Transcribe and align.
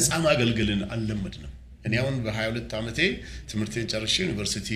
ነፃ 0.00 0.18
ማገልገልን 0.24 0.82
አልለመድንም። 0.92 1.54
እኔ 1.86 1.94
አሁን 2.00 2.16
በ22 2.24 2.72
ዓመቴ 2.78 2.98
ትምህርቴን 3.50 3.86
ጨርሼ 3.92 4.14
ዩኒቨርሲቲ 4.24 4.68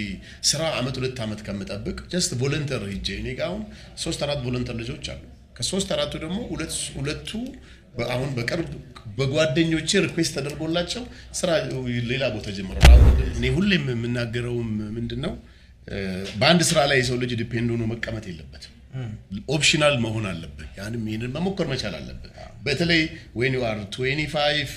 ስራ 0.51 0.63
አመት 0.79 0.95
ሁለት 1.01 1.19
ዓመት 1.25 1.41
ከምጠብቅ 1.47 1.99
just 2.13 2.31
volunteer 2.41 2.83
ሂጄ 2.93 3.09
እኔ 3.21 3.29
ጋ 3.39 3.43
አሁን 3.49 3.63
ሶስት 4.05 4.21
አራት 4.27 4.41
volunteer 4.47 4.77
ልጆች 4.81 5.07
አሉ። 5.15 5.23
ከሶስት 5.59 5.89
አራቱ 5.95 6.13
ደግሞ 6.23 6.39
ሁለቱ 6.99 7.31
አሁን 8.15 8.31
በቅርብ 8.37 8.71
በጓደኞቼ 9.19 9.91
request 10.05 10.33
ተደርጎላቸው 10.37 11.03
ስራ 11.41 11.51
ሌላ 12.11 12.25
ቦታ 12.37 12.49
ጀምረዋል። 12.57 13.03
እኔ 13.33 13.45
ሁሌም 13.57 13.85
የምናገረውም 13.93 14.71
ምንድን 14.97 15.21
ነው 15.27 15.35
በአንድ 16.41 16.63
ስራ 16.69 16.79
ላይ 16.91 16.99
የሰው 17.01 17.19
ልጅ 17.23 17.33
depend 17.41 17.71
ሆኖ 17.75 17.85
መቀመጥ 17.93 18.25
የለበትም። 18.31 18.71
optional 19.55 19.95
መሆን 20.05 20.27
አለብህ። 20.31 20.69
ያንም 20.79 21.05
ይህንን 21.09 21.31
መሞከር 21.37 21.67
መቻል 21.73 21.95
አለብህ። 21.99 22.33
በተለይ 22.67 23.01
when 23.39 23.55
you 23.57 23.63
are 23.71 23.79
25 23.97 24.75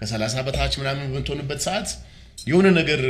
ከሰላሳ 0.00 0.36
በታች 0.46 0.74
ምናምን 0.80 1.06
በምትሆንበት 1.06 1.60
ሰዓት 1.66 1.88
የሆነ 2.46 2.66
ነገር 2.78 3.00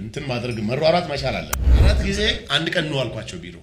እንትን 0.00 0.24
ማድረግ 0.30 0.56
መሯሯጥ 0.70 1.06
መቻል 1.10 1.34
አለብህ። 1.40 1.66
አራት 1.80 2.00
ጊዜ 2.08 2.22
አንድ 2.56 2.68
ቀን 2.74 2.86
ነው 2.90 2.98
አልኳቸው 3.02 3.38
ቢሮ 3.44 3.56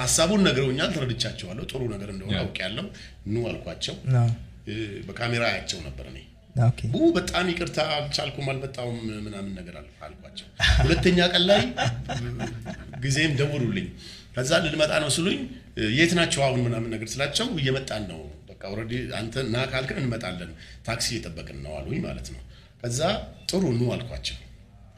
ሀሳቡን 0.00 0.42
ነግረውኛል፣ 0.46 0.90
ተረድቻቸዋለሁ። 0.96 1.64
ጥሩ 1.70 1.82
ነገር 1.94 2.08
እንደሆነ 2.12 2.36
አውቄያለሁ። 2.42 2.84
ኑ 3.26 3.44
አልኳቸው። 3.50 3.94
በካሜራ 5.08 5.42
አያቸው 5.50 5.78
ነበር 5.86 6.06
እኔ 6.12 6.18
ቡ 6.92 6.98
በጣም 7.16 7.46
ይቅርታ 7.52 7.78
አልቻልኩም፣ 7.96 8.46
አልመጣሁም 8.52 8.94
ምናምን 9.26 9.50
ነገር 9.58 9.74
አልኳቸው። 10.06 10.46
ሁለተኛ 10.80 11.18
ቀን 11.32 11.42
ላይ 11.50 11.60
ጊዜም 13.02 13.32
ደውሉልኝ። 13.40 13.88
ከዛ 14.36 14.52
ልንመጣ 14.64 14.92
ነው 15.02 15.10
ስሉኝ 15.16 15.38
የት 15.98 16.12
ናቸው 16.18 16.40
አሁን 16.46 16.60
ምናምን 16.66 16.90
ነገር 16.94 17.08
ስላቸው 17.12 17.46
እየመጣን 17.60 18.02
ነው 18.10 18.20
already 18.68 18.92
አንተ 19.18 19.44
ና 19.50 19.64
ካልክን 19.72 19.98
እንመጣለን፣ 20.02 20.50
ታክሲ 20.86 21.08
እየጠበቅን 21.12 21.58
ነው 21.64 21.72
አሉኝ 21.78 22.00
ማለት 22.06 22.28
ነው። 22.34 22.40
ከዛ 22.82 23.00
ጥሩ 23.50 23.62
ኑ 23.76 23.92
አልኳቸው 23.94 24.36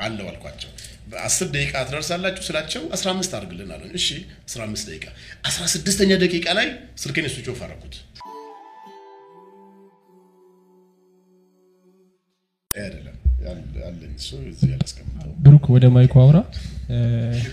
አለው 0.00 0.26
አልኳቸው። 0.30 0.70
በአስር 1.10 1.46
ደቂቃ 1.54 1.74
ትደርሳላችሁ 1.86 2.42
ስላቸው 2.48 2.82
15 2.96 3.36
አድርግልን 3.38 3.70
አሉኝ። 3.76 3.92
እሺ 4.00 4.08
15 4.48 4.90
ደቂቃ 4.90 5.06
16ኛ 5.50 6.10
ደቂቃ 6.24 6.46
ላይ 6.58 6.68
ስልኬን 7.02 7.28
switch 7.34 7.48
off 7.52 7.60
አደረኩት። 7.66 7.96
አይደለም 12.74 13.16
አለኝ 13.88 14.12
እሱ 14.18 14.30
እዚህ 14.50 14.68
ያላስቀምጠው 14.72 15.30
ብሩክ 15.44 15.64
ወደ 15.74 15.86
mic 15.94 16.06
ኡ 16.06 16.14
አውራ። 16.22 16.38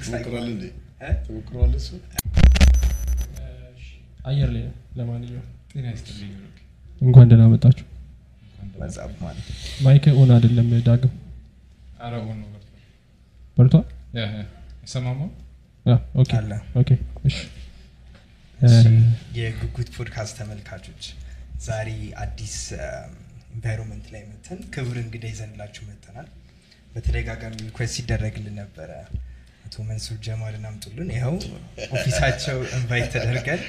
ትሞክራለህ 0.02 0.52
እንዴ? 0.52 0.66
ትሞክረዋለህ 1.24 1.80
እሱ 1.82 1.90
አየር 4.26 4.50
ላይ 4.56 4.64
ነው። 4.66 4.74
ለማንኛውም 4.96 5.48
ጤና 5.72 5.86
ይስጥልኝ 5.94 6.32
እንኳን 7.02 7.28
ደህና 7.32 7.46
መጣችሁ። 7.54 7.86
መጽሐፍ 8.80 9.12
ማለት 9.22 9.48
mic 9.86 10.06
on 10.20 10.30
አይደለም 10.36 10.70
ዳግም 10.88 11.14
ኧረ 12.00 12.14
ሆኖ 12.24 12.42
በርቷል። 13.58 13.86
በርቷል። 14.16 14.46
ይሰማማል? 14.86 15.32
አ፣ 15.86 15.96
okay 16.22 16.32
አለ። 16.40 16.52
okay 16.82 16.90
እሺ 17.26 17.38
እሺ፣ 18.60 18.76
እ፣ 18.88 18.96
የጉጉት 19.38 19.90
ፖድካስት 19.96 20.34
ተመልካቾች 20.40 21.04
ዛሬ 21.66 21.90
አዲስ 22.24 22.56
environment 23.56 24.06
ላይ 24.14 24.24
መተን 24.30 24.60
ክብር 24.74 24.98
እንግዳ 25.04 25.24
ይዘንላችሁ 25.32 25.84
መጥተናል። 25.90 26.28
በተደጋጋሚ 26.94 27.56
request 27.66 27.96
ሲደረግልን 27.98 28.56
ነበረ 28.62 28.92
አቶ 29.66 29.76
መንሱር 29.88 30.18
ጀማልን 30.26 30.66
አምጡልን። 30.70 31.10
ይኸው 31.16 31.36
office 31.94 32.23
ኣቸው 32.23 32.58
invite 32.74 33.08
ተደርገን 33.16 33.62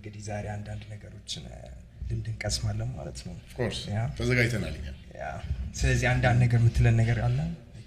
እንግዲህ 0.00 0.22
ዛሬ 0.26 0.46
አንዳንድ 0.52 0.82
ነገሮችን 0.92 1.42
ልምድ 2.08 2.26
እንቀስማለን 2.30 2.90
ማለት 2.98 3.18
ነው። 3.26 3.34
of 3.40 3.50
course 3.50 3.80
ተዘጋጅተናል 4.18 4.76
ስለዚህ 5.74 6.06
አንዳንድ 6.12 6.38
ነገር 6.44 6.58
የምትለን 6.60 6.94
ነገር 7.00 7.18
አለ? 7.26 7.38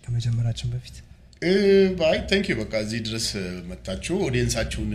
ከመጀመራችን 0.03 0.67
በፊት? 0.73 0.95
ባይ 1.99 2.17
thank 2.29 2.45
you 2.51 2.55
በቃ 2.59 2.73
እዚህ 2.85 2.99
ድረስ 3.07 3.25
መታችሁ 3.69 4.15
audience 4.27 4.57
ኣችሁን 4.57 4.91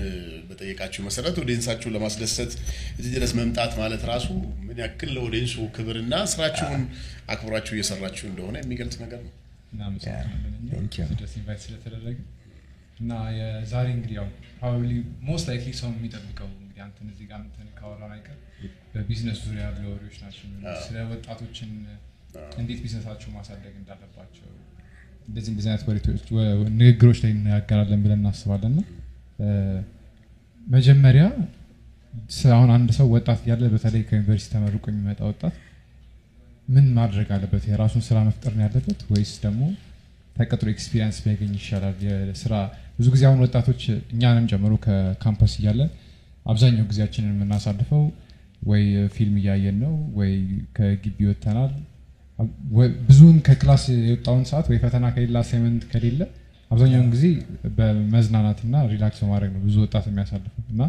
በጠየቃችሁ 0.48 1.00
መሰረት 1.08 1.36
audience 1.42 1.67
ኣችሁን 1.67 1.94
ለማስደሰት 1.96 2.52
እዚህ 2.98 3.10
ድረስ 3.16 3.32
መምጣት 3.40 3.74
ማለት 3.80 4.04
ራሱ 4.12 4.28
ምን 4.68 4.78
ያክል 4.84 5.10
ለ 5.16 5.23
audience 5.23 5.49
ኡ 5.49 5.56
ክብርና 5.76 6.14
ስራችሁን 6.34 6.84
አክብራችሁ 7.34 7.74
እየሰራችሁ 7.76 8.26
እንደሆነ 8.30 8.56
የሚገልጽ 8.62 8.96
ነገር 9.04 9.20
ነው። 9.26 9.34
ስለተደረገ 11.64 12.16
እና 13.02 13.12
የዛሬ 13.38 13.86
እንግዲህ 13.96 14.16
ያው 14.20 14.28
probably 14.54 14.92
most 15.28 15.46
likely 15.50 15.72
ሰው 15.80 15.90
የሚጠብቀው 15.92 16.48
አንተን 16.88 17.08
እዚህ 17.12 17.26
ጋር 17.30 17.40
እንትን 17.42 17.68
ካወራን 17.78 18.12
አይቀር 18.16 18.38
በቢዝነስ 18.92 19.38
ዙሪያ 19.46 19.62
ያሉ 19.66 19.82
ወሬዎች 19.92 20.16
ናቸው 20.24 20.46
ስለ 20.84 21.04
ወጣቶችን 21.12 21.70
እንዴት 22.60 22.80
ቢዝነሳቸው 22.84 23.30
ማሳደግ 23.36 23.74
እንዳለባቸው 23.80 24.46
እንደዚህ 25.28 25.50
እንደዚህ 25.52 25.70
አይነት 25.70 25.84
ወሬቶች 25.88 26.20
ንግግሮች 26.80 27.18
ላይ 27.24 27.32
እንነጋገራለን 27.34 28.02
ብለን 28.04 28.20
እናስባለን። 28.20 28.74
እና 28.74 28.80
መጀመሪያ 30.66 31.24
አሁን 32.54 32.70
አንድ 32.76 32.88
ሰው 32.96 33.06
ወጣት 33.14 33.40
እያለ 33.44 33.64
በተለይ 33.74 34.02
ከዩኒቨርሲቲ 34.08 34.50
ተመርቆ 34.54 34.84
የሚመጣ 34.90 35.20
ወጣት 35.30 35.54
ምን 36.68 36.86
ማድረግ 36.96 37.28
አለበት? 37.34 37.62
የራሱን 37.70 38.02
ስራ 38.08 38.16
መፍጠር 38.28 38.52
ነው 38.56 38.62
ያለበት 38.66 39.00
ወይስ 39.12 39.32
ደግሞ 39.44 39.62
ተቀጥሮ 40.36 40.68
experience 40.74 41.16
ቢያገኝ 41.24 41.52
ይሻላል? 41.60 41.96
የስራ 42.06 42.54
ብዙ 42.98 43.06
ጊዜ 43.14 43.22
አሁን 43.28 43.40
ወጣቶች 43.44 43.82
እኛንም 44.14 44.46
ጨምሮ 44.52 44.72
ከካምፐስ 44.84 45.52
እያለን 45.60 45.90
አብዛኛው 46.48 46.84
ጊዜያችንን 46.90 47.32
የምናሳልፈው 47.34 48.02
ወይ 48.70 48.84
ፊልም 49.14 49.36
እያየን 49.40 49.76
ነው 49.84 49.94
ወይ 50.18 50.32
ከግቢ 50.76 51.18
ወጥተናል። 51.28 51.72
ብዙውን 53.08 53.38
ከ 53.46 53.57
class 53.57 53.84
የወጣውን 54.00 54.44
ሰዓት 54.50 54.66
ወይ 54.70 54.78
ፈተና 54.82 55.06
ከሌለ 55.14 55.36
assignment 55.42 55.84
ከሌለ 55.92 56.20
አብዛኛውን 56.70 57.08
ጊዜ 57.14 57.24
በመዝናናትና 57.78 58.74
relax 58.90 59.20
በማድረግ 59.22 59.50
ነው 59.54 59.62
ብዙ 59.66 59.76
ወጣት 59.84 60.04
የሚያሳልፈው 60.10 60.64
እና 60.72 60.82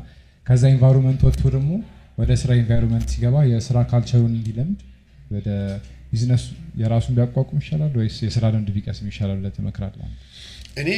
ከዛ 0.47 0.64
environment 0.73 1.22
ወጥቶ 1.28 1.44
ደግሞ 1.56 1.72
ወደ 2.18 2.31
ስራ 2.41 2.52
environment 2.62 3.07
ሲገባ 3.14 3.36
የስራ 3.52 3.78
culture 3.91 4.18
ኡን 4.18 4.34
እንዲለምድ 4.38 4.80
ወደ 5.31 5.50
ቢዝነሱ 6.12 6.46
የራሱን 6.81 7.16
ቢያቋቁም 7.18 7.59
ይሻላል 7.62 7.94
ወይስ 8.00 8.16
የስራ 8.26 8.46
ልምድ 8.53 8.70
ቢቀስም 8.76 9.08
ይሻላል 9.12 9.38
ብለህ 9.40 9.53
ትመክራለህ? 9.58 10.08
እኔ 10.81 10.90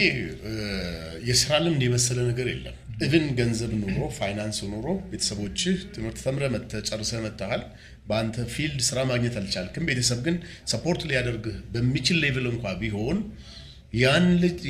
የስራ 1.30 1.52
ልምድ 1.66 1.82
የመሰለ 1.88 2.20
ነገር 2.30 2.48
የለም። 2.52 2.78
even 3.00 3.25
ገንዘብ 3.38 3.72
ኑሮ 3.81 4.00
ፋይናንስ 4.18 4.57
ኑሮ 4.72 4.88
ቤተሰቦችህ 5.12 5.78
ትምህርት 5.94 6.18
ተምረህ 6.25 6.50
መጥተህ 6.56 6.81
ጨርሰህ 6.90 7.19
መጥተሃል። 7.25 7.63
በአንተ 8.07 8.46
field 8.53 8.80
ስራ 8.88 9.00
ማግኘት 9.09 9.35
አልቻልክም። 9.41 9.85
ቤተሰብ 9.90 10.19
ግን 10.25 10.35
support 10.72 11.02
ሊያደርግህ 11.09 11.57
በሚችል 11.74 12.18
level 12.24 12.47
እንኳ 12.51 12.74
ቢሆን 12.81 13.19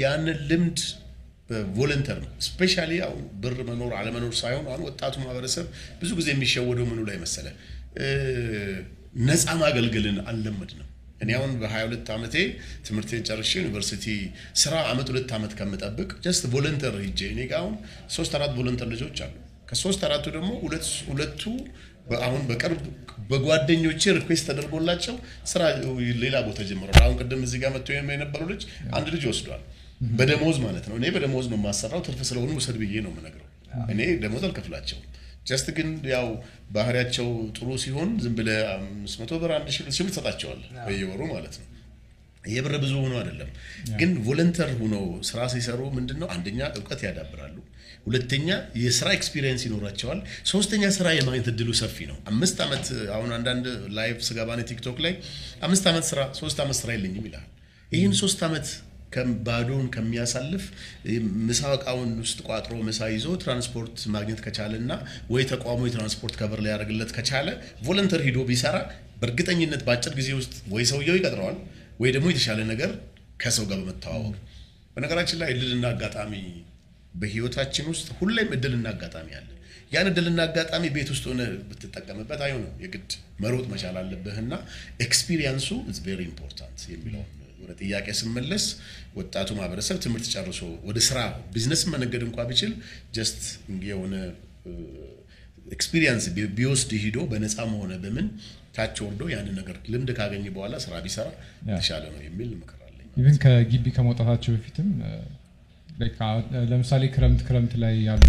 ያንን 0.02 0.28
ልምድ 0.50 0.80
በ 1.50 1.62
volunteer 1.62 2.18
ነው 2.24 2.32
specially 2.46 2.92
አሁን 3.08 3.24
ብር 3.42 3.58
መኖር 3.70 3.92
አለመኖር 4.00 4.34
ሳይሆን 4.42 4.66
አሁን 4.70 4.84
ወጣቱ 4.88 5.16
ማህበረሰብ 5.24 5.66
ብዙ 6.02 6.12
ጊዜ 6.20 6.30
የሚሸወደው 6.34 6.86
ምኑ 6.92 7.00
ላይ 7.10 7.18
መሰለ 7.24 7.48
ነፃ 9.28 9.46
ማገልገልን 9.62 10.18
አልለመድንም። 10.30 10.88
እኔ 11.22 11.30
አሁን 11.38 11.52
በ22 11.62 12.12
ዓመቴ 12.16 12.36
ትምህርቴን 12.88 13.24
ጨርሼ 13.28 13.52
ዩኒቨርሲቲ 13.60 14.06
ስራ 14.62 14.74
አመት 14.92 15.08
ሁለት 15.12 15.32
ዓመት 15.38 15.54
ከምጠብቅ 15.60 16.10
just 16.26 16.44
volunteer 16.54 16.96
ሂጄ 17.04 17.22
እኔ 17.34 17.42
ጋ 17.50 17.56
አሁን 17.62 17.76
ሶስት 18.16 18.34
አራት 18.40 18.54
volunteer 18.58 18.90
ልጆች 18.94 19.20
አሉ። 19.26 19.34
ከሶስት 19.70 20.02
አራቱ 20.08 20.26
ደግሞ 20.36 20.50
ሁለቱ 21.12 21.44
አሁን 22.22 22.42
በቅርብ 22.50 22.80
በጓደኞቼ 23.30 24.04
request 24.18 24.46
ተደርጎላቸው 24.50 25.16
ስራ 25.46 25.62
ሌላ 26.24 26.36
ቦታ 26.48 26.60
ጀምረዋል። 26.70 27.00
አሁን 27.04 27.16
ቅድም 27.22 27.44
እዚህ 27.48 27.60
ጋር 27.64 27.72
መጥቶ 27.76 27.88
የነበረው 27.96 28.48
ልጅ 28.52 28.64
አንድ 28.98 29.08
ልጅ 29.16 29.24
ወስዷል። 29.32 29.62
በደሞዝ 30.12 30.58
ማለት 30.66 30.86
ነው። 30.90 30.96
እኔ 31.00 31.08
በደሞዝ 31.16 31.46
ነው 31.52 31.58
የማሰራው። 31.60 32.02
ትርፍ 32.08 32.22
ስለሆኑ 32.30 32.52
ውሰድ 32.60 32.78
ብዬ 32.82 32.94
ነው 33.06 33.12
የምነግረው። 33.14 33.48
እኔ 33.94 34.00
ደሞዝ 34.24 34.44
አልከፍላቸውም። 34.48 35.06
just 35.42 35.68
ግን 35.78 35.90
ያው 36.12 36.28
ባህሪያቸው 36.76 37.28
ጥሩ 37.58 37.68
ሲሆን 37.84 38.10
ዝም 38.24 38.34
ብለህ 38.38 38.60
አምስት 38.74 39.18
መቶ 39.22 39.40
ብር 39.42 39.52
አንድ 39.56 39.70
ሺህ 39.76 39.88
ሲል 39.98 40.10
ትሰጣቸዋለህ 40.12 40.70
በየወሩ 40.88 41.22
ማለት 41.34 41.56
ነው። 41.62 41.68
የብር 42.50 42.74
ብዙ 42.84 42.94
ሆኖ 43.02 43.14
አይደለም 43.20 43.50
ግን 44.00 44.12
volunteer 44.26 44.70
ሆነው 44.80 45.04
ስራ 45.30 45.40
ሲሰሩ 45.54 45.82
ምንድን 45.98 46.18
ነው 46.22 46.28
አንደኛ 46.36 46.60
እውቀት 46.78 47.02
ያዳብራሉ፣ 47.06 47.58
ሁለተኛ 48.06 48.48
የስራ 48.84 49.08
experience 49.18 49.64
ይኖራቸዋል፣ 49.68 50.20
ሶስተኛ 50.52 50.84
ስራ 50.96 51.08
የማግኘት 51.18 51.48
እድሉ 51.52 51.70
ሰፊ 51.82 51.98
ነው። 52.12 52.18
አምስት 52.32 52.60
ዓመት 52.66 52.86
አሁን 53.16 53.32
አንዳንድ 53.38 53.66
live 53.98 54.18
ስገባ 54.30 54.48
እኔ 54.48 54.62
ቲክቶክ 54.72 54.98
ላይ 55.06 55.14
አምስት 55.68 55.86
ዓመት 55.92 56.06
ስራ 56.10 56.22
ሶስት 56.40 56.60
ዓመት 56.64 56.78
ስራ 56.82 56.90
የለኝም 56.96 57.28
ይልሃል። 57.28 57.48
ይህን 57.92 58.16
ሶስት 58.22 58.42
ዓመት 58.48 58.68
ባዶውን 59.46 59.88
ከሚያሳልፍ 59.96 60.64
ምሳ 61.48 61.62
እቃውን 61.78 62.12
ውስጥ 62.22 62.40
ቋጥሮ 62.48 62.76
ምሳ 62.88 63.10
ይዞ 63.14 63.28
ትራንስፖርት 63.44 63.98
ማግኘት 64.16 64.42
ከቻለ 64.46 64.74
እና 64.82 64.92
ወይ 65.34 65.46
ተቋሙ 65.52 65.80
የትራንስፖርት 65.88 66.36
cover 66.42 66.62
ሊያደርግለት 66.66 67.12
ከቻለ 67.18 67.48
volunteer 67.88 68.24
ሂዶ 68.28 68.40
ቢሰራ 68.50 68.78
በእርግጠኝነት 69.22 69.82
በአጭር 69.88 70.14
ጊዜ 70.20 70.30
ውስጥ 70.40 70.54
ወይ 70.74 70.86
ሰውየው 70.92 71.18
ይቀጥረዋል 71.20 71.58
ወይ 72.00 72.12
ደግሞ 72.16 72.28
የተሻለ 72.32 72.60
ነገር 72.72 72.92
ከሰው 73.40 73.66
ጋር 73.70 73.80
በመተዋወቅ 73.82 74.36
በነገራችን 74.96 75.40
ላይ 75.42 75.50
እድልና 75.54 75.86
አጋጣሚ 75.94 76.34
በህይወታችን 77.14 77.86
ውስጥ 77.92 78.08
ሁሌም 78.20 78.50
እድልና 78.56 78.88
አጋጣሚ 78.94 79.30
አለ። 79.40 79.48
ያን 79.92 80.08
እድልና 80.12 80.40
አጋጣሚ 80.48 80.84
ቤት 80.96 81.10
ውስጥ 81.14 81.24
ሆነህ 81.30 81.42
ብትጠቀምበት 81.70 82.42
አይሆንም። 82.46 82.76
የግድ 82.84 83.12
መሮጥ 83.44 83.66
መቻል 83.74 83.96
አለብህና 84.02 84.52
experience 85.06 85.70
ኡ 85.92 85.96
is 85.96 86.00
very 86.06 86.22
important 86.30 86.80
የሚለውን 86.94 87.30
ወደ 87.64 87.72
ጥያቄ 87.82 88.08
ስመለስ 88.20 88.64
ወጣቱ 89.16 89.50
ማህበረሰብ 89.58 89.98
ትምህርት 90.04 90.26
ጨርሶ 90.34 90.60
ወደ 90.88 91.00
ስራ 91.08 91.20
ቢዝነስ 91.54 91.82
መነገድ 91.92 92.22
እንኳ 92.28 92.46
ቢችል 92.50 92.72
just 93.16 93.40
የሆነ 93.88 94.14
experience 95.72 96.26
ቢወስድ 96.56 96.92
ሂዶ 97.04 97.18
በነፃም 97.32 97.72
ሆነ 97.82 97.94
በምን 98.04 98.28
ታች 98.76 98.98
ወርዶ 99.06 99.22
ያንን 99.34 99.56
ነገር 99.60 99.78
ልምድ 99.94 100.10
ካገኘ 100.18 100.46
በኋላ 100.56 100.76
ስራ 100.86 100.94
ቢሰራ 101.06 101.28
የተሻለ 101.68 102.04
ነው 102.14 102.22
የሚል 102.26 102.50
ምክር 102.60 102.80
አለኝ። 102.88 103.08
even 103.18 103.38
ከግቢ 103.44 103.86
ከመውጣታቸው 103.96 104.52
በፊትም 104.56 104.90
አ- 106.22 106.44
ለምሳሌ 106.72 107.04
ክረምት 107.16 107.42
ክረምት 107.48 107.74
ላይ 107.84 107.96
ያሉ 108.08 108.24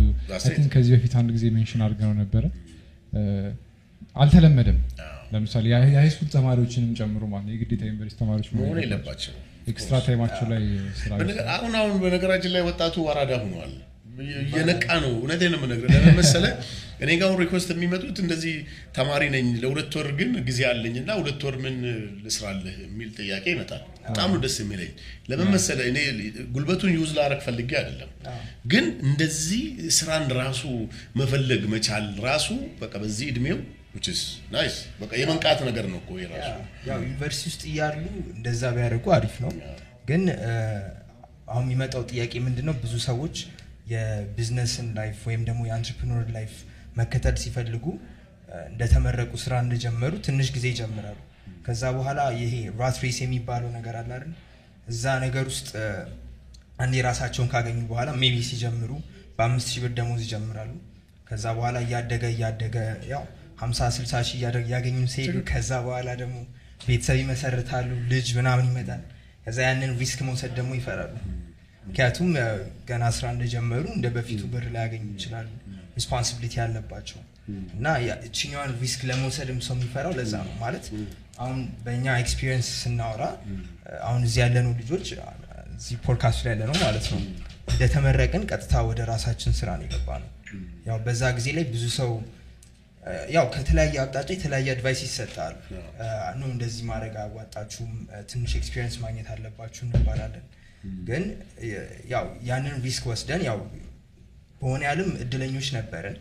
ከዚህ 0.75 0.93
በፊት 0.95 1.15
አንድ 1.21 1.31
ጊዜ 1.37 1.45
mention 1.55 1.83
አድርገነው 1.87 2.15
ነበረ። 2.23 2.45
እ፣ 3.13 3.21
አልተለመደም። 4.17 4.79
ለምሳሌ 5.33 5.65
የ 5.71 5.93
high- 5.95 6.05
የ 6.05 6.09
high 6.09 6.17
school 6.17 6.29
ተማሪዎችንም 6.35 6.91
ጨምሮ 6.99 7.23
ማለት 7.33 7.47
ነው 7.47 7.55
የግዴታ 7.55 7.83
ዩኒቨርሲቲ 7.89 8.19
ተማሪዎች 8.23 8.49
መሆን 8.57 8.79
የለባቸው 8.83 9.35
extra 9.67 9.97
time 10.05 10.20
ኣቸው 10.20 10.47
ላይ 10.51 10.63
አሁን 11.55 11.73
አሁን 11.81 11.95
በነገራችን 12.03 12.55
ላይ 12.55 12.63
ወጣቱ 12.69 13.05
አራዳ 13.11 13.33
ሆኗል። 13.43 13.73
እየነቃ 14.23 14.87
ነው። 15.03 15.13
እውነቴን 15.19 15.51
ነው 15.53 15.59
የምነግርህ። 15.61 15.93
ለምን 15.97 16.17
መሰለህ 16.19 16.53
እኔ 17.03 17.11
ጋር 17.21 17.27
አሁን 17.29 17.39
request 17.43 17.69
የሚመጡት 17.73 18.17
እንደዚህ 18.23 18.55
ተማሪ 18.97 19.23
ነኝ 19.35 19.47
ለሁለት 19.63 19.95
ወር 19.99 20.09
ግን 20.19 20.31
ጊዜ 20.49 20.61
አለኝ 20.71 20.95
እና 21.01 21.11
ሁለት 21.21 21.41
ወር 21.47 21.57
ምን 21.65 21.77
ልስራልህ 22.25 22.77
የሚል 22.85 23.09
ጥያቄ 23.19 23.45
ይመጣል። 23.55 23.83
በጣም 24.07 24.29
ነው 24.33 24.41
ደስ 24.45 24.57
የሚለኝ። 24.63 24.93
ለምን 25.31 25.49
መሰለህ 25.55 25.87
እኔ 25.91 25.99
ጉልበቱን 26.55 26.93
use 26.97 27.13
ላረግ 27.19 27.41
ፈልጌ 27.47 27.71
አይደለም፣ 27.81 28.11
ግን 28.67 28.87
እንደዚህ 29.09 29.65
ስራን 29.99 30.27
ራሱ 30.41 30.63
መፈለግ 31.21 31.65
መቻል 31.75 32.07
ራሱ 32.29 32.49
በቃ 32.83 32.95
በዚህ 33.05 33.29
እድሜው 33.33 33.61
በቃ 35.01 35.13
የመንቃት 35.21 35.59
ነገር 35.69 35.87
ነው 35.93 35.99
እኮ 36.03 36.13
የራሱ 36.23 36.51
ያው 36.89 36.99
ዩኒቨርሲቲ 37.05 37.45
ውስጥ 37.51 37.63
እያሉ 37.71 38.05
እንደዛ 38.37 38.63
ቢያደርጉ 38.77 39.07
አሪፍ 39.17 39.35
ነው። 39.45 39.53
ግን 40.09 40.23
አሁን 41.53 41.65
የሚመጣው 41.67 42.03
ጥያቄ 42.11 42.33
ምንድን 42.47 42.67
ነው? 42.69 42.75
ብዙ 42.83 42.95
ሰዎች 43.09 43.37
የ 43.93 44.09
business 44.09 44.73
ን 44.73 44.89
life 44.99 45.19
ወይም 45.29 45.43
ደግሞ 45.49 45.61
የ 45.69 45.77
entrepreneur 45.77 46.25
life 46.37 46.53
መከተል 47.01 47.37
ሲፈልጉ 47.43 47.85
እንደተመረቁ 48.71 49.33
ስራ 49.45 49.55
እንደጀመሩ 49.65 50.13
ትንሽ 50.27 50.49
ጊዜ 50.57 50.67
ይጀምራሉ። 50.73 51.19
ከዛ 51.67 51.83
በኋላ 51.97 52.21
ይሄ 52.41 52.55
rat 52.81 52.97
race 53.05 53.19
የሚባለው 53.25 53.71
ነገር 53.77 53.95
አለ 54.01 54.11
አይደል? 54.17 54.33
እዛ 54.89 55.05
ነገር 55.25 55.45
ውስጥ 55.53 55.69
አንዴ 56.83 56.95
ራሳቸውን 57.09 57.49
ካገኙ 57.53 57.79
በኋላ 57.91 58.11
maybe 58.23 58.37
ሲጀምሩ 58.49 58.91
በአምስት 59.37 59.69
ሺህ 59.73 59.83
ብር 59.85 59.93
ደሞዝ 59.99 60.21
ይጀምራሉ። 60.27 60.73
ከዛ 61.29 61.45
በኋላ 61.59 61.77
እያደገ 61.85 62.25
እያደገ 62.35 62.77
ያው 63.13 63.23
ሀምሳ 63.63 63.81
ስልሳ 63.97 64.13
ሺህ 64.29 64.37
እያገኙ 64.63 64.99
ሲሄዱ 65.13 65.37
ከዛ 65.51 65.71
በኋላ 65.87 66.11
ደግሞ 66.21 66.37
ቤተሰብ 66.87 67.17
ይመሰርታሉ፣ 67.23 67.91
ልጅ 68.13 68.29
ምናምን 68.39 68.67
ይመጣል። 68.71 69.03
ከዛ 69.45 69.59
ያንን 69.67 69.93
risk 70.01 70.21
መውሰድ 70.29 70.53
ደግሞ 70.59 70.71
ይፈራሉ። 70.79 71.15
ምክንያቱም 71.85 72.29
ገና 72.89 73.05
ስራ 73.17 73.27
እንደጀመሩ 73.35 73.85
እንደ 73.97 74.07
በፊቱ 74.17 74.43
ብር 74.53 74.65
ላያገኙ 74.75 75.05
ይችላሉ። 75.15 75.49
responsibility 75.97 76.55
ያለባቸው 76.61 77.21
እና 77.77 77.87
እቺኛዋን 78.27 78.73
risk 78.83 79.01
ለመውሰድም 79.09 79.59
ሰው 79.67 79.75
የሚፈራው 79.77 80.13
ለዛ 80.19 80.35
ነው። 80.49 80.55
ማለት 80.63 80.85
አሁን 81.43 81.57
በእኛ 81.85 82.07
experience 82.23 82.69
ስናወራ 82.83 83.23
አሁን 84.03 84.21
እዚህ 84.29 84.41
ያለነው 84.45 84.73
ልጆች 84.81 85.07
እዚህ 85.77 85.97
ፖድካስቱ 86.07 86.43
ላይ 86.47 86.55
ያለነው 86.55 86.77
ማለት 86.85 87.07
ነው 87.13 87.21
እንደተመረቅን 87.73 88.45
ቀጥታ 88.51 88.75
ወደ 88.89 89.01
ራሳችን 89.11 89.53
ስራ 89.61 89.71
ነው 89.79 89.87
የገባነው። 89.87 90.31
ያው 90.89 90.97
በዛ 91.07 91.23
ጊዜ 91.37 91.49
ላይ 91.57 91.65
ብዙ 91.73 91.85
ሰው 91.99 92.11
ያው 93.35 93.47
ከተለያየ 93.55 93.95
አቅጣጫ 94.03 94.29
የተለያየ 94.35 94.69
advice 94.75 95.01
ይሰጣል። 95.07 95.55
no 96.39 96.43
እንደዚህ 96.53 96.83
ማድረግ 96.91 97.15
አያዋጣችሁም፣ 97.23 97.93
ትንሽ 98.31 98.53
experience 98.59 98.97
ማግኘት 99.05 99.29
አለባችሁ 99.35 99.83
እንባላለን። 99.87 100.45
ግን 101.09 101.25
ያው 102.13 102.27
ያንን 102.49 102.77
risk 102.87 103.05
ወስደን 103.11 103.43
ያው 103.49 103.59
በሆነ 104.61 104.83
ያህልም 104.89 105.11
እድለኞች 105.25 105.69
ነበርን። 105.77 106.17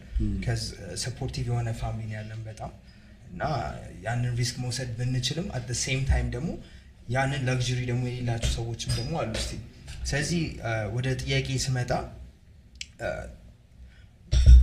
supportive 1.03 1.45
የሆነ 1.51 1.69
family 1.81 2.09
ያለን 2.17 2.41
በጣም 2.47 2.71
እና 3.31 3.43
ያንን 4.05 4.33
risk 4.39 4.55
መውሰድ 4.63 4.89
ብንችልም 4.97 5.47
at 5.57 5.69
same 5.83 6.01
time 6.09 6.29
ደግሞ 6.35 6.49
ያንን 7.09 7.41
luxury 7.47 7.79
ደግሞ 7.89 8.03
የሌላቸው 8.09 8.51
ሰዎችም 8.57 8.91
ደግሞ 8.97 9.13
አሉ 9.21 9.33
ስለዚህ 10.05 10.41
ወደ 10.95 11.07
ጥያቄ 11.21 11.47
ስመጣ 11.65 11.91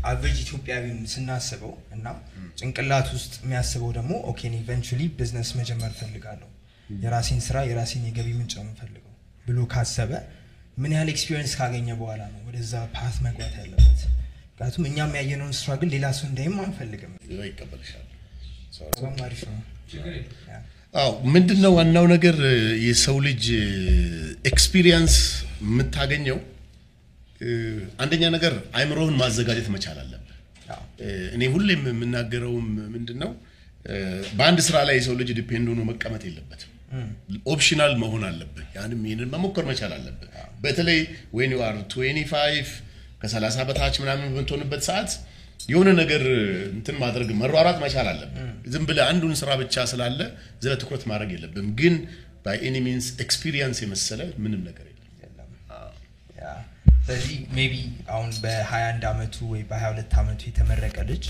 average 0.05 0.39
ኢትዮጵያዊን 0.45 0.99
ስናስበው 1.13 1.73
እና 1.95 2.07
ጭንቅላት 2.59 3.09
ውስጥ 3.15 3.33
የሚያስበው 3.43 3.91
ደግሞ 3.97 4.13
okay 4.31 4.41
eventually 4.59 5.03
business 5.19 5.51
መጀመር 5.59 5.93
ፈልጋለሁ 6.01 6.49
የራሴን 6.99 7.41
ስራ 7.47 7.57
የራሴን 7.69 8.05
የገቢ 8.09 8.29
ምንጭ 8.37 8.53
ነው 8.59 8.65
የምፈልገው 8.67 9.15
ብሎ 9.47 9.59
ካሰበ 9.73 10.13
ምን 10.79 10.93
ያህል 10.95 11.09
experience 11.13 11.53
ካገኘ 11.59 11.89
በኋላ 12.01 12.23
ነው 12.33 12.41
ወደዛ 12.49 12.73
path 12.97 13.17
መግባት 13.25 13.55
ያለበት። 13.61 14.01
ምክንያቱም 14.51 14.85
እኛም 14.89 15.13
ያየነውን 15.19 15.55
ስራ 15.59 15.73
ግን 15.81 15.89
ሌላ 15.95 16.07
ሰው 16.19 16.27
እንዳይም 16.29 16.57
አንፈልግም። 16.65 17.13
ይቀበልሻል። 17.45 18.05
በጣም 18.89 19.15
አሪፍ 19.27 19.43
ነው። 19.49 19.59
ያ። 20.49 20.57
አዎ 20.95 21.11
ምንድን 21.35 21.59
ነው 21.65 21.73
ዋናው 21.79 22.07
ነገር 22.13 22.37
የሰው 22.85 23.17
ልጅ 23.27 23.45
experience 24.51 25.17
የምታገኘው 25.65 26.39
አንደኛ 28.03 28.23
ነገር 28.37 28.55
አይምሮህን 28.79 29.17
ማዘጋጀት 29.21 29.69
መቻል 29.75 29.99
አለብህ። 30.03 30.25
እኔ 31.35 31.43
ሁሌም 31.53 31.83
የምናገረውም 31.91 32.67
ምንድን 32.95 33.19
ነው 33.23 33.31
በአንድ 34.39 34.59
ስራ 34.67 34.77
ላይ 34.89 34.97
የሰው 34.99 35.15
ልጅ 35.21 35.29
depend 35.39 35.67
ሆኖ 35.73 35.81
መቀመጥ 35.91 36.23
የለበትም። 36.29 36.73
optional 37.53 37.93
መሆን 38.03 38.23
አለብህ። 38.29 38.67
ያንም 38.77 39.01
ይህንን 39.09 39.31
መሞከር 39.35 39.65
መቻል 39.71 39.93
አለብህ። 39.97 40.31
በተለይ 40.63 40.99
when 41.37 41.53
you 41.55 41.61
are 41.67 41.77
25 41.95 42.75
ከ30 43.23 43.67
በታች 43.69 43.97
ምናምን 44.03 44.27
በምትሆንበት 44.29 44.83
ሰዓት 44.89 45.11
የሆነ 45.71 45.89
ነገር 46.01 46.23
እንትን 46.75 46.97
ማድረግ 47.03 47.31
መሯሯጥ 47.41 47.77
መቻል 47.85 48.07
አለብህ። 48.13 48.43
ዝም 48.75 48.85
ብለህ 48.89 49.05
አንዱን 49.11 49.35
ስራ 49.41 49.51
ብቻ 49.63 49.85
ስላለ 49.93 50.21
ዝለ 50.63 50.73
ትኩረት 50.83 51.05
ማድረግ 51.11 51.31
የለብም። 51.37 51.69
ግን 51.81 51.95
by 52.45 52.59
any 52.67 52.77
means 52.87 53.07
experience 53.25 53.79
የመሰለ 53.85 54.21
ምንም 54.45 54.61
ነገር 54.69 54.87
የለም። 54.87 55.51
ስለዚህ 57.09 57.37
maybe 57.57 57.75
አሁን 58.15 58.31
በ21 58.43 59.05
ዓመቱ 59.11 59.37
ወይ 59.53 59.61
በ22 59.69 60.17
ዓመቱ 60.21 60.41
የተመረቀ 60.49 60.97
ልጅ 61.11 61.25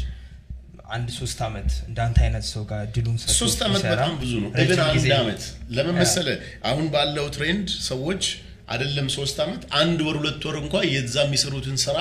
አንድ 0.88 1.08
ሶስት 1.18 1.38
ዓመት 1.46 1.70
እንዳንተ 1.88 2.18
አይነት 2.24 2.44
ሰው 2.50 2.62
ጋር 2.70 2.80
እድሉን 2.94 3.16
ሰጥቶ 3.20 3.34
ሶስት 3.40 3.60
ዓመት 3.66 3.82
በጣም 3.90 4.12
ብዙ 4.22 4.32
ነው። 4.44 4.50
ግን 4.60 4.80
አንድ 4.86 5.06
ዓመት 5.18 5.42
ለምን 5.76 5.96
መሰለ 6.00 6.28
አሁን 6.70 6.86
ባለው 6.94 7.28
trend 7.36 7.68
ሰዎች 7.88 8.24
አይደለም 8.68 9.06
ሶስት 9.16 9.38
ዓመት 9.44 9.62
አንድ 9.82 10.02
ወር 10.06 10.18
ሁለት 10.20 10.42
ወር 10.48 10.58
እንኳ 10.62 10.82
የዛ 10.94 11.16
የሚሰሩትን 11.26 11.78
ስራ 11.84 11.96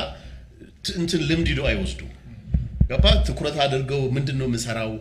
እንትን 0.96 1.22
ልምድ 1.30 1.48
ሂደው 1.54 1.68
አይወስዱ 1.72 2.02
ገባ? 2.90 3.06
ትኩረት 3.28 3.58
አድርገው 3.64 4.04
ምንድን 4.18 4.38
ነው 4.42 4.48
የምሰራው? 4.50 4.92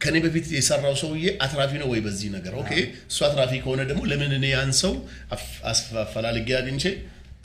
ከኔ 0.00 0.16
በፊት 0.24 0.46
የሰራው 0.56 0.94
ሰውዬ 1.02 1.26
አትራፊ 1.44 1.72
ነው 1.82 1.88
ወይ 1.92 2.00
በዚህ 2.06 2.30
ነገር? 2.36 2.54
okay። 2.62 2.72
እሱ 3.10 3.18
አትራፊ 3.26 3.52
ከሆነ 3.64 3.80
ደግሞ 3.90 4.02
ለምን 4.12 4.32
እኔ 4.38 4.46
ያን 4.54 4.72
ሰው 4.82 4.94
አፈላልጌ 6.02 6.48
አግኝቼ 6.58 6.84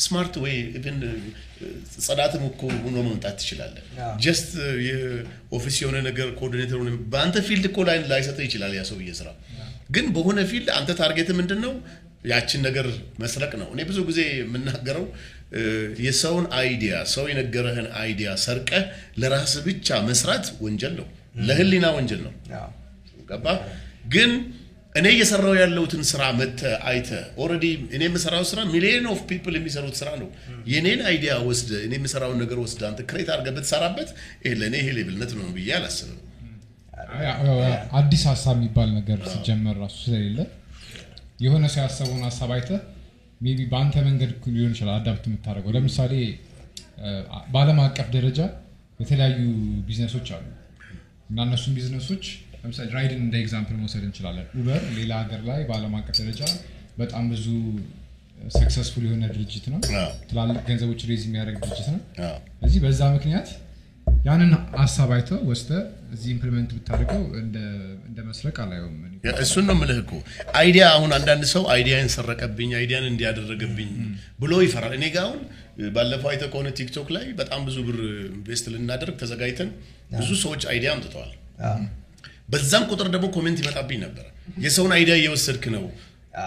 smart 0.01 0.33
ወይ 0.43 0.53
even 0.77 0.97
ጽዳትም 2.05 2.43
እኮ 2.47 2.61
ሆኖ 2.83 2.95
መምጣት 3.05 3.35
ትችላለህ። 3.39 3.83
አዎ። 4.03 4.13
just 4.23 4.49
የ 4.87 5.09
office 5.09 5.75
የሆነ 5.81 5.97
ነገር 6.07 6.27
coordinator 6.39 6.77
ሆነ 6.81 6.91
በአንተ 7.13 7.37
field 7.47 7.65
እኮ 7.69 7.79
ላይ 7.89 7.97
ላይሰጥህ 8.11 8.45
ይችላል 8.47 8.73
ያ 8.77 8.83
ሰውዬ 8.89 9.11
ስራ። 9.19 9.29
ግን 9.89 10.05
በሆነ 10.15 10.39
field 10.51 10.69
አንተ 10.77 10.91
target 10.99 11.29
ምንድን 11.39 11.59
ነው 11.65 11.73
ያችን 12.29 12.61
ነገር 12.67 12.87
መስረቅ 13.21 13.51
ነው። 13.61 13.69
እኔ 13.73 13.81
ብዙ 13.89 13.99
ጊዜ 14.09 14.19
የምናገረው 14.33 15.05
የሰውን 16.05 16.45
idea 16.57 16.93
ሰው 17.13 17.25
የነገረህን 17.31 17.87
idea 18.01 18.29
ሰርቀህ 18.43 18.83
ለራስህ 19.21 19.63
ብቻ 19.67 19.97
መስራት 20.07 20.45
ወንጀል 20.65 20.93
ነው። 20.99 21.07
ለህሊና 21.47 21.87
ወንጀል 21.97 22.21
ነው። 22.27 22.33
ገባ 23.29 23.47
ግን 24.13 24.31
እኔ 24.95 25.07
እየሰራሁ 25.15 25.53
ያለሁትን 25.59 26.01
ስራ 26.09 26.21
መተህ 26.39 26.61
አይተህ 26.89 27.09
already 27.43 27.65
እኔ 27.95 28.01
የምሰራው 28.07 28.43
ስራ 28.49 28.59
million 28.71 29.05
of 29.11 29.19
people 29.29 29.55
የሚሰሩት 29.57 29.95
ስራ 29.99 30.09
ነው 30.21 30.29
የኔን 30.71 31.01
idea 31.09 31.33
ወስደህ 31.47 31.71
እኔ 31.85 31.93
የምሰራውን 31.99 32.39
ነገር 32.43 32.59
ወስደህ 32.63 32.81
አንተ 32.89 32.99
create 33.09 33.29
አድርገህ 33.35 33.53
ብትሰራበት 33.57 34.09
ይሄ 34.43 34.53
ለእኔ 34.61 34.75
ይሄ 34.81 34.89
ሌብነት 34.97 35.31
ነው 35.37 35.47
ብዬ 35.57 35.71
አላስብም 35.77 36.19
አዲስ 37.99 38.23
ሀሳብ 38.31 38.55
የሚባል 38.59 38.89
ነገር 38.97 39.19
ሲጀመር 39.31 39.77
ራሱ 39.83 39.97
ስለሌለ 40.03 40.39
የሆነ 41.45 41.65
ሰው 41.73 41.81
ያሰበውን 41.85 42.23
ሀሳብ 42.27 42.49
አይተህ 42.55 42.81
maybe 43.41 43.63
በአንተ 43.71 43.95
መንገድ 44.07 44.31
ሊሆን 44.55 44.73
ይችላል 44.75 44.95
adapt 44.99 45.23
የምታደርገው። 45.29 45.71
ለምሳሌ 45.77 46.13
በዓለም 47.53 47.79
አቀፍ 47.85 48.07
ደረጃ 48.15 48.39
የተለያዩ 48.99 49.39
ቢዝነሶች 49.87 50.27
አሉ 50.35 50.45
እና 51.29 51.39
እነሱም 51.47 51.73
ቢዝነሶች 51.77 52.25
ለምሳሌ 52.61 52.87
ራይድን 52.95 53.21
እንደ 53.23 53.35
example 53.41 53.75
መውሰድ 53.79 54.03
እንችላለን። 54.07 54.47
ኡበር 54.57 54.81
ሌላ 54.97 55.11
ሀገር 55.21 55.41
ላይ 55.49 55.61
በዓለም 55.67 55.95
አቀፍ 55.99 56.15
ደረጃ 56.21 56.41
በጣም 56.97 57.25
ብዙ 57.31 57.45
successful 58.53 59.03
የሆነ 59.07 59.23
ድርጅት 59.33 59.65
ነው። 59.71 59.79
ትላልቅ 60.29 60.61
ገንዘቦች 60.67 61.01
raise 61.09 61.23
የሚያደርግ 61.27 61.57
ድርጅት 61.63 61.89
ነው። 61.93 61.99
አዎ። 62.25 62.37
ስለዚህ 62.55 62.79
በዛ 62.85 63.01
ምክንያት 63.15 63.49
ያንን 64.25 64.49
ሀሳብ 64.79 65.09
አይተህ 65.15 65.39
ወስደህ 65.49 65.81
እዚህ 66.15 66.29
implement 66.33 66.69
ብታደርገው 66.75 67.21
እንደ- 67.39 67.61
እንደ 68.07 68.19
መስረቅ 68.27 68.55
አላየውም 68.63 68.95
እሱን 69.43 69.65
ነው 69.67 69.75
የምልህ 69.75 69.99
እኮ 70.03 70.11
idea 70.59 70.83
አሁን 70.95 71.11
አንዳንድ 71.17 71.43
ሰው 71.53 71.63
idea 71.73 71.89
ዬን 71.89 72.09
ሰረቀብኝ 72.15 72.71
idea 72.79 72.91
ዬን 72.91 73.05
እንዲያደረገብኝ 73.09 73.91
ብሎ 74.39 74.53
ይፈራል 74.65 74.93
እኔ 74.97 75.05
ጋ 75.13 75.19
አሁን 75.23 75.39
ባለፈው 75.95 76.29
አይተህ 76.31 76.49
ከሆነ 76.53 76.69
ቲክቶክ 76.79 77.09
ላይ 77.15 77.25
በጣም 77.39 77.61
ብዙ 77.67 77.77
ብር 77.87 77.99
invest 78.31 78.67
ልናደርግ 78.73 79.15
ተዘጋጅተን 79.21 79.71
ብዙ 80.15 80.29
ሰዎች 80.43 80.63
idea 80.71 80.91
አምጥተዋል 80.95 81.31
በዛም 82.51 82.83
ቁጥር 82.91 83.07
ደግሞ 83.13 83.25
comment 83.35 83.59
ይመጣብኝ 83.61 83.99
ነበር። 84.05 84.25
የሰውን 84.63 84.93
idea 84.95 85.15
እየወሰድክ 85.19 85.65
ነው 85.75 85.83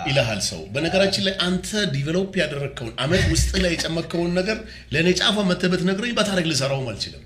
ይልሃል 0.09 0.41
ሰው። 0.47 0.61
በነገራችን 0.75 1.25
ላይ 1.27 1.35
አንተ 1.47 1.71
develop 1.95 2.33
ያደረግከውን 2.41 2.93
አመት 3.05 3.25
ውስጥ 3.33 3.51
ላይ 3.63 3.71
የጨመርከውን 3.75 4.33
ነገር 4.39 4.59
ለእኔ 4.95 5.09
ጫፍ 5.21 5.37
አምጥተህ 5.51 5.83
ብትነግረኝ 5.89 6.13
በታሪክ 6.19 6.47
ልሰራውም 6.51 6.89
አልችልም። 6.93 7.23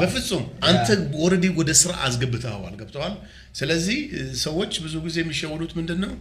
በፍጹም። 0.00 0.44
አንተ 0.68 0.86
already 1.22 1.46
ወደ 1.58 1.70
ስራ 1.80 1.92
አስገብተዋል 2.06 2.74
ገብተዋል? 2.80 3.14
ስለዚህ 3.54 3.98
ሰዎች 4.42 4.72
ብዙ 4.84 4.94
ጊዜ 5.04 5.16
የሚሸወዱት 5.22 5.72
ምንድን 5.78 6.00
ነው 6.04 6.12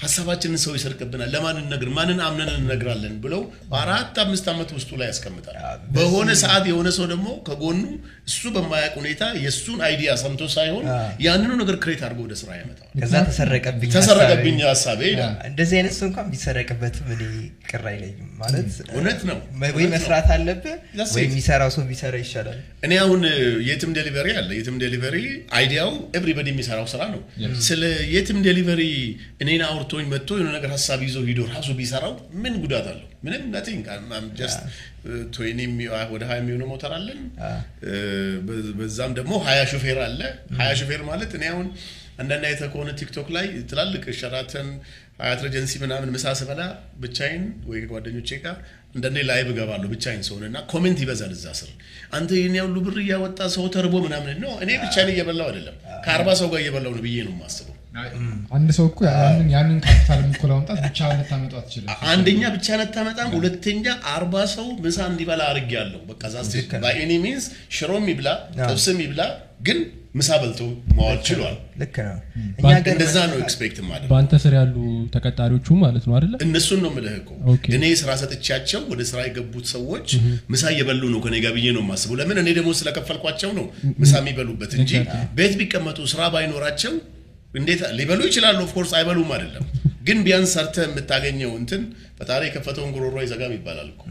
ሀሳባችንን 0.00 0.60
ሰው 0.62 0.72
ይሰርቅብናል። 0.76 1.30
ለማን 1.34 1.56
እነግራለሁ 1.62 1.88
ማንን 1.96 2.20
አምነን 2.26 2.50
እነግራለን 2.56 3.14
ብለው 3.24 3.42
በአራት 3.70 4.18
አምስት 4.22 4.46
ዓመት 4.52 4.70
ውስጡ 4.76 4.90
ላይ 5.00 5.08
ያስቀምጠዋል። 5.10 5.56
በሆነ 5.96 6.30
ሰዓት 6.42 6.64
የሆነ 6.70 6.88
ሰው 6.96 7.06
ደግሞ 7.12 7.28
ከጎኑ 7.46 7.80
እሱ 8.30 8.42
በማያውቅ 8.54 8.94
ሁኔታ 9.00 9.22
የእሱን 9.44 9.80
idea 9.86 10.10
ሰምቶ 10.22 10.42
ሳይሆን 10.54 10.84
ያንኑ 11.24 11.50
ነገር 11.60 11.76
create 11.82 12.02
አድርጎ 12.06 12.20
ወደ 12.26 12.34
ስራ 12.40 12.50
ያመጣዋል። 12.58 12.90
ከዛ 13.02 13.14
ተሰረቀብኝ 13.28 13.90
ተሰረቀብኝ 13.96 14.58
ሀሳቤ። 14.66 15.00
ይላል። 15.10 15.34
እንደዚህ 15.50 15.76
አይነት 15.80 15.94
ሰው 15.98 16.06
እንኳን 16.10 16.28
ቢሰረቅበትም 16.32 17.08
እኔ 17.16 17.22
ቅር 17.70 17.84
አይለኝም። 17.90 18.30
ማለት 18.40 18.70
እውነት 18.94 19.20
ነው። 19.30 19.38
ወይ 19.78 19.86
መስራት 19.94 20.28
አለብህ 20.34 20.76
ወይ. 21.10 21.22
የሚሰራው 21.24 21.70
ሰው 21.74 21.84
ቢሰራ 21.90 22.14
ይሻላል። 22.22 22.58
እኔ 22.86 22.92
አሁን 23.02 23.20
የትም 23.68 23.92
delivery 23.98 24.28
አለ። 24.38 24.50
የትም 24.58 24.78
delivery 24.82 25.16
idea 25.58 25.90
ው 26.16 26.22
everybody 26.22 26.48
የሚሰራው 26.52 26.88
ስራ 26.92 27.02
ነው። 27.14 27.22
ስለ 27.68 27.82
የትም 28.14 28.40
delivery 28.46 28.82
እኔን 29.42 29.62
አውርቶኝ 29.92 30.08
መጥቶ 30.12 30.30
የሆነ 30.36 30.50
ነገር 30.56 30.70
ሀሳብ 30.74 31.00
ይዞ 31.04 31.16
ሂዶ 31.28 31.40
ራሱ 31.50 31.68
ቢሰራው 31.78 32.12
ምን 32.42 32.54
ጉዳት 32.62 32.86
አለው? 32.90 33.06
ምንም 33.24 33.42
nothing 33.54 33.86
just 34.38 34.60
ወደ 36.12 36.22
ሀያ 36.28 36.36
የሚሆን 36.40 36.62
ሞተር 36.70 36.92
አለን። 36.98 37.20
በ- 38.46 38.74
በዛም 38.78 39.12
ደግሞ 39.18 39.32
ሀያ 39.46 39.60
ሹፌር 39.72 39.98
አለ። 40.06 40.20
ሀያ 40.60 40.70
ሹፌር 40.80 41.02
ማለት 41.10 41.32
እኔ 41.38 41.44
አሁን 41.52 41.66
አንዳንድ 42.20 42.44
አይተህ 42.48 42.68
ከሆነ 42.72 42.90
ቲክቶክ 43.00 43.28
ላይ 43.36 43.46
ትላልቅ 43.70 44.04
ሸራተን 44.18 44.68
ሀያት 45.20 45.40
ሬጀንሲ 45.46 45.72
ምናምን 45.82 46.08
ምሳ 46.14 46.26
ስበላ 46.38 46.62
ብቻዬን 47.02 47.42
ወይ 47.68 47.78
ከጓደኞቼ 47.82 48.30
ጋር 48.44 48.56
አንዳንዴ 48.94 49.18
live 49.28 49.48
እገባለሁ 49.52 49.88
ብቻዬን 49.92 50.22
ስሆን 50.28 50.44
እና 50.46 50.58
comment 50.70 50.98
ይበዛል 51.04 51.32
እዛ 51.36 51.46
ስር። 51.58 51.70
አንተ 52.16 52.30
ይህን 52.38 52.56
ያህል 52.60 52.76
ብር 52.86 52.96
እያወጣ 53.02 53.40
ሰው 53.54 53.66
ተርቦ 53.74 53.94
ምናምን 54.06 54.38
ነው። 54.44 54.52
እኔ 54.64 54.70
ብቻዬን 54.84 55.12
እየበላሁ 55.14 55.46
አይደለም። 55.50 55.76
ከአርባ 56.06 56.28
ሰው 56.40 56.48
ጋር 56.52 56.60
እየበላሁ 56.62 56.92
ነው 56.96 57.04
ብዬ 57.06 57.18
ነው 57.28 57.34
የማስበው 57.36 57.76
አንድ 58.56 58.68
ሰው 58.76 58.84
እኮ 58.90 59.00
ያንን 59.08 59.48
ያንን 59.54 59.78
ካፒታል 59.84 60.20
እኮ 60.28 60.42
ለማምጣት 60.50 60.78
ብቻ 60.86 60.98
ልታመጡ 61.12 61.52
አትችልም። 61.60 61.88
አንደኛ 62.12 62.42
ብቻ 62.56 62.76
አታመጣም 62.80 63.30
ሁለተኛ 63.36 63.84
አርባ 64.12 64.44
ሰው 64.54 64.66
ምሳ 64.84 64.98
እንዲበላ 65.10 65.42
አድርግ 65.50 65.72
ያለው 65.78 66.02
በቃ 66.10 66.22
that's 66.34 66.50
by 66.84 66.95
any 66.95 67.12
means 67.24 67.46
ሽሮም 67.78 68.06
ይብላ 68.12 68.28
ጥብስም 68.60 69.00
ይብላ 69.04 69.22
ግን 69.66 69.80
ምሳ 70.14 70.28
በልቶ 70.42 70.60
መዋል 70.96 71.18
ችሏል። 71.26 71.56
ልክ 71.80 71.96
ነው። 72.06 72.16
እኛ 72.60 72.70
ሀገር 72.70 72.92
እንደዛ 72.94 73.16
ነው 73.30 73.36
expect 73.42 73.76
ማድረግ 73.88 74.08
በአንተ 74.12 74.32
ስር 74.44 74.54
ያሉ 74.58 74.76
ተቀጣሪዎቹ 75.14 75.68
ማለት 75.82 76.04
ነው 76.08 76.14
አይደለ? 76.16 76.32
እነሱን 76.46 76.80
ነው 76.84 76.90
የምልህ 76.92 77.14
እኮ። 77.20 77.30
እኔ 77.76 77.84
ስራ 78.00 78.10
ሰጥቻቸው 78.22 78.82
ወደ 78.92 79.02
ስራ 79.10 79.20
የገቡት 79.26 79.66
ሰዎች 79.74 80.08
ምሳ 80.52 80.64
እየበሉ 80.74 81.02
ነው 81.14 81.20
ከኔ 81.26 81.36
ጋር 81.44 81.54
ብዬ 81.56 81.66
ነው 81.76 81.82
የማስበው። 81.84 82.18
ለምን? 82.20 82.40
እኔ 82.42 82.48
ደግሞ 82.58 82.72
ስለከፈልኳቸው 82.80 83.52
ነው 83.58 83.66
ምሳ 84.02 84.12
የሚበሉበት 84.22 84.74
እንጂ 84.80 84.92
ቤት 85.38 85.54
ቢቀመጡ 85.60 86.00
ስራ 86.12 86.22
ባይኖራቸው 86.34 86.94
እንዴት 87.50 87.80
ሊበሉ 87.98 88.20
ይችላሉ? 88.28 88.58
of 88.66 88.73
course 88.73 88.92
አይበሉም 88.98 89.30
አይደለም። 89.36 89.64
ግን 90.06 90.18
ቢያንስ 90.26 90.50
ሰርተህ 90.56 90.76
የምታገኘው 90.84 91.50
እንትን 91.58 91.80
ፈጣሪ 92.18 92.42
የከፈተውን 92.46 92.90
ጉሮሮ 92.94 93.16
አይዘጋም 93.22 93.52
ይባላል 93.56 93.88
እኮ። 93.92 94.02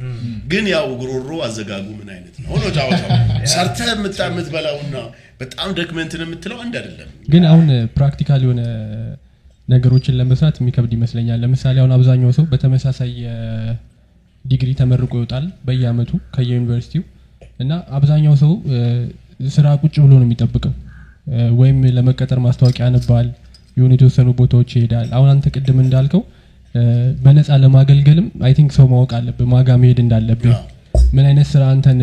ግን 0.51 0.65
ያው 0.73 0.87
ጉሮሮ 1.01 1.29
አዘጋጉ 1.47 1.87
ምን 1.99 2.09
አይነት 2.15 2.35
ነው? 2.41 2.49
ሆኖ 2.53 2.63
ጫወታው። 2.77 3.09
ሰርተህ 3.53 3.77
የምትበላውና 4.27 4.95
በጣም 5.39 5.69
ደክመንትን 5.77 6.21
የምትለው 6.25 6.57
አንድ 6.63 6.73
አይደለም። 6.79 7.09
ግን 7.29 7.43
አሁን 7.51 7.67
practical 7.97 8.41
የሆነ 8.45 8.61
ነገሮችን 9.67 10.17
ለመስራት 10.19 10.55
የሚከብድ 10.61 10.93
ይመስለኛል። 10.97 11.39
ለምሳሌ 11.43 11.75
አሁን 11.81 11.93
አብዛኛው 11.97 12.31
ሰው 12.37 12.45
በተመሳሳይ 12.51 13.11
ዲግሪ 14.45 14.69
ተመርቆ 14.79 15.13
ይወጣል 15.19 15.45
በየአመቱ 15.67 16.11
ከየዩኒቨርሲቲው። 16.35 17.03
እና 17.59 17.71
አብዛኛው 17.97 18.35
ሰው 18.43 18.51
ስራ 19.49 19.67
ቁጭ 19.81 19.95
ብሎ 20.03 20.11
ነው 20.13 20.25
የሚጠብቀው 20.27 20.73
ወይም 21.59 21.77
ለመቀጠር 21.95 22.39
ማስታወቂያ 22.45 22.85
ያነባል 22.87 23.27
የሆኑ 23.77 23.91
የተወሰኑ 23.95 24.29
ቦታዎች 24.39 24.69
ይሄዳል። 24.77 25.07
አሁን 25.17 25.29
አንተ 25.33 25.47
ቅድም 25.55 25.79
እንዳልከው 25.83 26.21
በነፃ 27.23 27.57
ለማገልገልም 27.63 28.27
I 28.47 28.51
think 28.57 28.71
ሰው 28.77 28.85
ማወቅ 28.91 29.11
አለብህ 29.17 29.47
ማን 29.53 29.68
ጋ 29.68 29.77
መሄድ 29.81 29.99
እንዳለብህ። 30.03 30.57
ምን 31.15 31.25
አይነት 31.29 31.47
ስራ 31.51 31.63
አንተን 31.73 31.99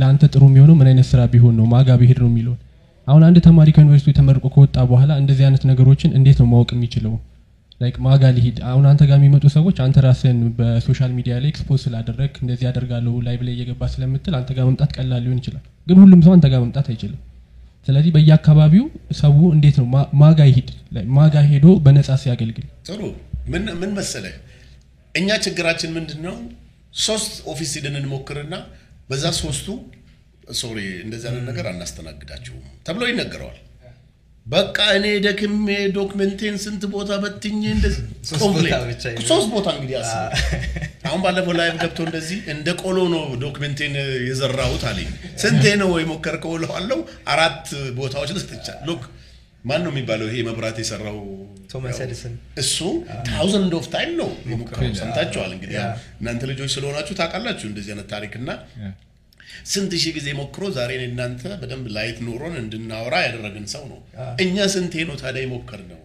ለአንተ 0.00 0.22
ጥሩ 0.32 0.42
የሚሆነው 0.50 0.76
ምን 0.80 0.88
አይነት 0.90 1.06
ስራ 1.10 1.20
ቢሆን 1.32 1.54
ነው 1.58 1.66
ማን 1.72 1.82
ጋ 1.82 1.88
ብሄድ 2.00 2.18
ነው 2.22 2.28
የሚለውን። 2.30 2.58
አሁን 3.06 3.22
አንድ 3.28 3.38
ተማሪ 3.46 3.68
ከዩኒቨርሲቲ 3.76 4.12
ተመርቆ 4.18 4.46
ከወጣ 4.54 4.76
በኋላ 4.90 5.12
እንደዚህ 5.20 5.44
አይነት 5.46 5.62
ነገሮችን 5.70 6.10
እንዴት 6.18 6.38
ነው 6.42 6.48
ማወቅ 6.50 6.70
የሚችለው? 6.74 7.14
like 7.80 7.96
ማን 8.06 8.16
ጋ 8.16 8.22
ሊሂድ 8.36 8.56
አሁን 8.70 8.84
አንተ 8.90 9.02
ጋር 9.08 9.16
የሚመጡ 9.20 9.44
ሰዎች 9.56 9.76
አንተ 9.84 9.98
ራስህን 10.06 10.38
በ 10.56 10.69
social 10.69 11.10
media 11.18 11.34
ላይ 11.42 11.50
expose 11.52 11.80
ስላደረግህ 11.84 12.32
እንደዚህ 12.42 12.64
ያደርጋለሁ 12.68 13.12
live 13.26 13.40
ላይ 13.46 13.54
እየገባ 13.56 13.88
ስለምትል 13.92 14.34
አንተ 14.38 14.50
ጋር 14.56 14.64
መምጣት 14.70 14.92
ቀላል 14.96 15.22
ሊሆን 15.26 15.38
ይችላል። 15.42 15.64
ግን 15.86 15.98
ሁሉም 16.02 16.22
ሰው 16.26 16.32
አንተ 16.36 16.46
ጋር 16.52 16.60
መምጣት 16.64 16.88
አይችልም 16.92 17.20
ስለዚህ 17.88 18.10
በየአካባቢው 18.14 18.86
ሰው 19.20 19.36
እንዴት 19.54 19.76
ነው 19.80 19.86
ማን 20.22 20.33
ጋ 20.33 20.40
like 20.90 21.08
ማን 21.16 21.27
ጋ 21.27 21.34
ሄዶ 21.50 21.66
በነጻ 21.84 22.08
ሚያገለግል። 22.22 22.66
ጥሩ። 22.88 23.00
ምን 23.80 23.90
መሰለህ? 23.98 24.34
እኛ 25.14 25.28
ችግራችን 25.44 25.90
ምንድን 25.96 26.20
ነው 26.26 26.36
ሶስት 27.06 27.32
office 27.52 27.72
ሄደን 27.78 27.96
እንሞክርና 28.00 28.54
በዛ 29.10 29.24
ሶስቱ 29.40 29.66
sorry 30.54 30.78
እንደዚህ 31.04 31.26
አይነት 31.30 31.44
ነገር 31.50 31.66
አናስተናግዳችሁም 31.70 32.64
ተብሎ 32.86 33.02
ይነገረዋል 33.10 33.58
በቃ 34.48 34.76
እኔ 34.96 35.06
ደክሜ 35.24 35.66
document 35.96 36.32
ኤን 36.32 36.54
ስንት 36.62 36.82
ቦታ 36.92 37.10
በትኜ 37.22 37.62
እንደዚህ 37.74 38.02
ሶስት 39.28 39.46
ቦታ 39.52 39.66
እንግዲህ 39.74 39.96
አስብ 40.00 40.22
አሁን 41.08 41.20
ባለፈው 41.24 41.54
live 41.58 41.74
ገብቶ 41.82 41.98
እንደዚህ 42.06 42.38
እንደ 42.52 42.68
ቆሎ 42.82 42.98
ነው 43.14 43.24
document 43.44 43.75
ኤን 43.75 43.94
የዘራሁት 44.28 44.82
አለኝ። 44.90 45.10
ስንቴ 45.42 45.64
ነው 45.82 45.90
የሞከርከው 46.00 46.54
እለዋለሁ? 46.58 46.98
አራት 47.34 47.66
ቦታዎች 47.98 48.32
ልስጥቻ 48.36 48.68
look 48.88 49.02
ማን 49.64 49.82
ነው 49.84 49.92
የሚባለው 49.92 50.26
ይሄ 50.30 50.42
መብራት 50.48 50.76
የሰራው? 50.82 51.18
እሱ 52.62 52.76
thousand 53.28 53.72
of 53.78 53.86
time 53.94 54.12
ነው። 54.20 54.30
የሞከረው 54.50 54.94
ሰምታችኋል 55.00 55.50
እንግዲህ። 55.56 55.76
እናንተ 56.20 56.42
ልጆች 56.50 56.70
ስለሆናችሁ 56.76 57.16
ታውቃላችሁ 57.20 57.66
እንደዚህ 57.70 57.92
አይነት 57.94 58.08
ታሪክና 58.14 58.48
ስንት 59.72 59.94
ሺህ 60.02 60.12
ጊዜ 60.18 60.28
ሞክሮ 60.40 60.64
ዛሬ 60.76 60.90
እኔ 60.98 61.04
እናንተ 61.10 61.44
በደንብ 61.60 61.86
light 61.96 62.18
ኖሮን 62.26 62.56
እንድናወራ 62.62 63.14
ያደረግን 63.26 63.66
ሰው 63.74 63.84
ነው። 63.92 64.00
እኛ 64.44 64.68
ስንቴ 64.74 65.04
ነው 65.08 65.16
ታዲያ 65.22 65.42
የሞከርነው። 65.46 65.98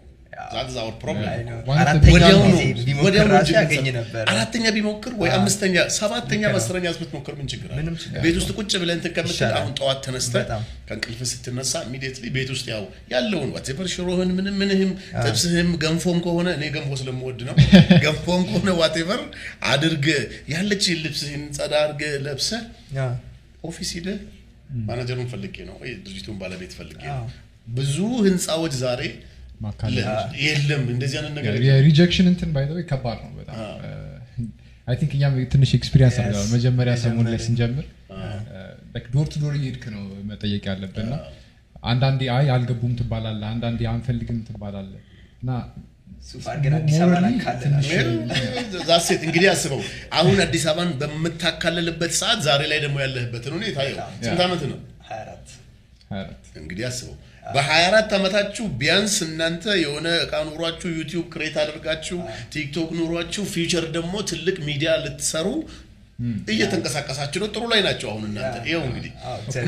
አራተኛ 4.28 4.66
ቢሞክር 4.76 5.14
ወይ 5.22 5.30
አምስተኛ 5.38 5.76
ሰባተኛ 5.98 6.42
አስረኛ 6.54 6.86
ብትሞክር 6.96 7.34
ምን 7.40 7.48
ችግር 7.54 7.70
አለ? 7.74 7.88
ቤት 8.24 8.36
ውስጥ 8.40 8.50
ቁጭ 8.58 8.72
ብለን 8.82 8.96
እንትን 8.98 9.14
ከምትል 9.16 9.36
ይሻላል። 9.36 9.58
አሁን 9.60 9.74
ጠዋት 9.80 10.00
ተነስተህ 10.06 10.34
በጣም። 10.38 10.62
ከእንቅልፍ 10.88 11.22
ስትነሳ 11.32 11.74
immediately 11.88 12.26
ቤት 12.38 12.50
ውስጥ 12.56 12.66
ያው 12.74 12.84
ያለውን 13.14 13.50
whatever 13.56 13.90
ሽሮህን 13.94 14.32
ምናምንህንም 14.38 14.92
ጥብስህም 15.24 15.70
ገንፎም 15.84 16.20
ከሆነ 16.26 16.48
እኔ 16.58 16.64
ገንፎ 16.76 16.92
ስለምወድ 17.02 17.42
ነው። 17.50 17.56
ገንፎም 18.06 18.42
ከሆነ 18.50 18.70
whatever 18.82 19.22
አድርገህ 19.72 20.08
ያለች 20.54 20.86
ልብስህን 21.04 21.44
ጸዳ 21.58 21.74
አድርገህ 21.84 22.04
ለብሰህ 22.26 22.64
office 23.64 23.92
ሂደህ 23.98 24.18
ማናጀሩን 24.88 25.28
ፈልጌ 25.34 25.56
ነው 25.70 25.76
ድርጅቱን 26.06 26.36
ባለቤት 26.42 26.74
ፈልጌ 26.80 27.02
ነው? 27.12 27.26
ብዙ 27.70 27.96
ህንፃዎች 28.28 28.74
ዛሬ 28.84 29.02
የለም። 30.46 30.84
እንደዚህ 30.94 31.18
አይነት 31.20 31.34
ነገር 31.38 31.54
የ 31.68 31.79
rejection 31.79 32.28
እንትኑ 32.32 32.50
ባይ 32.56 32.66
ከባድ 32.92 33.20
ነው 33.26 33.32
በጣም. 33.40 33.60
I 34.88 34.96
think 35.02 35.12
እኛም 35.18 35.34
ትንሽ 35.54 35.70
experience 35.78 36.16
አድርገነዋል 36.22 36.50
መጀመሪያ 36.56 36.94
ሰሞን 37.04 37.28
ላይ 37.34 37.40
ስንጀምር 37.46 37.86
door 39.14 39.28
to 39.34 39.36
door 39.44 39.54
እየሄድክ 39.60 39.86
ነው 39.94 40.02
መጠየቅ 40.32 40.64
ያለብን 40.70 41.06
እና 41.06 41.16
አንዳንዴ 41.84 42.22
አይ 42.36 42.46
አልገቡም 42.56 42.94
ትባላለ 43.00 43.42
አንዳንዴ 43.54 43.82
አንፈልግም 43.94 44.40
ትባላለ 44.50 44.92
እና 45.42 45.52
That's 48.88 49.13
it 49.13 49.22
እንግዲህ 49.28 49.48
አስበው። 49.52 49.82
አሁን 50.14 50.38
አዲስ 50.46 50.64
አበባን 50.72 50.92
በምታካለልበት 51.02 52.14
ሰዓት 52.20 52.40
ዛሬ 52.48 52.62
ላይ 52.72 52.80
ደግሞ 52.86 52.98
ያለህበትን 53.04 53.54
ሁኔታ 53.58 53.78
ስንት 54.24 54.42
ዓመት 54.46 54.64
ነው? 54.72 54.80
24 55.10 55.54
24 56.12 56.58
እንግዲህ 56.62 56.86
አስበው። 56.90 57.16
በ24 57.56 58.14
ዓመታችሁ 58.18 58.66
ቢያንስ 58.80 59.16
እናንተ 59.26 59.64
የሆነ 59.82 60.08
እቃ 60.26 60.34
ኑሯችሁ 60.50 60.90
ዩቲዩብ 61.00 61.26
create 61.34 61.56
አድርጋችሁ 61.64 62.18
ቲክቶክ 62.54 62.90
ኑሯችሁ 63.00 63.44
future 63.54 63.86
ደግሞ 63.98 64.14
ትልቅ 64.32 64.58
ሚዲያ 64.70 64.92
ልትሰሩ 65.04 65.48
እየተንቀሳቀሳችሁ 66.50 67.40
ነው። 67.44 67.50
ጥሩ 67.54 67.64
ላይ 67.72 67.80
ናቸው። 67.86 68.08
አሁን 68.12 68.24
እናንተ 68.28 68.56
ይኸው 68.68 68.84
እንግዲህ 68.88 69.12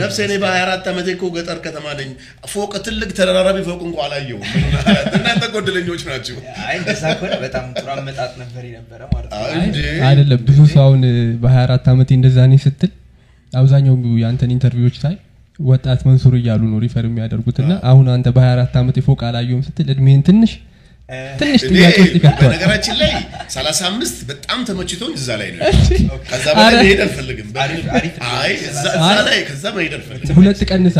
ነፍሴ 0.01 0.17
እኔ 0.27 0.33
በ24 0.43 0.89
ዓመቴ 0.91 1.07
እኮ 1.15 1.29
ገጠር 1.35 1.59
ከተማ 1.65 1.85
ነኝ። 1.99 2.09
ፎቅ 2.53 2.71
ትልቅ 2.85 3.09
ተደራራቢ 3.17 3.57
ፎቅ 3.67 3.79
እንኳ 3.87 3.97
አላየሁም። 4.05 4.43
እናንተ 5.17 5.43
እድለኞች 5.61 6.03
ናቸው። 6.09 6.37
አይ 6.65 6.75
እንደዛ 6.81 7.03
ከሆነ 7.17 7.33
በጣም 7.43 7.65
ጥሩ 7.75 7.87
አመጣጥ 7.95 8.31
ነበር 8.43 8.63
የነበረ 8.69 9.01
ማለት 9.13 9.29
ነው። 9.31 10.05
አይደለም 10.09 10.41
ብዙ 10.49 10.59
ሰው 10.73 10.83
አሁን 10.85 11.01
በ24 11.43 11.89
ዓመቴ 11.93 12.11
እንደዛ 12.19 12.37
ነኝ 12.47 12.61
ስትል 12.65 12.93
አብዛኛው 13.51 13.95
የአንተን 14.21 14.53
interview 14.55 14.83
ዎች 14.83 14.95
ሳይ 15.03 15.15
ወጣት 15.59 15.99
መንሱር 16.07 16.33
እያሉ 16.39 16.61
ነው 16.71 16.79
refer 16.83 17.05
የሚያደርጉት 17.07 17.57
እና 17.63 17.73
አሁን 17.89 18.07
አንተ 18.15 18.27
በ24 18.37 18.79
ዓመት 18.81 18.95
የፎቅ 18.99 19.19
አላየሁም 19.27 19.61
ስትል 19.67 19.89
እድሜህን 19.93 20.23
ትንሽ 20.29 20.53
ትንሽ 21.39 21.61
እኔ 21.65 21.75
ጥያቄ 21.79 21.97
በነገራችን 22.39 22.95
ላይ 23.01 23.11
35 23.53 24.21
በጣም 24.29 24.59
ተመችቶኝ 24.69 25.11
እዛ 25.19 25.27
ላይ 25.41 25.49
ነው። 25.51 25.61
ከዛ 26.29 26.45
በላይ 26.55 26.75
መሄድ 26.79 27.01
አልፈልግም። 27.05 27.49
አይ 28.31 28.53
እዛ 28.69 28.85
ላይ 29.27 29.37
ከዛ 29.49 29.63
መሄድ 29.75 29.93
አልፈልግም። 29.97 30.35
ሁለት 30.39 30.61
ቀንሳ 30.69 30.97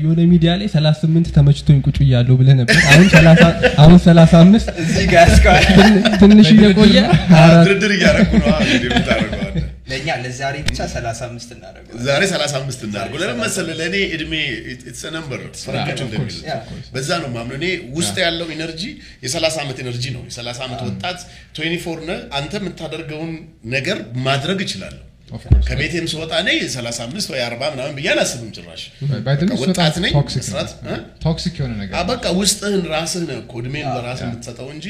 የሆነ 0.00 0.18
ሚዲያ 0.32 0.56
ላይ 0.60 0.68
38 0.74 1.32
ተመችቶኝ 1.38 1.78
ቁጭ 1.86 1.96
ብያለሁ 2.02 2.36
ብለህ 2.40 2.56
ነበር 2.60 2.78
አሁን 2.90 3.06
30 3.14 3.48
አሁን 3.84 3.96
35 4.04 4.70
እዚህ 4.84 5.06
ጋር 5.14 5.30
ትንሽ 6.22 6.50
እየቆየ 6.56 6.98
24 7.32 7.64
ድርድር 7.68 7.94
እያደረኩ 7.96 8.32
ነው 8.42 8.52
እንግዲህ 8.66 8.92
አንተ። 8.98 9.65
ለእኛ 9.86 10.08
ለዛሬ 10.22 10.54
ብቻ 10.66 10.78
35 10.90 11.50
እናደርገው 11.56 11.98
ዛሬ 12.06 12.22
35 12.30 12.80
እናድርገው። 12.86 13.18
ለምን 13.22 13.38
መሰለህ? 13.42 13.74
ለእኔ 13.80 13.96
እድሜ 14.14 14.32
it's 14.72 15.02
number 15.16 15.40
ፈረንጆች 15.60 16.00
እንደሚሉት. 16.06 16.38
በዛ 16.94 17.08
ነው 17.22 17.28
ማምነው። 17.36 17.56
እኔ 17.60 17.66
ውስጥ 17.98 18.16
ያለው 18.24 18.48
energy 18.56 18.82
የ30 19.24 19.58
ዓመት 19.64 19.78
energy 19.84 20.04
ነው። 20.16 20.22
የ30 20.28 20.62
ዓመት 20.66 20.80
ወጣት 20.88 21.20
24 21.58 22.06
ነህ። 22.10 22.20
አንተ 22.38 22.52
የምታደርገውን 22.60 23.32
ነገር 23.76 23.98
ማድረግ 24.26 24.60
እችላለሁ።. 24.66 25.02
ከቤቴም 25.68 26.04
ስወጣ 26.10 26.32
እኔ 26.42 26.50
35 26.72 27.30
ወይ 27.32 27.40
40 27.44 27.70
ምናምን 27.74 27.94
ብዬ 27.96 28.08
አላስብም 28.12 28.50
ጭራሽ። 28.56 28.82
ወጣት 29.62 29.96
ነኝ፣ 30.04 30.12
toxic 31.24 31.54
የሆነ 31.60 31.72
ነገር 31.80 31.94
በቃ 32.10 32.24
ውስጥህን 32.40 32.84
ራስህ 32.92 33.24
ነህ 33.28 33.38
እኮ 33.42 33.52
እድሜን 33.62 33.88
ለራስህ 33.96 34.26
የምትሰጠው 34.26 34.68
እንጂ 34.76 34.86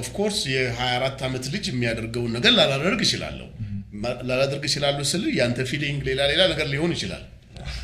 of 0.00 0.10
course 0.10 0.38
የ24 0.52 1.24
ዓመት 1.28 1.44
ልጅ 1.54 1.64
የሚያደርገውን 1.70 2.32
ነገር 2.36 2.52
ላላደርግ 2.58 3.00
እችላለሁ። 3.06 3.48
ላላደርግ 4.28 4.64
እችላለሁ 4.68 5.04
ስል 5.10 5.24
ያንተ 5.38 5.60
feeling 5.70 6.00
ሌላ 6.08 6.20
ሌላ 6.30 6.42
ነገር 6.52 6.66
ሊሆን 6.74 6.92
ይችላል። 6.96 7.24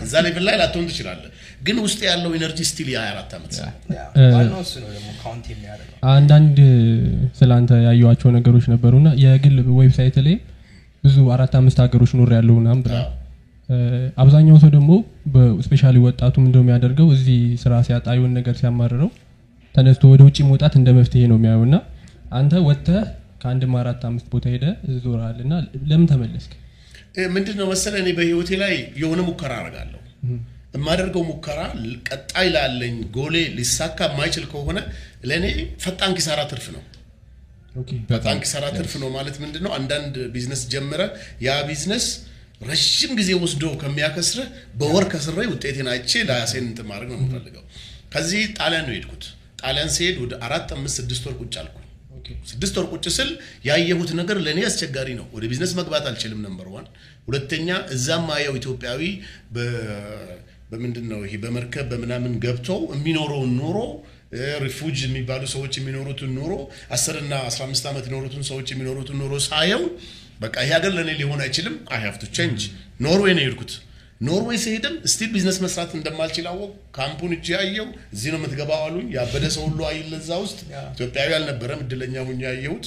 እዛ 0.04 0.14
level 0.24 0.44
ላይ 0.48 0.56
ላትሆን 0.60 0.86
ትችላለህ። 0.90 1.30
ግን 1.66 1.76
ውስጥ 1.84 2.00
ያለው 2.08 2.30
energy 2.38 2.60
still 2.70 2.88
የ24 2.92 3.32
ዓመት 3.38 3.54
አንዳንድ 6.12 6.58
ስላንተ 7.38 7.72
ያየኋቸው 7.86 8.30
ነገሮች 8.38 8.66
ነበሩና 8.72 9.08
የግል 9.24 9.56
website 9.80 10.18
ላይ 10.26 10.36
ብዙ 11.04 11.16
አራት 11.36 11.54
አምስት 11.60 11.78
ሀገሮች 11.84 12.12
ኖር 12.18 12.30
ያለው 12.38 12.56
ምናምን 12.60 12.82
ብላ 12.86 12.96
አብዛኛው 14.22 14.56
ሰው 14.62 14.70
ደግሞ 14.76 14.90
specially 15.66 15.96
ወጣቱ 16.06 16.34
ምንድነው 16.42 16.64
የሚያደርገው 16.64 17.06
እዚህ 17.16 17.40
ስራ 17.62 17.74
ሲያጣ 17.86 18.06
የሆነ 18.16 18.32
ነገር 18.38 18.54
ሲያማርረው 18.60 19.10
ተነስቶ 19.74 20.04
ወደ 20.12 20.22
ውጭ 20.26 20.38
መውጣት 20.48 20.74
እንደ 20.78 20.88
መፍትሄ 20.98 21.22
ነው 21.30 21.38
የሚያየው 21.38 21.64
እና 21.68 21.76
አንተ 22.32 22.54
ወጥተህ 22.66 23.04
ከአንድም 23.42 23.72
አራት 23.80 24.02
አምስት 24.08 24.26
ቦታ 24.32 24.46
ሄደ 24.54 24.64
ዞረሃል 25.04 25.38
እና 25.44 25.52
ለምን 25.90 26.06
ተመለስክ 26.10 26.52
ምንድን 27.32 27.56
ነው 27.60 27.66
መሰለህ 27.72 28.00
እኔ 28.02 28.10
በህይወቴ 28.18 28.50
ላይ 28.62 28.74
የሆነ 29.00 29.20
ሙከራ 29.28 29.52
አደርጋለሁ። 29.60 29.98
የማደርገው 30.76 31.22
ሙከራ 31.30 31.60
ቀጣይ 32.08 32.46
ላለኝ 32.54 32.94
ጎሌ 33.16 33.36
ሊሳካ 33.56 33.98
የማይችል 34.10 34.44
ከሆነ 34.52 34.78
ለእኔ 35.30 35.44
ፈጣን 35.82 36.12
ኪሳራ 36.18 36.40
ትርፍ 36.52 36.66
ነው። 36.76 36.82
ፈጣን 38.10 38.38
ኪሳራ 38.42 38.64
ትርፍ 38.76 38.92
ነው 39.02 39.10
ማለት 39.16 39.36
ምንድን 39.42 39.62
ነው? 39.66 39.72
አንዳንድ 39.78 40.14
ቢዝነስ 40.34 40.62
ጀምረ 40.72 41.02
ያ 41.46 41.58
ቢዝነስ 41.68 42.06
ረዥም 42.62 43.12
ጊዜ 43.20 43.30
ወስዶ 43.42 43.64
ከሚያከስርህ 43.80 44.48
በወር 44.80 45.04
ከስሬ 45.12 45.46
ውጤቴን 45.52 45.88
አይቼ 45.92 46.10
ለራሴን 46.28 46.66
እንትን 46.68 46.86
ማድረግ 46.90 47.08
ነው 47.12 47.18
የምፈልገው። 47.20 47.64
ከዚህ 48.14 48.42
ጣሊያን 48.58 48.84
ነው 48.88 48.94
የሄድኩት። 48.94 49.24
ጣሊያን 49.62 49.90
ሲሄድ 49.94 50.16
ወደ 50.22 50.32
አራት 50.46 50.70
አምስት 50.76 50.96
ስድስት 51.00 51.24
ወር 51.28 51.34
ቁጭ 51.40 51.54
አልኩ። 51.62 51.76
ስድስት 52.50 52.74
ወር 52.78 52.86
ቁጭ 52.92 53.06
ስል 53.14 53.30
ያየሁት 53.66 54.10
ነገር 54.18 54.36
ለእኔ 54.44 54.60
አስቸጋሪ 54.68 55.08
ነው። 55.18 55.26
ወደ 55.34 55.44
ቢዝነስ 55.50 55.72
መግባት 55.78 56.04
አልችልም። 56.10 56.40
number 56.46 56.66
one። 56.74 56.86
ሁለተኛ 57.26 57.68
እዛም 57.94 58.22
ማየው 58.28 58.54
ኢትዮጵያዊ 58.60 59.00
በምንድን 60.70 61.06
ነው 61.12 61.20
ይሄ 61.26 61.34
በመርከብ 61.42 61.86
በምናምን 61.92 62.34
ገብተው 62.44 62.80
የሚኖረውን 62.94 63.52
ኑሮ 63.60 63.78
refugee 64.64 64.98
የሚባሉ 65.04 65.42
ሰዎች 65.54 65.72
የሚኖሩትን 65.78 66.30
ኑሮ 66.36 66.52
አስርና 66.96 67.32
አስራ 67.48 67.62
አምስት 67.66 67.86
ዓመት 67.90 68.04
የኖሩትን 68.08 68.44
ሰዎች 68.50 68.68
የሚኖሩትን 68.72 69.18
ኑሮ 69.22 69.34
ሳየው 69.46 69.82
በቃ 70.40 70.54
ይሄ 70.64 70.70
ሀገር 70.76 70.92
ለእኔ 70.96 71.10
ሊሆን 71.18 71.40
አይችልም። 71.44 71.74
I 71.92 72.00
have 72.04 72.16
to 72.22 72.28
change። 72.36 72.62
ኖርዌይ 73.00 73.34
ነው 73.36 73.42
የሄድኩት። 73.42 73.72
ኖርዌይ 74.22 74.58
ስሄድም 74.62 74.94
still 75.12 75.30
business 75.32 75.58
መስራት 75.62 75.90
እንደማልችል 75.98 76.46
አወቅ። 76.50 76.68
ካምፑን 76.98 77.32
እጅ 77.36 77.46
ያየው 77.54 77.86
እዚህ 78.14 78.28
ነው 78.32 78.38
የምትገባው 78.40 78.82
አሉኝ። 78.86 79.06
ያበደ 79.16 79.44
ሰው 79.56 79.64
ሁሉ 79.68 79.80
አይል 79.88 80.12
እዛ 80.18 80.30
ውስጥ 80.44 80.58
ኢትዮጵያዊ 80.92 81.30
አልነበረም። 81.38 81.82
እድለኛ 81.84 82.14
ሁኜ 82.28 82.40
ያየሁት 82.48 82.86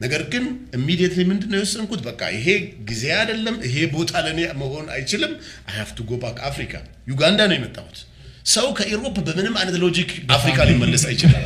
ነገር 0.00 0.22
ግን 0.32 0.44
immediately 0.78 1.20
ምንድን 1.28 1.50
ነው 1.52 1.58
የወሰንኩት? 1.58 2.00
በቃ 2.08 2.22
ይሄ 2.34 2.46
ጊዜ 2.88 3.04
አይደለም፣ 3.18 3.56
ይሄ 3.66 3.76
ቦታ 3.94 4.12
ለእኔ 4.26 4.40
መሆን 4.60 4.86
አይችልም። 4.96 5.32
I 5.68 5.74
have 5.78 5.90
to 5.96 6.04
go 6.08 6.18
back 6.22 6.38
Africa። 6.50 6.74
ዩጋንዳ 7.10 7.40
ነው 7.50 7.56
የመጣሁት። 7.58 7.98
ሰው 8.48 8.66
ከ 8.78 8.88
Europe 8.88 9.16
በምንም 9.26 9.54
አይነት 9.60 9.76
logic 9.84 10.10
አፍሪካ 10.34 10.58
ሊመለስ 10.68 11.04
አይችልም። 11.08 11.44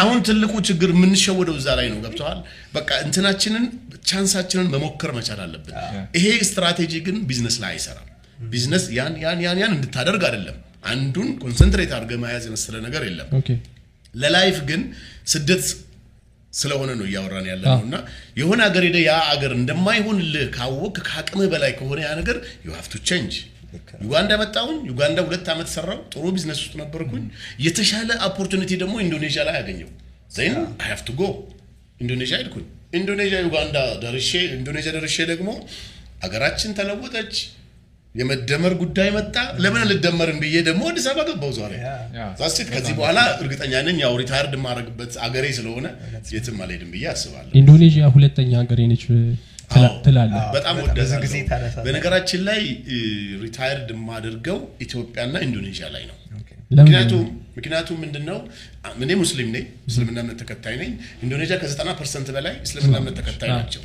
አሁን 0.00 0.18
ትልቁ 0.28 0.52
ችግር 0.68 0.90
የምንሸወደው 0.94 1.56
እዛ 1.60 1.68
ላይ 1.78 1.88
ነው። 1.92 1.98
ገብተዋል። 2.04 2.38
በቃ 2.74 2.90
እንትናችንን 3.04 3.64
chance 4.06 4.32
ኣችንን 4.32 4.70
መሞከር 4.74 5.10
መቻል 5.18 5.40
አለብን። 5.44 5.74
ይሄ 6.18 6.26
ስትራቴጂ 6.48 6.94
ግን 7.08 7.18
ቢዝነስ 7.28 7.58
ላይ 7.64 7.72
አይሰራም። 7.74 8.06
ቢዝነስ 8.48 8.84
ያን 8.96 9.14
ያን 9.22 9.38
ያን 9.44 9.58
ያን 9.62 9.72
እንድታደርግ 9.76 10.22
አይደለም። 10.28 10.58
አንዱን 10.84 11.28
concentrate 11.42 11.90
አድርገህ 11.96 12.18
መያዝ 12.22 12.44
የመሰለ 12.48 12.74
ነገር 12.86 13.02
የለም። 13.08 13.30
okay። 13.38 13.48
ለ 14.14 14.29
life 14.29 14.58
ግን 14.68 14.82
ስደት 15.32 15.64
ስለሆነ 16.52 16.90
ነው 16.98 17.06
እያወራን 17.08 17.46
ያለ 17.50 17.64
ነው 17.72 17.82
እና 17.86 17.96
የሆነ 18.38 18.60
ሀገር 18.68 18.84
ሄደ 18.88 18.98
ያ 19.02 19.12
አገር 19.32 19.52
እንደማይሆንልህ 19.58 20.46
ካወቅ 20.56 20.96
ከአቅምህ 21.00 21.48
በላይ 21.52 21.72
ከሆነ 21.78 21.98
ያ 22.06 22.10
ነገር 22.20 22.36
you 22.64 22.70
to 22.88 23.02
change 23.08 23.34
ዩጋንዳ 24.04 24.32
መጣሁኝ። 24.40 24.78
ዩጋንዳ 24.90 25.18
ሁለት 25.26 25.48
ዓመት 25.52 25.68
ሰራው 25.74 25.98
ጥሩ 26.12 26.24
ቢዝነስ 26.34 26.60
ውስጥ 26.62 26.74
ነበርኩኝ። 26.80 27.24
የተሻለ 27.66 28.10
opportunity 28.28 28.70
ደግሞ 28.82 28.94
ኢንዶኔዥያ 29.04 29.42
ላይ 29.48 29.56
አገኘው 29.60 29.90
then 30.30 30.56
I 30.84 30.92
to 31.06 31.14
go 31.20 31.22
Indonesia 32.00 32.36
ሄድኩኝ። 32.40 32.66
ኢንዶኔዥያ 32.98 33.38
ዩጋንዳ 33.46 33.76
ደርሼ 34.02 34.30
ኢንዶኔዥያ 34.56 34.90
ደርሼ 34.96 35.16
ደግሞ 35.32 35.48
አገራችን 36.24 36.70
ተለወጠች 36.78 37.34
የመደመር 38.14 38.72
ጉዳይ 38.80 39.08
መጣ። 39.16 39.34
ለምን 39.62 39.82
ልደመርን 39.90 40.38
ብዬ 40.42 40.56
ደግሞ 40.68 40.82
አዲስ 40.90 41.04
አበባ 41.10 41.24
ገባው 41.28 41.52
ዛሬ። 41.58 41.74
That's 42.40 42.54
it 42.54 42.58
ከዚህ 42.70 42.94
በኋላ 42.98 43.18
እርግጠኛ 43.42 43.72
ነኝ 43.88 43.98
ያው 44.04 44.14
retired 44.20 44.54
የማደርግበት 44.58 45.12
አገሬ 45.26 45.46
ስለሆነ 45.58 45.86
የትም 46.34 46.58
አልሄድም 46.64 46.90
ብዬ 46.94 47.06
አስባለሁ። 47.12 47.52
ኢንዶኔዥያ 47.60 48.04
ሁለተኛ 48.16 48.52
ሀገሬ 48.62 48.80
ነች 48.92 49.04
ትላለህ? 50.04 50.44
በጣም 50.54 50.76
በነገራችን 51.84 52.40
ላይ 52.48 52.60
retired 53.44 53.90
የማደርገው 53.94 54.58
ኢትዮጵያና 54.86 55.34
ኢንዶኔዥያ 55.46 55.88
ላይ 55.94 56.04
ነው። 56.10 56.16
ምክንያቱም 57.56 57.96
ምንድን 58.02 58.24
ነው 58.28 58.38
እኔ 59.04 59.10
ሙስሊም 59.22 59.48
ነኝ 59.54 59.64
እስልምና 59.88 60.18
እምነት 60.24 60.38
ተከታይ 60.42 60.74
ነኝ። 60.82 60.90
ኢንዶኔዥያ 61.24 61.56
ከ90 61.62 61.94
percent 62.00 62.28
በላይ 62.36 62.54
እስልምና 62.66 62.94
እምነት 63.00 63.16
ተከታይ 63.20 63.50
ናቸው 63.56 63.82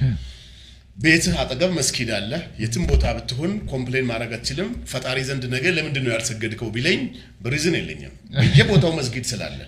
ቤትህ 0.95 1.33
አጠገብ 1.41 1.71
መስጊድ 1.77 2.09
አለ። 2.15 2.31
የትም 2.61 2.83
ቦታ 2.89 3.05
ብትሆን 3.15 3.51
complain 3.71 4.05
ማድረግ 4.09 4.31
አትችልም። 4.35 4.69
ፈጣሪ 4.91 5.17
ዘንድ 5.27 5.43
ነገ 5.53 5.65
ለምንድን 5.75 6.03
ነው 6.05 6.11
ያልሰገድከው 6.13 6.69
ቢለኝ 6.75 7.01
በ 7.41 7.50
reason 7.50 7.75
የለኝም። 7.79 8.13
በየቦታው 8.35 8.91
መስጊድ 8.99 9.25
ስላለ 9.31 9.59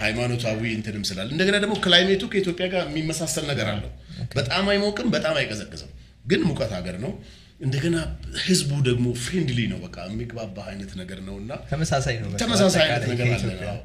ሃይማኖታዊ 0.00 0.62
እንትንም 0.76 1.04
ስላለ። 1.10 1.28
እንደገና 1.34 1.58
ደግሞ 1.64 1.76
climate 1.84 2.14
ኡ 2.14 2.22
ከኢትዮጵያ 2.32 2.66
ጋር 2.72 2.82
የሚመሳሰል 2.88 3.46
ነገር 3.50 3.68
አለው። 3.72 3.92
በጣም 4.36 4.64
አይሞቅም 4.72 5.08
በጣም 5.14 5.36
አይቀዘቅዝም። 5.40 5.92
ግን 6.24 6.42
ሙቀት 6.48 6.72
ሀገር 6.76 6.98
ነው። 7.04 7.12
እንደገና 7.60 7.96
ህዝቡ 8.42 8.70
ደግሞ 8.86 9.06
friendly 9.20 9.60
ነው። 9.70 9.78
በቃ 9.84 9.96
የሚግባባ 10.08 10.56
አይነት 10.70 10.90
ነገር 11.00 11.20
ነው 11.26 11.36
እና 11.42 11.52
ተመሳሳይ 11.70 12.16
ነው 12.22 12.28
ተመሳሳይ 12.42 12.82
አይነት 12.86 13.06
ነገር 13.12 13.28
አለ። 13.38 13.78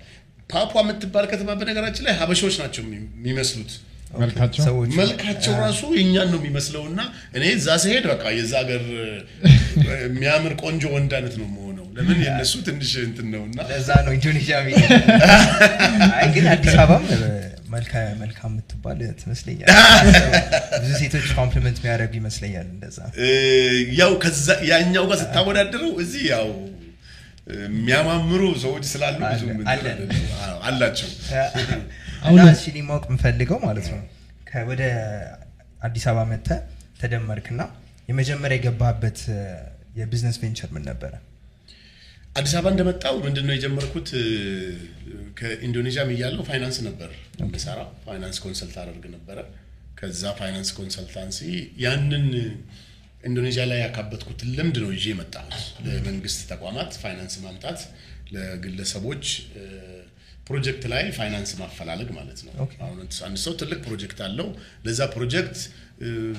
ፓፑዋ 0.50 0.74
የምትባል 0.82 1.26
ከተማ 1.32 1.50
በነገራችን 1.60 2.04
ላይ 2.08 2.14
ሀበሾች 2.20 2.56
ናቸው 2.62 2.82
የሚ- 2.86 2.98
የሚመስሉት 3.20 3.72
መልካቸው? 4.20 4.62
ሰዎቹ 4.66 4.90
መልካቸው 5.00 5.54
ራሱ 5.62 5.82
የእኛን 5.98 6.30
ነው 6.34 6.40
የሚመስለው 6.42 6.84
እና 6.90 7.00
እኔ 7.38 7.44
እዛ 7.58 7.68
ስሄድ 7.84 8.06
በቃ 8.12 8.24
የዛ 8.38 8.54
ሀገር 8.62 8.84
የሚያምር 10.06 10.54
ቆንጆ 10.64 10.84
ወንድ 10.96 11.14
አይነት 11.18 11.36
ነው 11.40 11.46
የምሆነው። 11.48 11.86
ለምን 11.98 12.18
የእነሱ 12.26 12.54
ትንሽ 12.68 12.92
እንትን 13.06 13.28
ነው 13.34 13.44
እና 13.48 13.60
ለዛ 13.72 13.90
ነው 14.06 14.12
ኢንዶኔዥያ 14.18 14.58
ግን 16.36 16.46
አዲስ 16.54 16.76
አበባም 16.84 17.06
መልካ 17.74 17.94
መልካም 18.22 18.52
የምትባል 18.54 19.00
ትመስለኛል። 19.22 19.70
ብዙ 20.76 20.92
ሴቶች 21.02 21.28
compliment 21.40 21.78
የሚያደርጉ 21.82 22.14
ይመስለኛል 22.22 22.68
እንደዛ። 22.74 23.00
ያው 24.00 24.12
ከዛ 24.24 24.48
ያኛው 24.72 25.06
ጋር 25.12 25.20
ስታወዳድረው 25.24 25.92
እዚህ 26.04 26.24
ያው 26.34 26.48
የሚያማምሩ 27.62 28.42
ሰዎች 28.64 28.84
ስላሉ 28.92 29.20
ብዙ 29.32 29.44
አላቸው 30.68 31.10
አሁን- 32.22 32.40
እና 32.40 32.50
እሺ 32.54 32.64
እኔ 32.72 32.80
ማወቅ 32.88 33.04
የምፈልገው 33.10 33.60
ማለት 33.64 33.88
ነው 33.92 34.00
ከ- 34.48 34.66
ወደ 34.70 34.82
አዲስ 35.82 36.06
አበባ 36.10 36.24
መጥተህ 36.32 36.60
ተደመርክና 37.00 37.62
የመጀመሪያ 38.10 38.56
የገባበት 38.60 39.20
የ 39.98 40.06
business 40.06 40.38
venture 40.42 40.70
ምን 40.74 40.84
ነበረ? 40.90 41.14
አዲስ 42.36 42.54
አበባ 42.58 42.68
እንደመጣው 42.74 43.16
ምንድን 43.24 43.46
ነው 43.48 43.54
የጀመርኩት 43.56 44.10
ከኢንዶኔዥያም 45.40 46.10
እያለሁ 46.14 46.42
ፋይናንስ 46.50 46.78
ነበር 46.88 47.10
የምሰራው። 47.42 47.90
finance 48.06 48.38
consult 48.44 48.76
አደርግ 48.82 49.06
ነበረ። 49.16 49.38
ከዛ 49.98 50.24
finance 50.40 50.70
consultancy 50.78 51.40
ያንን 51.84 52.28
ኢንዶኔዥያ 53.24 53.64
ላይ 53.70 53.80
ያካበትኩትን 53.84 54.50
ልምድ 54.58 54.78
ነው 54.84 54.92
ይዤ 54.96 55.06
የመጣሁት 55.12 55.58
ለመንግስት 55.86 56.40
ተቋማት 56.52 56.92
ፋይናንስ 57.02 57.36
ማምጣት፣ 57.44 57.82
ለግለሰቦች 58.36 59.26
ፕሮጀክት 60.52 60.84
ላይ 60.92 61.04
ፋይናንስ 61.18 61.52
ማፈላለግ 61.60 62.10
ማለት 62.18 62.40
ነው። 62.46 62.54
አሁን 62.82 62.98
አንድ 63.28 63.40
ሰው 63.44 63.54
ትልቅ 63.62 63.80
ፕሮጀክት 63.86 64.20
አለው። 64.26 64.48
ለዛ 64.86 65.02
ፕሮጀክት 65.14 65.58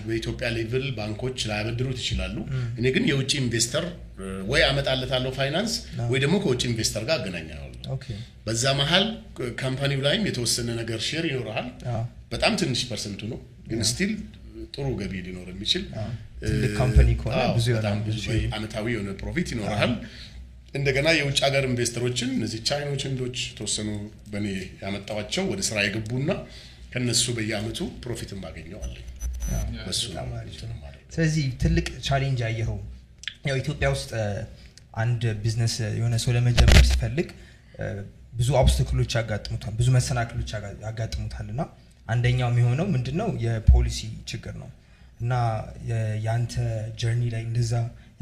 በኢትዮጵያ 0.05 0.47
level 0.55 0.87
ባንኮች 0.97 1.39
ላያበድሩት 1.49 1.99
ይችላሉ። 2.03 2.37
እኔ 2.79 2.87
ግን 2.95 3.05
የውጭ 3.11 3.33
investor 3.41 3.85
ወይ 4.51 4.63
አመጣለታለሁ 4.69 5.31
ፋይናንስ 5.37 5.73
ወይ 6.11 6.19
ደግሞ 6.25 6.37
ከውጭ 6.45 6.63
investor 6.71 7.03
ጋር 7.09 7.17
አገናኛለሁ። 7.19 7.69
በዛ 8.47 8.65
መሀል 8.81 9.05
company 9.61 9.92
ው 9.92 10.01
ላይም 10.07 10.25
የተወሰነ 10.29 10.69
ነገር 10.81 11.01
share 11.09 11.27
ይኖረሃል። 11.31 11.69
በጣም 12.33 12.53
ትንሽ 12.61 12.83
percent 12.91 13.15
ኡ 13.15 13.23
ነው፣ 13.33 13.41
ግን 13.71 13.81
still 13.91 14.13
ጥሩ 14.75 14.87
ገቢ 15.01 15.15
ሊኖር 15.27 15.47
የሚችል 15.53 15.83
ትልቅ 16.43 16.71
company 16.79 17.09
ከሆነ 17.21 17.35
አዎ፣ 17.41 17.55
ብዙ 17.57 17.67
በጣም 17.77 17.97
ብዙ 18.07 18.25
አመታዊ 18.57 18.87
የሆነ 18.95 19.11
profit 19.21 19.49
ይኖረሃል። 19.55 19.93
እንደገና 20.75 21.09
የውጭ 21.17 21.39
ሀገር 21.47 21.65
investor 21.69 22.04
ኦችን 22.04 22.31
እነዚህ 22.35 22.61
ቻይኖች፣ 22.69 23.03
ህንዶች 23.07 23.39
የተወሰኑ 23.47 23.89
በእኔ 24.31 24.47
ያመጣኋቸው 24.83 25.45
ወደ 25.51 25.61
ስራ 25.69 25.79
የገቡና 25.85 26.31
ከነሱ 26.93 27.25
በየአመቱ 27.37 27.79
profit 28.03 28.30
ን 28.30 28.39
የማደርገው። 28.39 28.81
ስለዚህ 31.15 31.45
ትልቅ 31.63 31.87
challenge 32.07 32.41
ያየኸው 32.45 32.79
ያው 33.49 33.57
ኢትዮጵያ 33.63 33.89
ውስጥ 33.95 34.11
አንድ 35.03 35.23
ቢዝነስ 35.43 35.75
የሆነ 35.99 36.15
ሰው 36.23 36.33
ለመጀመር 36.37 36.85
ሲፈልግ 36.89 37.29
ብዙ 38.35 38.49
obstacle 38.61 38.95
ኦች 38.95 39.13
ያጋጥሙታል፣ 39.19 39.73
ብዙ 39.79 39.89
መሰናክሎች 39.97 40.51
ያጋ- 40.57 40.77
ያጋጥሙታል። 40.85 41.49
እና 41.55 41.63
አንደኛው 42.07 42.49
የሚሆነው 42.53 42.87
ምንድን 42.95 43.17
ነው 43.21 43.29
የፖሊሲ 43.45 43.99
ችግር 44.31 44.55
ነው። 44.63 44.71
እና 45.21 45.33
የአንተ 46.21 46.55
journey 47.01 47.23
ላይ 47.35 47.43
እንደዛ 47.49 47.73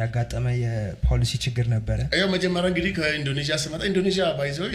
ያጋጠመ 0.01 0.47
የፖሊሲ 0.59 1.33
ችግር 1.45 1.67
ነበረ? 1.75 1.99
ያው 2.21 2.29
መጀመሪያ 2.35 2.69
እንግዲህ 2.73 2.93
ከኢንዶኔዥያ 2.99 3.57
ስመጣ 3.65 3.83
ኢንዶኔዥያ 3.91 4.27
by 4.39 4.46
the 4.46 4.56
way 4.56 4.67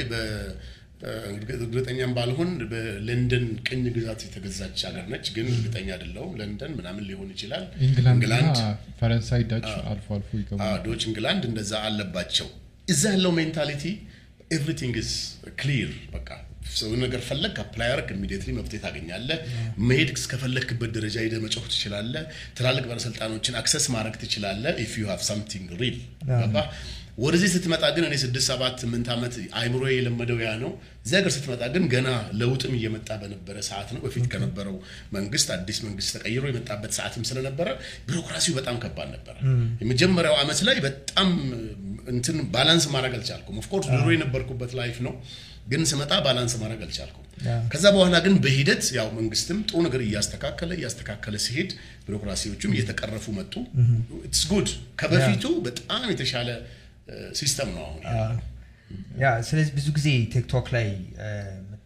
እርግጠኛም 1.56 2.12
ባልሆን 2.18 2.52
በለንደን 2.70 3.46
ቅኝ 3.68 3.82
ግዛት 3.96 4.22
የተገዛች 4.26 4.80
ሀገር 4.88 5.06
ነች፣ 5.12 5.26
ግን 5.36 5.48
እርግጠኛ 5.54 5.88
አይደለሁም። 5.96 6.32
ለንደን 6.40 6.72
ምናምን 6.78 7.04
ሊሆን 7.10 7.30
ይችላል። 7.34 7.66
ኢንግላንድ 7.88 8.58
ፈረንሳይ 9.00 9.44
ዳች 9.52 9.68
አልፎ 9.92 10.08
አልፎ 10.18 10.30
ይገቡ 10.40 10.60
አዎ፣ 10.68 10.78
ዶች 10.86 11.04
እንግላንድ 11.10 11.44
እንደዛ 11.50 11.74
አለባቸው። 11.88 12.48
እዛ 12.88 13.04
ያለው 13.16 13.34
mentality 13.38 13.84
everything 14.52 14.96
is 15.04 15.12
clear 15.62 15.92
በቃ 16.16 16.30
ሰው 16.74 16.92
ነገር 17.02 17.22
ፈለግ 17.28 17.56
apply 17.64 17.90
አርግ 17.92 18.10
immediately 18.16 18.52
መፍትሄ 18.58 18.80
ታገኛለህ። 18.84 19.40
መሄድ 19.88 20.10
እስከፈለግክበት 20.16 20.92
ደረጃ 20.96 21.16
ሄደህ 21.24 21.42
መጮህ 21.44 21.66
ትችላለህ። 21.72 22.24
ትላልቅ 22.58 22.84
ባለስልጣኖችን 22.90 23.58
access 23.60 23.88
ማድረግ 23.96 24.18
ትችላለህ። 24.24 24.74
if 24.84 24.94
you 25.02 25.08
have 25.12 25.24
something 25.30 25.70
real 25.82 25.98
ገባህ። 26.34 26.68
ወደዚህ 27.18 27.50
ስትመጣ 27.54 27.84
ግን 27.96 28.06
እኔ 28.08 28.16
ስድስት 28.24 28.48
ሰባት 28.52 28.74
ስምንት 28.84 29.08
ዓመት 29.14 29.36
አይምሮ 29.60 29.84
የለመደው 29.90 30.40
ያ 30.42 30.50
ነው። 30.64 30.72
እዚህ 31.06 31.16
ሀገር 31.20 31.32
ስትመጣ 31.36 31.62
ግን 31.76 31.84
ገና 31.94 32.08
ለውጥም 32.40 32.74
እየመጣ 32.78 33.10
በነበረ 33.22 33.56
ሰዓት 33.70 33.90
ነው። 33.96 34.02
በፊት 34.06 34.26
ከነበረው 34.34 34.76
መንግስት 35.16 35.48
አዲስ 35.56 35.80
መንግስት 35.86 36.12
ተቀይሮ 36.16 36.44
የመጣበት 36.50 36.94
ሰዓትም 36.98 37.26
ስለነበረ 37.30 37.68
ቢሮክራሲው 38.08 38.56
በጣም 38.60 38.78
ከባድ 38.84 39.10
ነበረ። 39.16 39.36
የመጀመሪያው 39.84 40.38
ዓመት 40.44 40.62
ላይ 40.70 40.78
በጣም 40.88 41.30
እንትን 42.14 42.38
balance 42.54 42.86
ማድረግ 42.94 43.14
አልቻልኩም። 43.18 43.60
of 43.62 43.68
course 43.68 43.88
ድሮ 43.94 44.08
የነበርኩበት 44.14 44.74
life 44.80 44.98
ነው 45.08 45.16
ግን 45.66 45.82
ስመጣ 45.90 46.12
balance 46.26 46.54
ማድረግ 46.62 46.82
አልቻልኩም። 46.86 47.22
ከዛ 47.72 47.86
በኋላ 47.96 48.16
ግን 48.26 48.36
በሂደት 48.44 48.84
ያው 48.96 49.08
መንግስትም 49.16 49.58
ጥሩ 49.68 49.78
ነገር 49.86 50.02
እያስተካከለ 50.06 50.72
እያስተካከለ 50.78 51.36
ሲሄድ 51.46 51.72
ቢሮክራሲዎቹም 52.06 52.74
እየተቀረፉ 52.76 53.26
መጡ። 53.38 53.54
it's 54.22 54.44
good 54.52 54.70
ከበፊቱ 55.00 55.44
በጣም 55.66 56.06
የተሻለ 56.12 56.50
system 57.40 57.70
ነው 57.76 57.84
አሁን 57.88 58.38
ያ 59.22 59.28
ስለዚህ 59.48 59.72
ብዙ 59.78 59.88
ጊዜ 59.96 60.08
ቲክቶክ 60.34 60.68
ላይ 60.76 60.88
እ፣ 61.22 61.30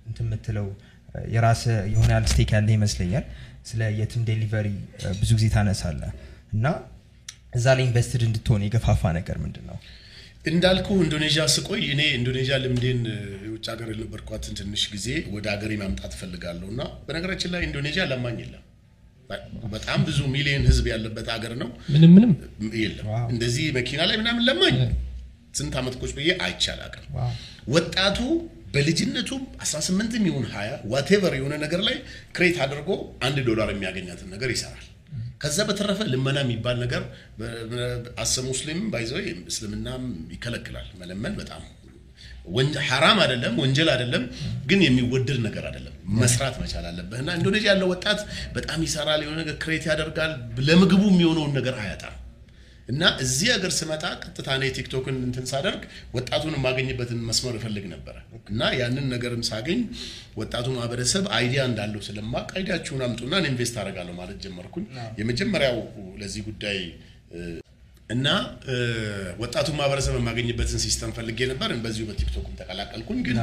እንትን 0.07 0.25
የምትለው 0.25 0.67
እ፣ 1.11 1.23
የራስ 1.33 1.61
የሆነ 1.91 2.09
ያህል 2.13 2.27
stake 2.31 2.51
ያለ 2.55 2.69
ይመስለኛል። 2.75 3.25
ስለ 3.65 3.81
የትም 3.97 4.21
delivery 4.27 4.67
ብዙ 5.19 5.29
ጊዜ 5.37 5.47
ታነሳለ 5.55 6.01
እና 6.53 6.65
እዛ 7.53 7.65
ላይ 7.77 7.83
invested 7.87 8.21
እንድትሆን 8.25 8.61
የገፋፋ 8.65 9.01
ነገር 9.17 9.37
ምንድን 9.43 9.65
ነው? 9.69 9.77
እንዳልኩ 10.45 10.87
ኢንዶኔዥያ 11.03 11.43
ስቆይ 11.53 11.81
እኔ 11.93 12.01
ኢንዶኔዥያ 12.17 12.55
ልምዴን 12.63 12.99
የውጭ 13.45 13.65
ሀገር 13.71 13.87
የነበርኳትን 13.93 14.53
ትንሽ 14.59 14.83
ጊዜ 14.93 15.07
ወደ 15.33 15.45
ሀገሬ 15.53 15.71
ማምጣት 15.81 16.13
እፈልጋለሁ 16.17 16.67
እና 16.73 16.81
በነገራችን 17.07 17.51
ላይ 17.53 17.61
ኢንዶኔዥያ 17.67 18.03
ለማኝ 18.11 18.37
የለም። 18.43 18.63
በጣም 19.73 19.99
ብዙ 20.07 20.19
ሚሊዮን 20.35 20.63
ህዝብ 20.69 20.85
ያለበት 20.91 21.27
ሀገር 21.33 21.53
ነው። 21.61 21.69
ምንም 21.93 22.13
ምንም 22.15 22.31
የለም 22.79 23.07
እንደዚህ 23.33 23.65
መኪና 23.77 24.01
ላይ 24.09 24.17
ምናምን 24.21 24.45
ለማኝ 24.49 24.77
ስንት 25.59 25.75
ዓመት 25.79 25.95
ቁጭ 26.01 26.11
ብዬ 26.17 26.29
አይቻል 26.45 26.79
አቅም 26.87 27.05
wow። 27.17 27.29
ወጣቱ 27.75 28.17
በልጅነቱ 28.73 29.29
18 29.63 30.25
ይሁን 30.27 30.45
20 30.51 30.81
whatever 30.91 31.33
የሆነ 31.37 31.53
ነገር 31.63 31.81
ላይ 31.87 31.95
create 32.35 32.57
አድርጎ 32.65 32.89
አንድ 33.27 33.37
ዶላር 33.47 33.69
የሚያገኛትን 33.73 34.29
ነገር 34.35 34.51
ይሰራል። 34.55 34.85
ከዛ 35.41 35.57
በተረፈ 35.67 35.99
ልመና 36.13 36.37
የሚባል 36.43 36.77
ነገር 36.81 37.03
as 38.23 38.35
a 38.47 38.52
Muslim 38.52 38.79
by 38.93 39.00
the 39.00 39.09
way 39.09 39.19
እስልምናም 39.51 40.03
ይከለክላል። 40.35 40.87
መለመን 41.01 41.35
በጣም 41.39 41.61
ሐራም 42.87 43.17
አይደለም፣ 43.23 43.53
ወንጀል 43.61 43.89
አይደለም፣ 43.93 44.23
ግን 44.65 44.79
የሚወደድ 44.85 45.39
ነገር 45.45 45.63
አይደለም። 45.69 45.95
መስራት 46.21 46.55
መቻል 46.61 46.85
አለብህ 46.89 47.19
እና 47.23 47.35
ኢንዶኔዥያ 47.37 47.69
ያለው 47.71 47.87
ወጣት 47.93 48.19
በጣም 48.53 48.79
ይሰራል፣ 48.87 49.21
የሆነ 49.23 49.37
ነገር 49.41 49.55
create 49.63 49.85
ያደርጋል። 49.89 50.31
ለምግቡ 50.67 51.03
የሚሆነውን 51.11 51.53
ነገር 51.59 51.75
አያጣም። 51.83 52.15
እና 52.89 53.03
እዚህ 53.23 53.47
ሀገር 53.53 53.71
ስመጣ 53.77 54.03
ቀጥታ 54.23 54.47
እኔ 54.57 54.65
ቲክቶክን 54.77 55.17
እንትን 55.25 55.45
ሳደርግ 55.49 55.81
ወጣቱን 56.15 56.53
የማገኝበትን 56.57 57.19
መስመር 57.27 57.55
እፈልግ 57.59 57.85
ነበረ 57.91 58.15
እና 58.49 58.61
ያንን 58.79 59.05
ነገርም 59.13 59.43
ሳገኝ 59.49 59.81
ወጣቱ 60.39 60.67
ማህበረሰብ 60.77 61.25
idea 61.37 61.63
እንዳለው 61.69 62.01
ስለማቅ 62.07 62.47
idea 62.55 62.70
ኣችሁን 62.70 63.03
አምጡና 63.07 63.33
እኔ 63.41 63.47
invest 63.53 63.77
አደርጋለሁ 63.81 64.15
ማለት 64.21 64.39
ጀመርኩኝ። 64.45 64.85
የመጀመሪያው 65.19 65.77
ለዚህ 66.21 66.43
ጉዳይ 66.49 66.79
እና 68.09 68.27
ወጣቱን 69.41 69.77
ማህበረሰብ 69.79 70.13
የማገኝበትን 70.19 70.81
system 70.85 71.11
ፈልጌ 71.17 71.39
ነበር። 71.51 71.71
በዚሁ 71.83 72.05
በቲክቶክም 72.09 72.57
ተቀላቀልኩኝ። 72.61 73.19
ግን 73.27 73.39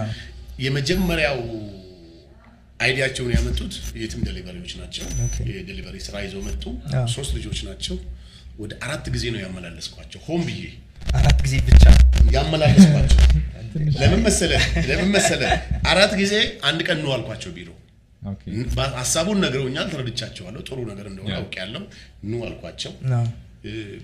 የመጀመሪያው 0.65 1.39
idea 2.81 2.97
ኣቸውን 2.97 3.33
ያመጡት 3.35 3.75
የትም 4.01 4.23
delivery 4.27 4.58
ዎች 4.58 4.73
ናቸው። 4.81 5.05
okay። 5.27 5.37
የ 5.53 5.62
delivery 5.62 5.97
ስራ 6.07 6.17
ይዘው 6.25 6.43
መጡ። 6.49 6.65
ሶስት 7.15 7.31
ልጆች 7.37 7.61
ናቸው። 7.69 7.97
ወደ 8.57 8.73
አራት 8.85 9.07
ጊዜ 9.15 9.25
ነው 9.33 9.41
ያመላለስኳቸው። 9.43 10.21
ሆን 10.27 10.43
ብዬ 10.47 10.63
አራት 11.15 11.39
ጊዜ 11.45 11.55
ብቻ 11.67 11.85
ያመላለስኳቸው። 12.37 13.21
ለምን 13.97 14.21
መሰለ 14.27 14.53
ለምን 14.89 15.09
መሰለ 15.17 15.43
አራት 15.91 16.13
ጊዜ 16.21 16.35
አንድ 16.69 16.81
ቀን 16.89 16.99
ነው 17.03 17.11
አልኳቸው 17.17 17.51
ቢሮ 17.57 17.69
ሀሳቡን 18.97 19.39
ነግረውኛል። 19.45 19.87
ተረድቻቸዋለሁ። 19.93 20.61
ጥሩ 20.69 20.79
ነገር 20.91 21.07
እንደሆነ 21.11 21.33
ያ። 21.33 21.39
አውቄያለሁ። 21.41 21.83
ኑ 22.25 22.43
አልኳቸው። 22.47 22.93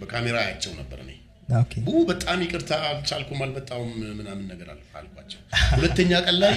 በካሜራ 0.00 0.36
አያቸው 0.42 0.72
ነበር 0.78 0.98
እኔ 1.04 1.10
ቡ 1.86 2.02
በጣም 2.08 2.38
ይቅርታ 2.44 2.70
አልቻልኩም፣ 2.88 3.40
አልመጣሁም 3.44 3.88
ምናምን 4.18 4.44
ነገር 4.52 4.68
አል- 4.72 4.84
አልኳቸው። 4.98 5.40
ሁለተኛ 5.74 6.12
ቀን 6.26 6.36
ላይ 6.42 6.54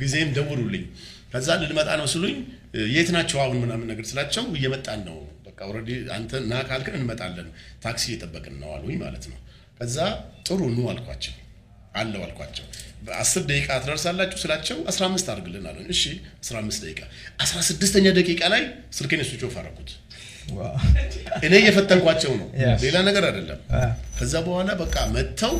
ጊዜም 0.00 0.30
ደውሉልኝ። 0.36 0.84
ከዛ 1.32 1.48
ልንመጣ 1.62 1.88
ነው 2.00 2.06
ስሉኝ 2.12 2.36
የት 2.94 3.08
ናቸው 3.16 3.38
አሁን 3.42 3.56
ምናምን 3.62 3.86
ነገር 3.92 4.04
ስላቸው 4.10 4.44
እየመጣን 4.58 5.00
ነው 5.08 5.16
በቃ 5.58 5.66
already 5.68 5.88
አንተ 6.14 6.40
ና 6.46 6.62
ካልክን 6.68 6.94
እንመጣለን፣ 6.98 7.46
ታክሲ 7.84 8.04
እየጠበቅን 8.08 8.54
ነው 8.60 8.70
አሉኝ 8.74 8.96
ማለት 9.02 9.24
ነው። 9.30 9.38
ከዛ 9.78 9.96
ጥሩ 10.46 10.60
ኑ 10.72 10.88
አልኳቸው 10.90 11.34
አለው 11.94 12.22
አልኳቸው። 12.24 12.64
በአስር 13.04 13.42
ደቂቃ 13.48 13.68
ትደርሳላችሁ 13.82 14.38
ስላቸው 14.42 14.78
15 14.90 15.30
አድርግልን 15.32 15.66
አሉኝ። 15.70 15.86
እሺ 15.94 16.02
15 16.42 16.82
ደቂቃ 16.84 17.00
16ኛ 17.44 18.06
ደቂቃ 18.18 18.42
ላይ 18.54 18.62
ስልኬን 18.98 19.22
switch 19.28 19.44
off 19.48 19.56
አደረኩት። 19.60 19.92
እኔ 21.42 21.52
እየፈተንኳቸው 21.60 22.32
ነው፣. 22.40 22.48
ሌላ 22.84 22.96
ነገር 23.08 23.24
አይደለም። 23.28 23.60
ከዛ 24.18 24.34
በኋላ 24.46 24.70
በቃ 24.82 24.96
መጥተው 25.14 25.54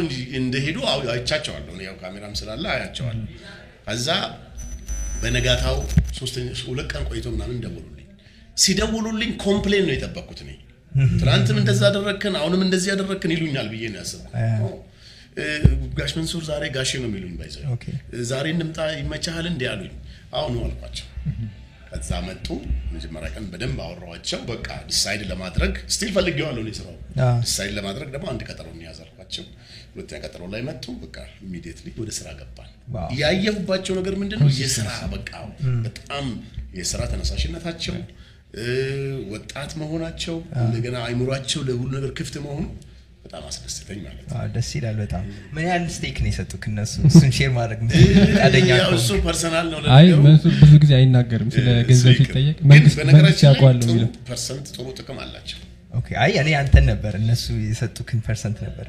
እንዲ- 0.00 0.26
እንደሄዱ 0.40 0.78
አይቻቸዋለሁ። 1.12 1.76
ያው 1.86 1.96
ካሜራም 2.02 2.34
ስላለ 2.40 2.64
አያቸዋለሁ። 2.74 3.26
ከዛ 3.86 4.08
በነጋታው 5.22 5.76
ሁለት 6.66 6.88
ቀን 6.92 7.04
ቆይቶ 7.10 7.26
ምናምን 7.34 7.60
ደውሉልኝ። 7.64 8.05
ሲደውሉልኝ 8.56 9.30
complain 9.44 9.84
ነው 9.88 9.94
የጠበቅኩት 9.94 10.40
እኔ 10.44 10.50
ትናንትም 11.20 11.56
እንደዛ 11.60 11.82
አደረግክን 11.88 12.34
አሁንም 12.40 12.60
እንደዚህ 12.66 12.88
ያደረግክን 12.92 13.32
ይሉኛል 13.34 13.66
ብዬ 13.72 13.84
ነው 13.92 13.98
ያሰብኩት። 14.00 14.34
ጋሽ 15.98 16.12
መንሱር 16.18 16.42
ዛሬ 16.48 16.64
ጋሼ 16.76 16.90
ነው 17.02 17.08
የሚሉኝ 17.10 17.34
by 17.40 17.44
the 17.44 17.50
way 17.50 17.56
ዛሬ 18.30 18.46
እንምጣ 18.54 18.78
ይመቻሃል 18.94 19.46
እንዲ 19.50 19.62
አሉኝ። 19.72 19.92
አሁኑ 20.34 20.54
አልኳቸው። 20.64 21.06
ከዛ 21.90 22.10
መጡ። 22.26 22.46
መጀመሪያ 22.94 23.28
ቀን 23.34 23.44
በደንብ 23.50 23.78
አወራኋቸው። 23.84 24.40
በቃ 24.48 24.68
decide 24.88 25.22
ለማድረግ 25.30 25.74
still 25.94 26.10
ፈልጌዋለሁ 26.16 26.62
እኔ 26.64 26.70
ስራው 26.78 26.96
decide 27.42 27.72
ለማድረግ 27.78 28.08
ደግሞ 28.14 28.26
አንድ 28.32 28.42
ቀጠሮ 28.48 28.66
እንያዝ 28.74 29.03
አልኳቸው። 29.03 29.44
ሁለተኛ 29.92 30.18
ቀጠሮ 30.24 30.42
ላይ 30.54 30.62
መጡ። 30.68 30.84
በቃ 31.04 31.16
immediately 31.46 31.92
ወደ 32.00 32.10
ስራ 32.18 32.28
ገባን። 32.40 32.70
ያየሁባቸው 33.20 33.94
ነገር 34.00 34.16
ምንድን 34.22 34.40
ነው? 34.42 34.50
የስራ 34.60 34.88
በቃ 35.14 35.30
በጣም 35.86 36.26
የስራ 36.76 37.02
ተነሳሽነታቸው 37.12 37.94
ወጣት 39.32 39.70
መሆናቸው 39.80 40.36
እንደገና 40.62 40.96
አይምሯቸው 41.06 41.62
ለሁሉ 41.68 41.88
ነገር 41.96 42.10
ክፍት 42.18 42.36
መሆኑ 42.44 42.64
በጣም 43.24 43.44
አስደስተኝ 43.48 43.98
ማለት 44.04 44.24
ነው። 44.24 44.34
አዎ፣ 44.38 44.48
ደስ 44.54 44.68
ይላል 44.76 44.96
በጣም። 45.00 45.22
ምን 45.54 45.64
ያህል 45.66 45.84
stake 45.94 46.16
ነው 46.22 46.28
የሰጡክ 46.30 46.64
እነሱ? 46.70 46.92
እሱን 47.08 47.30
share 47.36 47.50
ማድረግ 47.56 47.80
ፈቃደኛ? 48.26 48.68
እሱ 48.96 49.08
personal 49.24 49.66
ነው 49.72 49.78
አይ 49.96 50.06
መንሱር 50.26 50.52
ብዙ 50.60 50.72
ጊዜ 50.84 50.92
አይናገርም 50.98 51.48
ስለ 51.56 51.66
ገንዘብ 51.88 52.12
ሲጠየቅ 52.20 52.56
መንግስት 52.72 53.42
ያውቀዋል 53.46 53.76
ነው 53.78 53.84
ጥሩ 53.84 53.90
የሚለው። 53.94 54.10
percent 54.28 54.68
ጥሩ 54.76 54.86
ጥቅም 54.98 55.18
አላቸው። 55.24 55.58
okay 55.94 56.08
አይ 56.22 56.32
እኔ 56.40 56.48
አንተን 56.60 56.84
ነበር። 56.90 57.12
እነሱ 57.20 57.44
የሰጡክን 57.64 58.18
percent 58.26 58.58
ነበር 58.64 58.86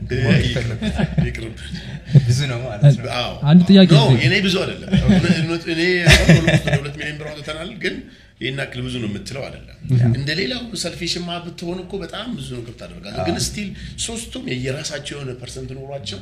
ብዙ 2.23 2.39
ነው 2.51 2.60
ማለት 2.65 2.95
ነው። 2.99 3.12
አዎ። 3.19 3.34
አንድ 3.51 3.62
ጥያቄ 3.69 3.91
የኔ 4.23 4.36
ብዙ 4.45 4.56
አይደለም። 4.63 4.89
እኔ 5.19 5.82
ሁለት 6.77 6.95
ሚሊዮን 6.95 7.17
ብር 7.19 7.27
አውጥተናል፣ 7.32 7.71
ግን 7.84 7.95
ይህን 8.39 8.60
ያክል 8.62 8.80
ብዙ 8.86 8.95
ነው 9.02 9.10
የምትለው 9.10 9.43
አይደለም። 9.45 9.78
እንደ 10.17 10.30
ሌላው 10.39 10.62
selfish 10.82 11.15
ማ 11.15 11.30
ብትሆን 11.45 11.80
እኮ 11.84 11.93
በጣም 12.04 12.28
ብዙ 12.38 12.50
ነገር 12.60 12.76
ታደርጋለህ። 12.82 13.23
ግን 13.28 13.38
still 13.45 13.69
ሶስቱም 14.06 14.43
የየራሳቸው 14.52 15.15
የሆነ 15.15 15.32
percent 15.41 15.69
ኖሯቸው 15.78 16.19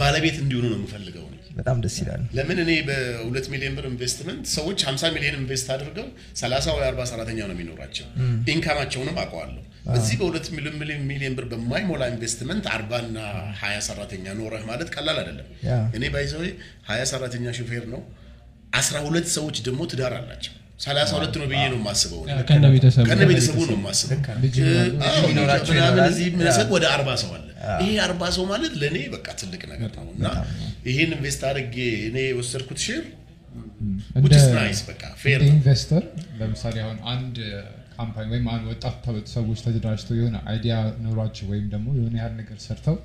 ባለቤት 0.00 0.36
እንዲሆኑ 0.42 0.64
ነው 0.72 0.78
የምፈልገው 0.78 1.24
እኔ። 1.28 1.36
በጣም 1.58 1.78
ደስ 1.84 1.96
ይላል 2.02 2.22
ለምን 2.38 2.58
እኔ 2.64 2.72
በሁለት 2.88 3.46
ሚሊዮን 3.52 3.74
ብር 3.78 3.86
ኢንቨስትመንት 3.90 4.44
ሰዎች 4.54 4.78
50 4.86 5.10
ሚሊዮን 5.16 5.36
invest 5.40 5.68
አድርገው 5.74 6.06
30 6.42 6.76
ወይ 6.76 6.86
40 6.88 7.08
ሰራተኛ 7.12 7.38
ነው 7.44 7.54
የሚኖራቸው። 7.56 8.06
income 8.54 8.77
ኣቸውንም 8.77 9.18
አውቀዋለሁ። 9.22 9.62
በዚህ 9.88 10.16
በሁለት 10.20 10.46
ሚሊዮን 11.08 11.34
ብር 11.36 11.46
በማይሞላ 11.52 12.02
ኢንቨስትመንት 12.12 12.64
40 12.72 13.02
እና 13.06 13.18
20 13.60 13.82
ሰራተኛ 13.88 14.34
ኖረህ 14.40 14.64
ማለት 14.70 14.88
ቀላል 14.96 15.18
አይደለም። 15.22 15.46
እኔ 15.96 16.04
ባይዘው 16.14 16.42
20 16.88 17.10
ሰራተኛ 17.12 17.54
ሹፌር 17.58 17.84
ነው። 17.94 18.02
12 18.78 19.28
ሰዎች 19.36 19.58
ደግሞ 19.66 19.80
ትዳር 19.92 20.14
አላቸው። 20.18 20.54
32 20.78 21.36
ነው 21.40 21.46
ብዬ 21.50 21.62
ነው 21.72 21.78
የማስበው 21.80 22.20
ከነ 22.50 22.66
ቤተሰቡ 23.28 23.58
ነው 23.68 23.76
የማስበው። 23.78 24.18
ወደ 26.74 26.84
አርባ 26.92 27.10
ሰው 27.22 27.30
አለ። 27.36 27.46
ይሄ 27.82 27.90
አርባ 28.04 28.22
ሰው 28.36 28.44
ማለት 28.52 28.72
ለእኔ 28.82 28.98
በቃ 29.14 29.26
ትልቅ 29.40 29.62
ነገር 29.72 29.90
ነው 29.98 30.12
እና 30.14 30.26
ይሄን 30.88 31.10
invest 31.16 31.42
አድርጌ 31.48 31.76
እኔ 32.08 32.18
የወሰድኩት 32.26 32.80
share 32.86 33.04
investor 35.48 36.04
ለምሳሌ 36.40 36.76
አሁን 36.84 36.98
አንድ 37.12 37.36
company 37.96 38.26
ወይም 38.32 38.46
አንድ 38.52 38.64
ወጣት 38.70 38.96
ሰዎች 39.34 39.60
ተደራጅተው 39.64 40.16
የሆነ 40.18 40.36
idea 40.50 40.74
ኖሯቸው 41.04 41.46
ወይም 41.52 41.66
ደግሞ 41.72 41.86
የሆነ 41.98 42.14
ያህል 42.20 42.34
ነገር 42.40 42.58
ሰርተው 42.66 42.96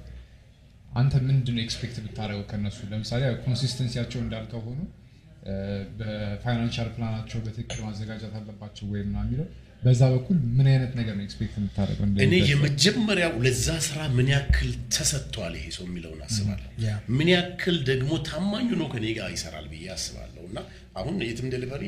አንተ 0.94 1.14
ምንድን 1.28 1.56
ነው 1.58 1.64
expect 1.64 1.98
ብታደርገው 2.04 2.44
ከነሱ 2.52 2.80
ለምሳሌ 2.92 3.22
consistency 3.46 3.91
ያቸው 3.91 4.20
እንዳልከው 4.24 4.62
ሆኖ 4.68 4.82
በ 6.00 6.16
financial 6.16 6.90
plan 6.96 7.12
ኣቸው 7.12 7.40
በትክክል 7.46 7.80
ማዘጋጀት 7.86 8.34
አለባቸው 8.40 8.86
ወይ 8.92 9.02
ምናምን 9.08 9.28
የሚለው 9.28 9.48
በዛ 9.84 10.02
በኩል 10.12 10.38
ምን 10.58 10.68
አይነት 10.72 10.92
ነገር 11.00 11.14
ነው 11.18 11.24
expect 11.26 11.56
የምታደርገው 11.58 12.06
እኔ? 12.26 12.34
የመጀመሪያው 12.52 13.34
ለዛ 13.46 13.68
ስራ 13.88 14.00
ምን 14.18 14.28
ያክል 14.34 14.70
ተሰጥቷል 14.96 15.54
ይሄ 15.60 15.66
ሰው 15.78 15.84
የሚለውን 15.88 16.22
አስባለሁ። 16.28 16.70
ያ። 16.86 16.94
ምን 17.18 17.30
ያክል 17.34 17.78
ደግሞ 17.90 18.12
ታማኙ 18.30 18.70
ነው 18.82 18.88
ከኔ 18.94 19.06
ጋር 19.18 19.30
ይሰራል 19.36 19.68
ብዬ 19.74 19.86
አስባለሁ። 19.96 20.44
እና 20.50 20.60
አሁን 21.00 21.16
የትም 21.28 21.50
Delivery 21.54 21.84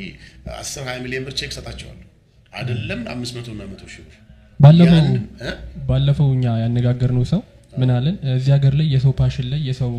10 0.56 0.86
20 0.86 1.04
ሚሊዮን 1.06 1.26
ብር 1.28 1.36
ቼክ 1.40 1.54
ሰጣቸዋለሁ 1.58 2.08
አይደለም 2.54 3.02
500 3.14 3.56
እና 3.56 3.64
100 3.72 3.92
ሺህ 3.94 4.04
ብር? 4.06 4.18
ባለፈው 5.88 6.28
እኛ 6.36 6.46
ያነጋገርነው 6.62 7.26
ሰው 7.32 7.42
ምን 7.74 7.90
አለን 7.96 8.16
እዚህ 8.34 8.52
ሀገር 8.56 8.74
ላይ 8.80 8.88
የሰው 8.94 9.14
passion 9.18 9.48
ላይ 9.52 9.62
የሰው 9.70 9.94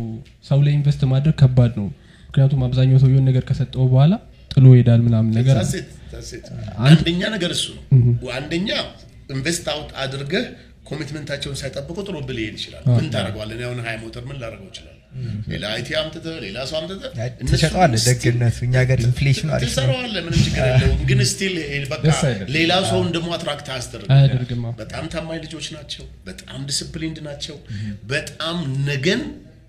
ሰው 0.47 0.59
ላይ 0.65 0.73
invest 0.77 1.01
ማድረግ 1.11 1.35
ከባድ 1.41 1.73
ነው 1.81 1.87
ምክንያቱም 2.29 2.61
አብዛኛው 2.67 2.99
ሰው 3.03 3.09
የሆነ 3.11 3.25
ነገር 3.31 3.43
ከሰጠው 3.49 3.85
በኋላ 3.91 4.13
ጥሎ 4.51 4.65
ይሄዳል 4.75 5.01
ምናምን 5.07 5.31
ነገር 5.39 5.55
አለ። 5.55 5.65
That's 5.65 5.77
it, 5.79 5.87
that's 6.13 6.31
it. 6.37 6.45
አንደኛ 6.87 7.21
ነገር 7.35 7.51
እሱ 7.57 7.65
ነው። 7.77 7.83
አንደኛ 8.37 8.69
invest 9.35 9.65
out 9.73 9.89
አድርገህ 10.03 10.45
commitment 10.89 11.25
ኣቸውን 11.25 11.57
ሳይጠብቁ 11.61 11.97
ጥሎ 12.07 12.17
ብል 12.27 12.37
ሊሄድ 12.39 12.55
ይችላል። 12.59 12.83
ምን 12.91 13.07
ታደርገዋለህ? 13.13 13.55
እኔ 13.57 13.63
አሁን 13.67 13.79
ሀያ 13.85 13.95
ሞተር 14.03 14.23
ምን 14.29 14.37
ላደርገው 14.41 14.69
ይችላል? 14.71 14.93
ሌላ 15.51 15.65
IT 15.75 15.89
አምጥተህ 15.99 16.35
ሌላ 16.45 16.57
ሰው 16.69 16.75
አምጥተህ 16.79 17.11
ትሸጠዋለህ 17.49 17.99
still 18.01 18.09
ደግነቱ 18.09 18.57
እኛ 18.65 18.75
ሀገር 18.81 18.99
inflation 19.05 19.39
ኑ 19.39 19.47
አሪፍ 19.55 19.69
ትሰራዋለህ፣ 19.69 20.21
ምንም 20.25 20.39
ችግር 20.45 20.63
የለውም። 20.71 20.99
ግን 21.09 21.19
still 21.31 21.55
በቃ 21.93 22.03
ሌላው 22.55 22.81
ሰውን 22.91 23.09
ደግሞ 23.15 23.29
attract 23.37 23.67
አያስደርግም። 23.73 24.63
በጣም 24.81 25.05
ታማኝ 25.13 25.39
ልጆች 25.45 25.67
ናቸው። 25.77 26.05
በጣም 26.29 26.59
disciplined 26.71 27.19
ናቸው። 27.29 27.57
በጣም 28.05 28.57
ነገን 28.89 29.23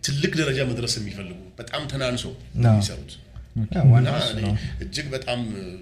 ትልቅ 0.08 0.32
ደረጃ 0.40 0.58
መድረስ 0.68 0.94
የሚፈልጉ 0.98 1.38
በጣም 1.58 1.82
ተናንሶ 1.92 2.26
የሚሰሩት 2.58 3.12
እጅግ 4.82 5.06
በጣም 5.14 5.38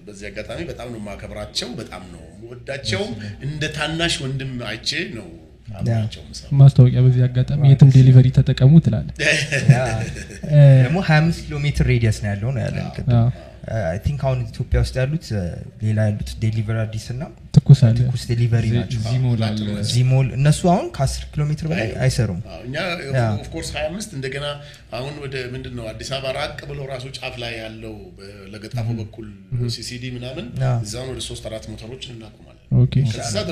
በዚህ 0.06 0.26
አጋጣሚ 0.30 0.60
በጣም 0.70 0.88
ነው 0.92 0.98
የማከብራቸው፣ 1.00 1.68
በጣም 1.80 2.04
ነው 2.12 2.22
የምወዳቸው። 2.28 3.02
እንደ 3.46 3.64
ታናሽ 3.76 4.14
ወንድም 4.24 4.52
አይቼ 4.70 4.90
ነው 5.18 5.28
ማስታወቂያ 6.58 7.00
በዚህ 7.06 7.22
አጋጣሚ 7.26 7.60
የትም 7.70 7.88
Delivery 7.94 8.26
ተጠቀሙ 8.36 8.72
ትላለ 8.84 9.08
ደግሞ 10.84 10.98
25 11.06 11.40
ኪሎ 11.40 11.56
ሜትር 11.64 11.86
radius 11.92 12.18
ነው 12.22 12.28
ያለው 12.32 12.50
ነው 12.56 12.60
ያለን 12.64 12.86
ቅድም 12.94 13.16
I 13.84 13.98
think 14.02 14.20
አሁን 14.26 14.38
ኢትዮጵያ 14.46 14.78
ውስጥ 14.82 14.94
ያሉት 15.00 15.26
እ፣ 15.34 15.42
ሌላ 15.82 15.98
ያሉት 16.08 16.30
delivery 16.42 16.78
አዲስ 16.82 17.06
እና 17.12 17.22
ትኩስ 18.00 18.22
Delivery 18.30 18.66
ናቸው። 18.74 19.00
Zmall 19.90 20.28
እነሱ 20.36 20.60
አሁን 20.72 20.86
ከ10 20.96 21.24
ኪሎ 21.30 21.42
ሜትር 21.48 21.66
በላይ 21.70 21.88
አይሰሩም። 22.04 22.40
አዎ፣ 22.48 22.60
እኛ 22.66 22.76
of 23.36 23.45
course 23.45 23.70
25 23.76 24.14
እንደገና 24.16 24.46
አሁን 24.98 25.14
ወደ 25.24 25.34
ምንድን 25.54 25.74
ነው 25.78 25.86
አዲስ 25.92 26.10
አበባ 26.14 26.34
ራቅ 26.38 26.58
ብሎ 26.70 26.80
ራሱ 26.92 27.06
ጫፍ 27.18 27.34
ላይ 27.42 27.54
ያለው 27.60 27.96
ለገጣፎ 28.52 28.88
በኩል 29.00 29.26
CCD 29.76 30.04
ምናምን 30.16 30.46
እዛውን 30.84 31.08
ወደ 31.12 31.22
ሶስት 31.28 31.46
አራት 31.50 31.66
ሞተሮችን 31.72 32.14
እናቁማለን። 32.16 32.52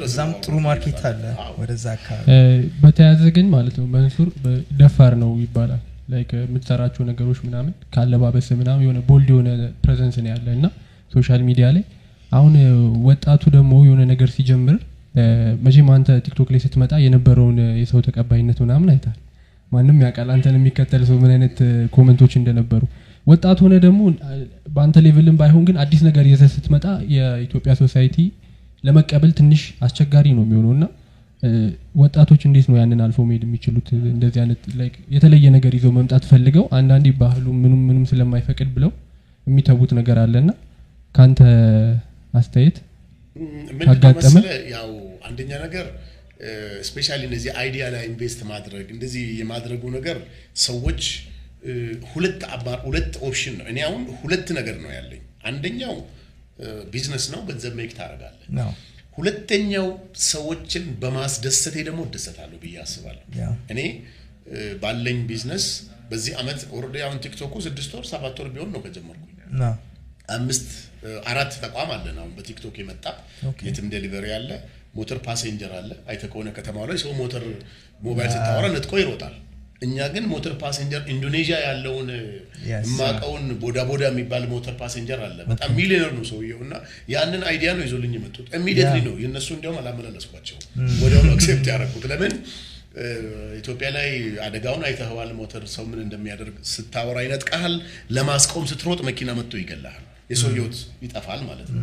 እዛም 0.06 0.30
ጥሩ 0.44 0.54
market 0.64 1.00
አለ 1.08 1.22
ወደዛ 1.58 1.84
አካባቢ። 1.96 2.28
በተያያዘ 2.80 3.24
ግን 3.36 3.46
ማለት 3.52 3.76
ነው 3.80 3.88
መንሱር 3.92 4.30
ደፋር 4.78 5.12
ነው 5.20 5.32
ይባላል 5.42 5.82
like 6.08 6.30
የምትሰራቸው 6.38 7.02
ነገሮች 7.08 7.38
ምናምን 7.44 7.72
ካለባበስ 7.94 8.48
ምናምን 8.58 8.82
የሆነ 8.84 8.98
bold 9.06 9.28
የሆነ 9.32 9.50
presence 9.82 10.16
ነው 10.20 10.30
ያለ 10.32 10.46
እና 10.56 10.66
social 11.12 11.42
media 11.46 11.66
ላይ 11.74 11.84
አሁን 12.32 12.52
እ፣ 12.60 12.68
ወጣቱ 13.08 13.42
ደግሞ 13.54 13.72
የሆነ 13.86 14.02
ነገር 14.10 14.28
ሲጀምር 14.34 14.76
እ፣ 15.14 15.24
መቼም 15.64 15.88
አንተ 15.94 16.08
TikTok 16.24 16.48
ላይ 16.52 16.60
ስትመጣ 16.62 16.92
የነበረውን 17.04 17.58
የሰው 17.80 18.00
ተቀባይነት 18.06 18.58
ምናምን 18.64 18.88
አይታል 18.94 19.16
ማንም 19.72 19.98
ያውቃል 20.02 20.28
አንተን 20.34 20.56
የሚከተል 20.58 21.02
ሰው 21.08 21.16
ምን 21.22 21.30
አይነት 21.34 21.56
comment 21.94 22.19
ኦች 22.19 22.32
እንደነበሩ። 22.40 22.82
ወጣት 23.26 23.58
ሆነ 23.64 23.74
ደግሞ 23.84 24.00
በአንተ 24.74 24.96
level 25.04 25.27
ም 25.27 25.36
ባይሆን 25.38 25.62
ግን 25.68 25.76
አዲስ 25.82 26.00
ነገር 26.06 26.24
ይዘህ 26.30 26.50
ስትመጣ 26.54 26.84
የኢትዮጵያ 27.14 27.72
society 27.80 28.16
ለመቀበል 28.84 29.30
ትንሽ 29.38 29.62
አስቸጋሪ 29.86 30.26
ነው 30.36 30.44
የሚሆነው 30.46 30.72
እና 30.76 30.84
ወጣቶች 31.96 32.42
እንዴት 32.48 32.66
ነው 32.70 32.76
ያንን 32.80 33.00
አልፎ 33.04 33.18
መሄድ 33.28 33.42
የሚችሉት 33.46 33.88
እንደዚህ 34.12 34.40
አይነት 34.42 34.62
like 34.78 34.96
የተለየ 35.14 35.46
ነገር 35.56 35.72
ይዘው 35.78 35.92
መምጣት 35.96 36.24
ፈልገው 36.30 36.64
አንዳንዴ 36.78 37.08
ባህሉ 37.20 37.46
ምንም 37.62 37.80
ምንም 37.88 38.04
ስለማይፈቅድ 38.10 38.68
ብለው 38.76 38.90
የሚተዉት 39.46 39.92
ነገር 39.98 40.18
አለና 40.22 40.50
ከአንተ 41.14 41.40
አስተያየት 42.34 42.76
ካጋጠመ? 43.84 44.36
ያው 44.74 44.88
አንደኛ 45.28 45.52
ነገር 45.64 45.86
specially 46.88 47.20
እንደዚህ 47.28 47.50
idea 47.60 47.84
ላይ 47.94 48.02
invest 48.08 48.40
ማድረግ 48.50 48.86
እንደዚህ 48.94 49.24
የማድረጉ 49.40 49.82
ነገር 49.96 50.16
ሰዎች 50.64 51.02
ሁለት 52.10 52.40
አባ- 52.54 52.80
ሁለት 52.86 53.12
option 53.26 53.54
ነው። 53.58 53.66
እኔ 53.72 53.78
አሁን 53.86 54.02
ሁለት 54.20 54.48
ነገር 54.58 54.76
ነው 54.82 54.90
ያለኝ። 54.96 55.22
አንደኛው 55.44 55.94
ቢዝነስ 56.92 57.24
ነው፣ 57.32 57.40
ገንዘብ 57.48 57.72
make 57.78 57.92
ታደርጋለህ። 57.98 58.48
ሁለተኛው 59.16 59.86
ሰዎችን 60.28 60.84
በማስደሰቴ 61.02 61.76
ደግሞ 61.88 62.00
እደሰታለሁ 62.08 62.56
ብዬ 62.62 62.76
አስባለሁ። 62.84 63.24
እኔ 63.72 63.80
ባለኝ 64.82 65.18
ቢዝነስ 65.28 65.66
በዚህ 66.10 66.32
አመት 66.40 66.60
already 66.76 66.96
አሁን 67.04 67.18
TikTok 67.24 67.47
ኩ 67.47 67.54
ስድስት 67.66 67.92
ወር 67.96 68.06
ሰባት 68.10 68.36
ወር 68.42 68.48
ቢሆን 68.54 68.70
ነው 68.74 68.80
ከጀመርኩኝ። 68.84 69.30
አምስት 70.36 70.68
አራት 71.30 71.52
ተቋም 71.62 71.90
አለን 71.94 72.16
አሁን 72.20 72.32
በ 72.36 72.46
TikTok 72.46 72.76
የመጣ 72.80 73.04
የትም 73.66 73.86
Delivery 73.94 74.26
አለ 74.36 74.50
ሞተር 74.94 75.18
passenger 75.26 75.72
አለ። 75.78 75.90
አይተህ 76.10 76.28
ከሆነ 76.32 76.48
ከተማው 76.56 76.84
ላይ 76.90 76.98
ሰው 77.02 77.12
ሞተር 77.20 77.44
ሞባይል 78.00 78.30
ስታወራ 78.34 78.66
ነጥቆ 78.74 78.92
ይሮጣል 79.02 79.34
እኛ 79.82 79.96
ግን 80.12 80.24
ሞተር 80.30 80.52
passenger 80.60 81.02
ኢንዶኔዥያ 81.12 81.56
ያለውን. 81.66 82.08
የማውቀውን 82.68 83.44
ቦዳ 83.62 83.78
ቦዳ 83.88 84.02
የሚባል 84.08 84.44
ሞተር 84.52 84.74
passenger 84.80 85.20
አለ። 85.26 85.38
በጣም 85.50 85.70
ሚሊዮነር 85.78 86.12
ነው 86.18 86.24
ሰውየው 86.30 86.60
እና 86.66 86.74
ያንን 87.08 87.42
idea 87.50 87.72
ነው 87.78 87.84
ይዞልኝ 87.86 88.14
የመጡት። 88.18 88.46
immediately. 88.58 89.00
ነው 89.08 89.14
የእነሱ 89.22 89.48
እንዲያውም 89.56 89.80
አላመላለስኳቸው 89.82 90.58
ወዲያውኑ 91.02 91.30
accept 91.36 91.66
ያደረኩት። 91.72 92.06
ለምን? 92.12 92.34
ኢትዮጵያ 93.58 93.88
ላይ 93.96 94.08
አደጋውን 94.44 94.82
አይተኸዋል 94.88 95.30
ሞተር 95.38 95.62
ሰው 95.72 95.84
ምን 95.90 96.00
እንደሚያደርግ 96.02 96.56
ስታወራ 96.72 97.18
ይነጥቃሃል 97.24 97.74
ለማስቆም 98.10 98.66
ስትሮጥ 98.70 99.00
መኪና 99.08 99.30
መጥቶ 99.38 99.54
ይገላሃል። 99.62 100.04
የሰው 100.30 100.50
ህይወት 100.52 100.76
ይጠፋል 101.02 101.40
ማለት 101.48 101.70
ነው። 101.74 101.80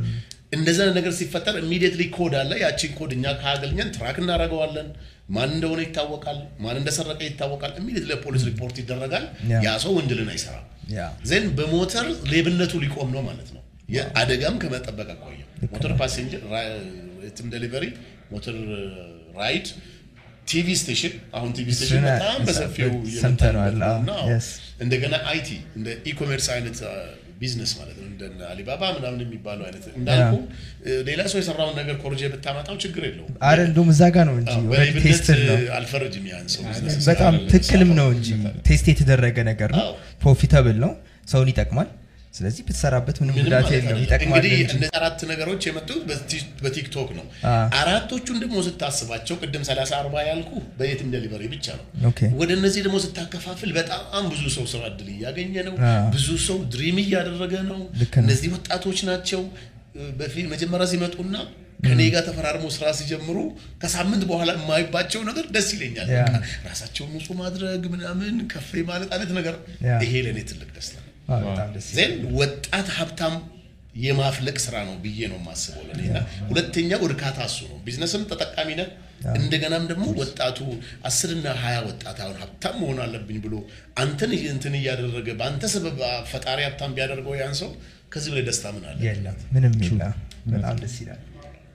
እንደዛ 0.54 0.80
ነገር 0.95 1.13
ሲፈጠር 1.17 1.56
immediately 1.63 2.04
code 2.15 2.34
አለ። 2.39 2.51
ያቺን 2.63 2.93
ኮድ 2.97 3.12
እኛ 3.17 3.25
ካገኘን 3.41 3.89
track 3.95 4.17
እናደርገዋለን። 4.23 4.88
ማን 5.32 5.50
እንደሆነ 5.56 5.80
ይታወቃል። 5.86 6.39
ማን 6.63 6.78
እንደሰረቀ 6.80 7.20
ይታወቃል። 7.28 7.72
immediately 7.80 8.10
ለፖሊስ 8.12 8.44
ሪፖርት 8.50 8.76
ይደረጋል። 8.82 9.26
ያ። 9.58 9.74
ሰው 9.84 9.91
ወንጀልን 9.98 10.30
አይሰራም። 10.34 10.65
then 11.30 11.45
በሞተር 11.58 12.08
ሌብነቱ 12.32 12.74
ሊቆም 12.84 13.10
ነው 13.15 13.24
ማለት 13.28 13.50
ነው። 13.50 13.62
የአደጋም 13.89 14.58
ከመጠበቅ 14.62 15.08
አኳያ 15.15 15.39
ሞተር 15.72 15.94
passenger 15.99 16.43
የትም 17.38 17.47
Delivery፣ 17.54 17.86
ሞተር 18.32 18.58
ride፣ 19.38 19.67
TV 20.47 20.67
station 20.80 21.13
አሁን 21.38 21.50
TV 21.58 21.67
station 21.75 22.04
በጣም 22.10 22.39
በሰፊው 22.48 22.91
እንደገና 24.82 25.15
IT 25.32 25.49
እንደ 25.78 25.89
e-commerce 26.12 26.47
አይነት 26.56 26.78
ቢዝነስ 27.41 27.71
ማለት 27.80 27.95
ነው። 27.97 28.08
እንደ 28.10 28.43
አሊባባ 28.49 28.82
ምናምን 28.95 29.19
የሚባለው 29.23 29.63
አይነት 29.67 29.86
እንዳልኩ 29.93 30.34
ሌላ 31.08 31.21
ሰው 31.32 31.39
የሰራውን 31.41 31.75
ነገር 31.80 31.95
ኮርጄ 32.04 32.21
ብታመጣው 32.34 32.75
ችግር 32.84 33.04
የለውም። 33.08 33.32
አረ 33.49 33.60
እንደውም 33.69 33.89
እዛ 33.93 34.10
ጋ 34.13 34.25
ነው 34.30 34.36
እንጂ 34.41 34.54
ነው። 35.41 35.58
አልፈረጅም 35.77 36.27
ያን 36.32 36.47
ሰው 36.56 36.63
በጣም 37.08 37.34
ትክክልም 37.51 37.91
ነው 37.99 38.10
እንጂ 38.15 38.30
test 38.67 38.88
የተደረገ 38.91 39.38
ነገር 39.49 39.71
ነው። 39.73 39.84
አዎ። 39.84 39.95
profitable 40.23 40.77
ነው። 40.86 40.93
ሰውን 41.27 41.49
ይጠቅማል 41.51 41.89
ስለዚህ 42.34 42.62
ብትሰራበት 42.67 43.17
ምንም 43.22 43.34
ጉዳት 43.39 43.70
የለም 43.72 43.98
ይጠቅማል 44.02 44.28
እንግዲህ 44.44 44.52
እነዚህ 44.65 44.91
አራት 45.00 45.22
ነገሮች 45.32 45.62
የመጡት 45.67 46.02
በቲ- 46.10 46.30
በ 46.62 46.73
TikTok 46.73 47.10
ነው። 47.17 47.26
አራቶቹን 47.80 48.38
ደግሞ 48.44 48.58
ስታስባቸው 48.67 49.36
ቅድም 49.41 49.63
30 49.70 49.96
40 49.98 50.24
ያልኩ 50.30 50.52
በየትም 50.78 51.10
ዴሊቨሪ 51.15 51.44
ብቻ 51.54 51.67
ነው። 51.80 51.86
ወደ 52.39 52.52
እነዚህ 52.58 52.82
ደግሞ 52.86 53.00
ስታከፋፍል 53.06 53.72
በጣም 53.78 54.00
ብዙ 54.32 54.44
ሰው 54.56 54.67
ስራ 54.74 54.84
እድል 54.91 55.10
እያገኘ 55.15 55.56
ነው። 55.67 55.76
ብዙ 56.15 56.28
ሰው 56.48 56.60
dream 56.73 56.99
እያደረገ 57.04 57.54
ነው። 57.70 57.82
እነዚህ 58.24 58.50
ወጣቶች 58.56 59.02
ናቸው 59.10 59.44
መጀመሪያ 60.52 60.88
ሲመጡና 60.89 61.36
ከኔ 61.86 62.02
ጋር 62.13 62.24
ተፈራርሞ 62.26 62.65
ስራ 62.74 62.88
ሲጀምሩ 62.98 63.38
ከሳምንት 63.82 64.24
በኋላ 64.30 64.52
የማይባቸው 64.58 65.22
ነገር 65.30 65.46
ደስ 65.54 65.70
ይለኛል። 65.76 66.10
ራሳቸውን 66.67 67.12
ንጹህ 67.15 67.36
ማድረግ 67.39 67.84
ምናምን 67.94 68.36
ከፍ 68.52 68.70
ማለት 68.89 69.10
አይነት 69.15 69.32
ነገር 69.38 69.56
ይሄ 70.04 70.13
ለእኔ 70.26 70.39
ትልቅ 70.50 70.70
ደስታ 70.76 70.98
ነው። 71.23 71.36
አ፣ 71.36 71.39
በጣም 71.47 71.69
ደስ 71.75 71.88
ይላል። 71.88 71.97
then 71.99 72.12
ወጣት 72.38 72.89
ሀብታም 72.97 73.36
የማፍለቅ 74.01 74.57
ስራ 74.63 74.75
ነው 74.88 74.95
ብዬ 75.03 75.19
ነው 75.29 75.38
የማስበው 75.39 75.81
ለእኔ 75.88 76.01
እና 76.10 76.19
ሁለተኛው 76.49 77.01
እርካታ 77.07 77.38
እሱ 77.49 77.60
ነው። 77.71 77.77
ቢዝነስም 77.86 78.21
ተጠቃሚ 78.29 78.69
ነህ። 78.79 78.89
እንደገናም 79.36 79.84
ደግሞ 79.89 80.05
ወጣቱ 80.19 80.60
አስርና 81.07 81.47
ሀያ 81.62 81.77
ወጣት 81.88 82.19
አሁን 82.23 82.38
ሀብታም 82.41 82.77
መሆን 82.81 82.99
አለብኝ 83.03 83.38
ብሎ 83.43 83.55
አንተን 83.97 84.31
እንትን 84.49 84.75
እያደረገ 84.79 85.27
በአንተ 85.39 85.63
ሰበብ 85.73 85.99
ፈጣሪ 86.31 86.60
ሀብታም 86.67 86.93
ቢያደርገው 86.95 87.36
ያን 87.38 87.53
ሰው 87.60 87.69
ከዚህ 88.13 88.29
በላይ 88.31 88.45
ደስታ 88.47 88.65
ምን 88.75 88.86
አለ? 88.88 88.97
የለም 89.05 89.36
ምንም 89.53 89.75
የለም 89.84 90.15
በጣም 90.53 90.77
ደስ 90.81 90.95
ይላል 91.01 91.19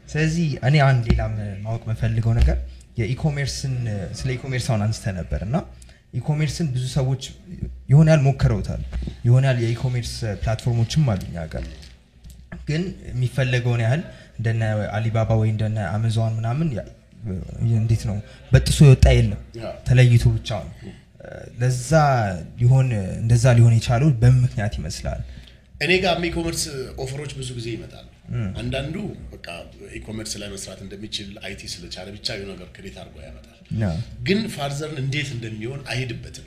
ስለዚህ 0.08 0.48
እኔ 0.66 0.76
አንድ 0.84 1.04
ሌላም 1.10 1.32
ማወቅ 1.62 1.82
የምፈልገው 1.86 2.32
ነገር 2.38 2.58
የኢኮሜርስን 3.00 3.76
ስለ 4.18 4.28
ኢኮሜርስ 4.36 4.66
አሁን 4.70 4.82
አንስተ 4.84 5.14
ነበር 5.16 5.40
እና 5.46 5.56
ኢኮሜርስን 6.12 6.66
ብዙ 6.74 6.84
ሰዎች 6.94 7.22
የሆነ 7.88 8.08
ያህል 8.10 8.22
ሞክረውታል። 8.26 8.82
የሆነ 9.26 9.44
ያህል 9.48 9.58
የኢኮሜርስ 9.64 10.12
platform 10.42 10.78
ኦችም 10.78 11.04
አሉ 11.12 11.22
እኛ 11.28 11.46
ጋር። 11.52 11.64
ግን 12.68 12.82
የሚፈለገውን 13.10 13.80
ያህል 13.84 14.02
እንደነ 14.38 14.62
አሊባባ 14.96 15.30
ወይ 15.40 15.50
እንደነ 15.54 15.78
አማዞን 15.92 16.34
ምናምን 16.38 16.68
እንዴት 17.78 18.02
ነው 18.08 18.16
በጥሶ 18.52 18.78
የወጣ 18.86 19.06
የለም። 19.16 19.40
ተለይቶ 19.88 20.24
ብቻ 20.36 20.50
ነው። 20.64 20.72
ለዛ 21.60 21.90
ሊሆን 22.60 22.88
እንደዛ 23.20 23.54
ሊሆን 23.58 23.74
የቻለው 23.76 24.10
በምን 24.20 24.42
ምክንያት 24.44 24.74
ይመስላል? 24.80 25.20
እኔ 25.80 25.92
ጋር 26.04 26.18
e-commerce 26.28 26.62
offer 27.04 27.20
ኦች 27.20 27.32
ብዙ 27.38 27.48
ጊዜ 27.58 27.68
ይመጣሉ። 27.76 28.06
አንዳንዱ 28.60 28.94
በቃ 29.32 29.46
e-commerce 29.98 30.32
ላይ 30.42 30.48
መስራት 30.54 30.80
እንደሚችል 30.84 31.30
IT 31.46 31.62
ስለቻለ 31.74 32.06
ብቻ 32.16 32.28
የሆነ 32.34 32.50
ነገር 32.54 32.68
create 32.76 32.96
አድርጎ 33.02 33.16
ያመጣል። 33.26 33.52
ግን 34.28 34.40
further 34.54 34.88
ን 34.88 34.98
እንዴት 35.02 35.28
እንደሚሆን 35.36 35.82
አይሄድበትም። 35.92 36.46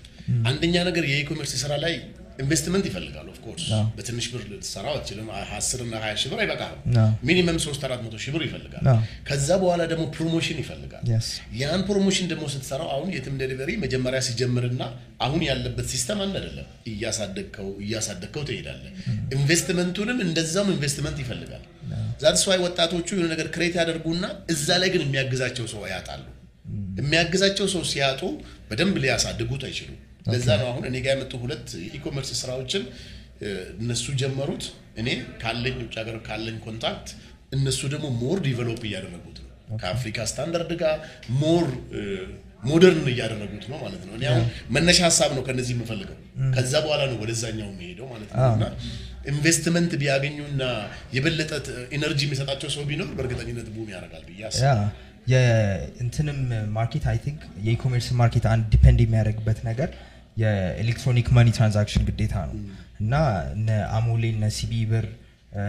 አንደኛ 0.50 0.76
ነገር 0.90 1.04
የ 1.10 1.17
e-commerce 1.17 1.54
ስራ 1.62 1.74
ላይ 1.84 1.94
ኢንቨስትመንት 2.40 2.86
ይፈልጋል። 2.90 3.28
of 3.32 3.40
course 3.40 3.66
በትንሽ 3.96 4.26
ብር 4.32 4.42
ልትሰራው 4.52 4.94
አትችልም። 4.98 5.28
አስር 5.56 5.80
እና 5.86 5.94
ሀያ 6.04 6.14
ሺህ 6.22 6.30
ብር 6.32 6.40
አይበቃም። 6.44 6.78
minimum 7.28 7.58
ሶስት 7.66 7.82
አራት 7.88 8.02
መቶ 8.06 8.16
ሺህ 8.24 8.32
ብር 8.36 8.44
ይፈልጋል። 8.48 8.86
ከዛ 9.30 9.50
በኋላ 9.62 9.82
ደግሞ 9.92 10.06
promotion 10.16 10.60
ይፈልጋል። 10.64 11.04
Yes. 11.10 11.28
ያን 11.60 11.82
promotion 11.88 12.28
ደግሞ 12.32 12.46
ስትሰራው 12.54 12.90
አሁን 12.96 13.10
የትም 13.16 13.36
ዴሊቨሪ 13.42 13.70
መጀመሪያ 13.84 14.20
ሲጀምርና 14.28 14.82
አሁን 15.22 15.42
ያለበት 15.48 15.88
ሲስተም 15.94 16.20
አንድ 16.26 16.36
አይደለም። 16.40 16.68
እያሳደግከው 16.92 17.70
እያሳደግከው 17.84 18.44
ትሄዳለህ። 18.50 18.92
ኢንቨስትመንቱንም 19.38 20.20
እንደዛውም 20.26 20.72
ኢንቨስትመንት 20.76 21.18
ይፈልጋል። 21.24 21.64
that's 22.22 22.44
why 22.50 22.60
ወጣቶቹ 22.64 23.08
የሆነ 23.14 23.28
ነገር 23.34 23.48
create 23.54 23.76
ያደርጉና 23.80 24.24
እዛ 24.54 24.78
ላይ 24.82 24.92
ግን 24.94 25.04
የሚያግዛቸው 25.06 25.66
ሰው 25.74 25.84
ያጣሉ። 25.92 26.26
የሚያግዛቸው 27.00 27.68
ሰው 27.74 27.84
ሲያጡ 27.90 28.22
በደንብ 28.70 28.96
ሊያሳድጉት 29.04 29.64
አይችሉም። 29.68 30.00
ለዛ 30.26 30.48
ነው 30.62 30.68
አሁን 30.72 30.84
እኔ 30.90 30.96
ጋር 31.06 31.14
የመጡ 31.16 31.34
ሁለት 31.44 31.68
የ 31.84 31.92
e-commerce 31.92 32.32
ስራዎችን 32.42 32.84
እነሱ 33.82 34.06
ጀመሩት። 34.22 34.64
እኔ 35.02 35.10
ካለኝ 35.42 35.76
ውጭ 35.84 35.96
ሀገር 36.02 36.18
ካለኝ 36.26 36.58
contact 36.66 37.10
እነሱ 37.58 37.80
ደግሞ 37.94 38.08
more 38.22 38.38
develop 38.48 38.82
እያደረጉት 38.88 39.38
ነው 39.42 39.48
ከአፍሪካ 39.82 40.18
ስታንዳርድ 40.32 40.72
ጋር 40.82 40.96
more 41.42 41.66
modern 42.64 43.06
እያደረጉት 43.12 43.66
ነው 43.72 43.78
ማለት 43.84 44.02
ነው። 44.08 44.14
እኔ 44.18 44.24
አሁን 44.32 44.44
መነሻ 44.76 45.00
ሀሳብ 45.08 45.32
ነው 45.38 45.44
ከነዚህ 45.48 45.74
የምፈልገው። 45.76 46.18
ከዛ 46.56 46.74
በኋላ 46.86 47.02
ነው 47.12 47.18
ወደዛኛው 47.24 47.70
የሚሄደው 47.70 48.08
ማለት 48.14 48.30
ነው። 48.34 48.48
እና 48.56 48.66
ኢንቨስትመንት 49.32 49.92
ቢያገኙና 50.02 50.64
የበለጠ 51.16 51.52
energy 51.96 52.22
የሚሰጣቸው 52.28 52.70
ሰው 52.76 52.84
ቢኖር 52.90 53.10
በእርግጠኝነት 53.18 53.68
boom 53.76 53.88
ያደርጋል 53.96 54.24
ብዬ 54.30 54.42
አስባለሁ። 54.50 54.90
የእንትንም 55.32 56.38
market 56.76 57.04
I 57.12 57.18
think 57.26 57.42
የ 57.66 57.73
e-commerce 57.73 58.08
market 58.22 58.46
አንድ 58.54 58.66
depend 58.76 59.00
የሚያደርግበት 59.04 59.60
ነገር 59.70 59.90
የ 60.40 60.55
electronic 60.55 61.28
money 61.38 61.48
transaction 61.58 62.04
ግዴታ 62.10 62.36
ነው። 62.50 62.56
እና 63.02 63.14
እነ 63.56 63.68
አሞሌ 63.98 64.24
እነ 64.36 64.46
ሲቢኢ 64.58 64.74
ብር 64.92 65.06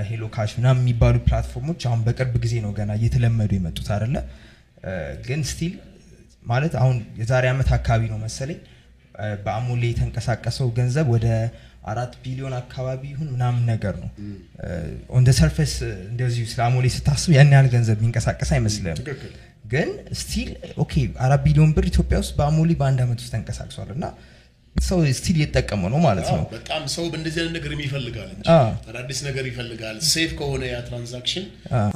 ሄሎ 0.09 0.23
ካሽ 0.35 0.51
ምናምን 0.59 0.83
የሚባሉ 0.83 1.17
platform 1.27 1.63
ኦች 1.63 1.81
አሁን 1.89 2.01
በቅርብ 2.07 2.35
ጊዜ 2.45 2.55
ነው 2.65 2.73
ገና 2.79 2.91
እየተለመዱ 2.99 3.51
የመጡት 3.57 3.89
አይደለ? 3.95 4.17
ግን 5.27 5.41
still 5.51 5.73
ማለት 6.45 6.75
አሁን 6.83 6.97
የዛሬ 7.21 7.45
ዓመት 7.53 7.69
አካባቢ 7.77 8.03
ነው 8.13 8.19
መሰለኝ 8.25 8.59
በአሞሌ 9.45 9.83
የተንቀሳቀሰው 9.91 10.69
ገንዘብ 10.79 11.07
ወደ 11.15 11.27
አራት 11.91 12.13
ቢሊዮን 12.23 12.55
አካባቢ 12.61 13.03
ይሁን 13.13 13.29
ምናምን 13.35 13.63
ነገር 13.73 13.95
ነው። 14.03 14.11
on 15.15 15.27
surface 15.39 15.73
እንደዚሁ 16.11 16.45
ስለ 16.53 16.61
አሞሌ 16.67 16.87
ስታስብ 16.97 17.31
ያን 17.37 17.53
ያህል 17.55 17.69
ገንዘብ 17.75 17.97
የሚንቀሳቀስ 18.01 18.51
አይመስልም። 18.57 18.99
ግን 19.73 19.89
still 20.21 20.51
okay 20.85 20.95
አራት 21.27 21.43
ቢሊዮን 21.47 21.73
ብር 21.77 21.87
ኢትዮጵያ 21.93 22.19
ውስጥ 22.23 22.33
በአሞሌ 22.39 22.71
በአንድ 22.81 23.01
ዓመት 23.05 23.19
ውስጥ 23.23 23.33
ተንቀሳቅሷል። 23.35 23.91
እና 23.97 24.05
ሰው 24.77 24.99
still 25.19 25.37
እየተጠቀመ 25.39 25.83
ነው 25.93 26.01
ማለት 26.07 26.29
ነው 26.35 26.43
በጣም 26.53 26.83
ሰው 26.95 27.05
በእንደዚህ 27.13 27.41
አይነት 27.43 27.55
ነገር 27.59 27.73
ይፈልጋል 27.87 28.29
እንጂ 28.35 28.47
አዳዲስ 28.91 29.21
ነገር 29.29 29.45
ይፈልጋል። 29.51 29.97
safe 30.13 30.31
ከሆነ 30.39 30.63
ያ 30.73 30.79
transaction 30.89 31.45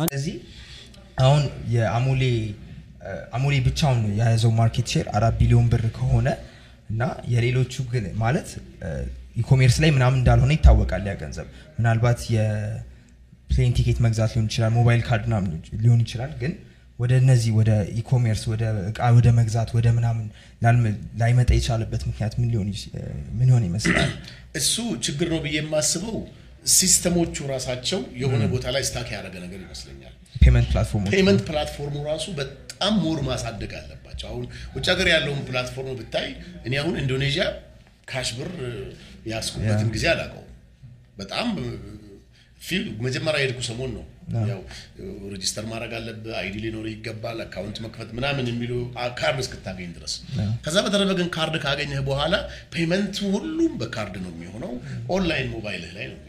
ስለዚህ 0.00 0.36
አሁን 1.24 1.42
የአሞሌ 1.74 2.22
አሞሌ 3.36 3.54
ብቻውን 3.66 4.00
የያዘው 4.18 4.52
market 4.60 4.86
share 4.92 5.06
አራት 5.16 5.34
ቢሊዮን 5.40 5.66
ብር 5.72 5.84
ከሆነ 5.98 6.28
እና 6.92 7.02
የሌሎቹ 7.32 7.74
ግን 7.92 8.04
ማለት 8.22 8.48
e-commerce 9.42 9.76
ላይ 9.82 9.90
ምናምን 9.96 10.18
እንዳልሆነ 10.20 10.52
ይታወቃል 10.56 11.04
ያ 11.10 11.14
ገንዘብ 11.22 11.46
ምናልባት 11.78 12.20
የ 12.34 12.74
plane 12.74 13.74
ticket 13.78 13.98
መግዛት 14.06 14.30
ሊሆን 14.34 14.46
ይችላል 14.50 14.72
ሞባይል 14.78 15.02
ካርድ 15.08 15.24
ምናምን 15.30 15.50
ሊሆን 15.84 16.00
ይችላል 16.04 16.32
ግን 16.42 16.52
ወደ 16.98 17.12
እነዚህ 17.22 17.52
ወደ 17.58 17.70
e-commerce 18.00 18.42
ወደ 18.50 18.62
እቃ 18.90 19.08
ወደ 19.16 19.28
መግዛት 19.38 19.70
ወደ 19.76 19.86
ምናምን 19.96 20.26
ላይመጣ 21.20 21.50
የቻለበት 21.56 22.02
ምክንያት 22.08 22.34
ምን 22.40 22.48
ሊሆን 23.42 23.64
ይመስላል 23.68 24.10
እሱ 24.54 24.74
ችግር 25.06 25.28
ነው 25.32 25.40
ብዬ 25.44 25.56
የማስበው 25.60 26.18
ሲስተሞቹ 26.74 27.36
ራሳቸው 27.50 28.00
የሆነ 28.20 28.42
ቦታ 28.52 28.66
ላይ 28.74 28.82
stuck 28.88 29.08
ያደረገ 29.14 29.34
ነገር 29.44 29.60
ይመስለኛል። 29.64 30.14
payment 31.14 31.42
platform 31.48 31.87
ኡ 31.87 31.96
ራሱ 32.10 32.24
በጣም 32.38 32.94
more 33.02 33.18
ማሳደግ 33.28 33.72
አለባቸው። 33.80 34.26
አሁን 34.30 34.44
ውጭ 34.76 34.86
ሀገር 34.92 35.08
ያለውን 35.14 35.42
platform 35.48 35.96
ብታይ 36.00 36.28
እኔ 36.66 36.74
አሁን 36.82 36.94
ኢንዶኔዥያ 37.02 37.44
cash 38.10 38.30
ብር 38.38 38.50
የያዝኩበትን 39.32 39.90
ጊዜ 39.94 40.06
አላውቀውም። 40.12 40.50
በጣም 41.18 41.48
መጀመሪያ 43.04 43.38
የሄድኩ 43.40 43.60
ሰሞን 43.68 43.90
ነው 43.96 44.04
ያው 44.48 44.60
register 45.32 45.64
ማድረግ 45.70 45.92
አለብህ፣ 45.98 46.34
ID 46.40 46.54
ሊኖር 46.64 46.86
ይገባል፣ 46.90 47.40
account 47.44 47.78
መክፈት 47.84 48.10
ምናምን 48.18 48.46
የሚሉ 48.50 48.72
ካርድ 49.20 49.40
እስክታገኝ 49.44 49.90
ድረስ። 49.96 50.14
ከዛ 50.64 50.76
በተረፈ 50.86 51.10
ግን 51.18 51.28
ካርድ 51.36 51.56
ካገኘህ 51.64 52.02
በኋላ 52.08 52.34
payment 52.74 53.08
ኡ 53.08 53.18
ሁሉም 53.34 53.74
በካርድ 53.82 54.16
ነው 54.24 54.32
የሚሆነው፣ 54.34 54.72
ኦንላይን 55.16 55.50
ሞባይልህ 55.54 55.92
ላይ 55.98 56.06
ነው 56.12 56.20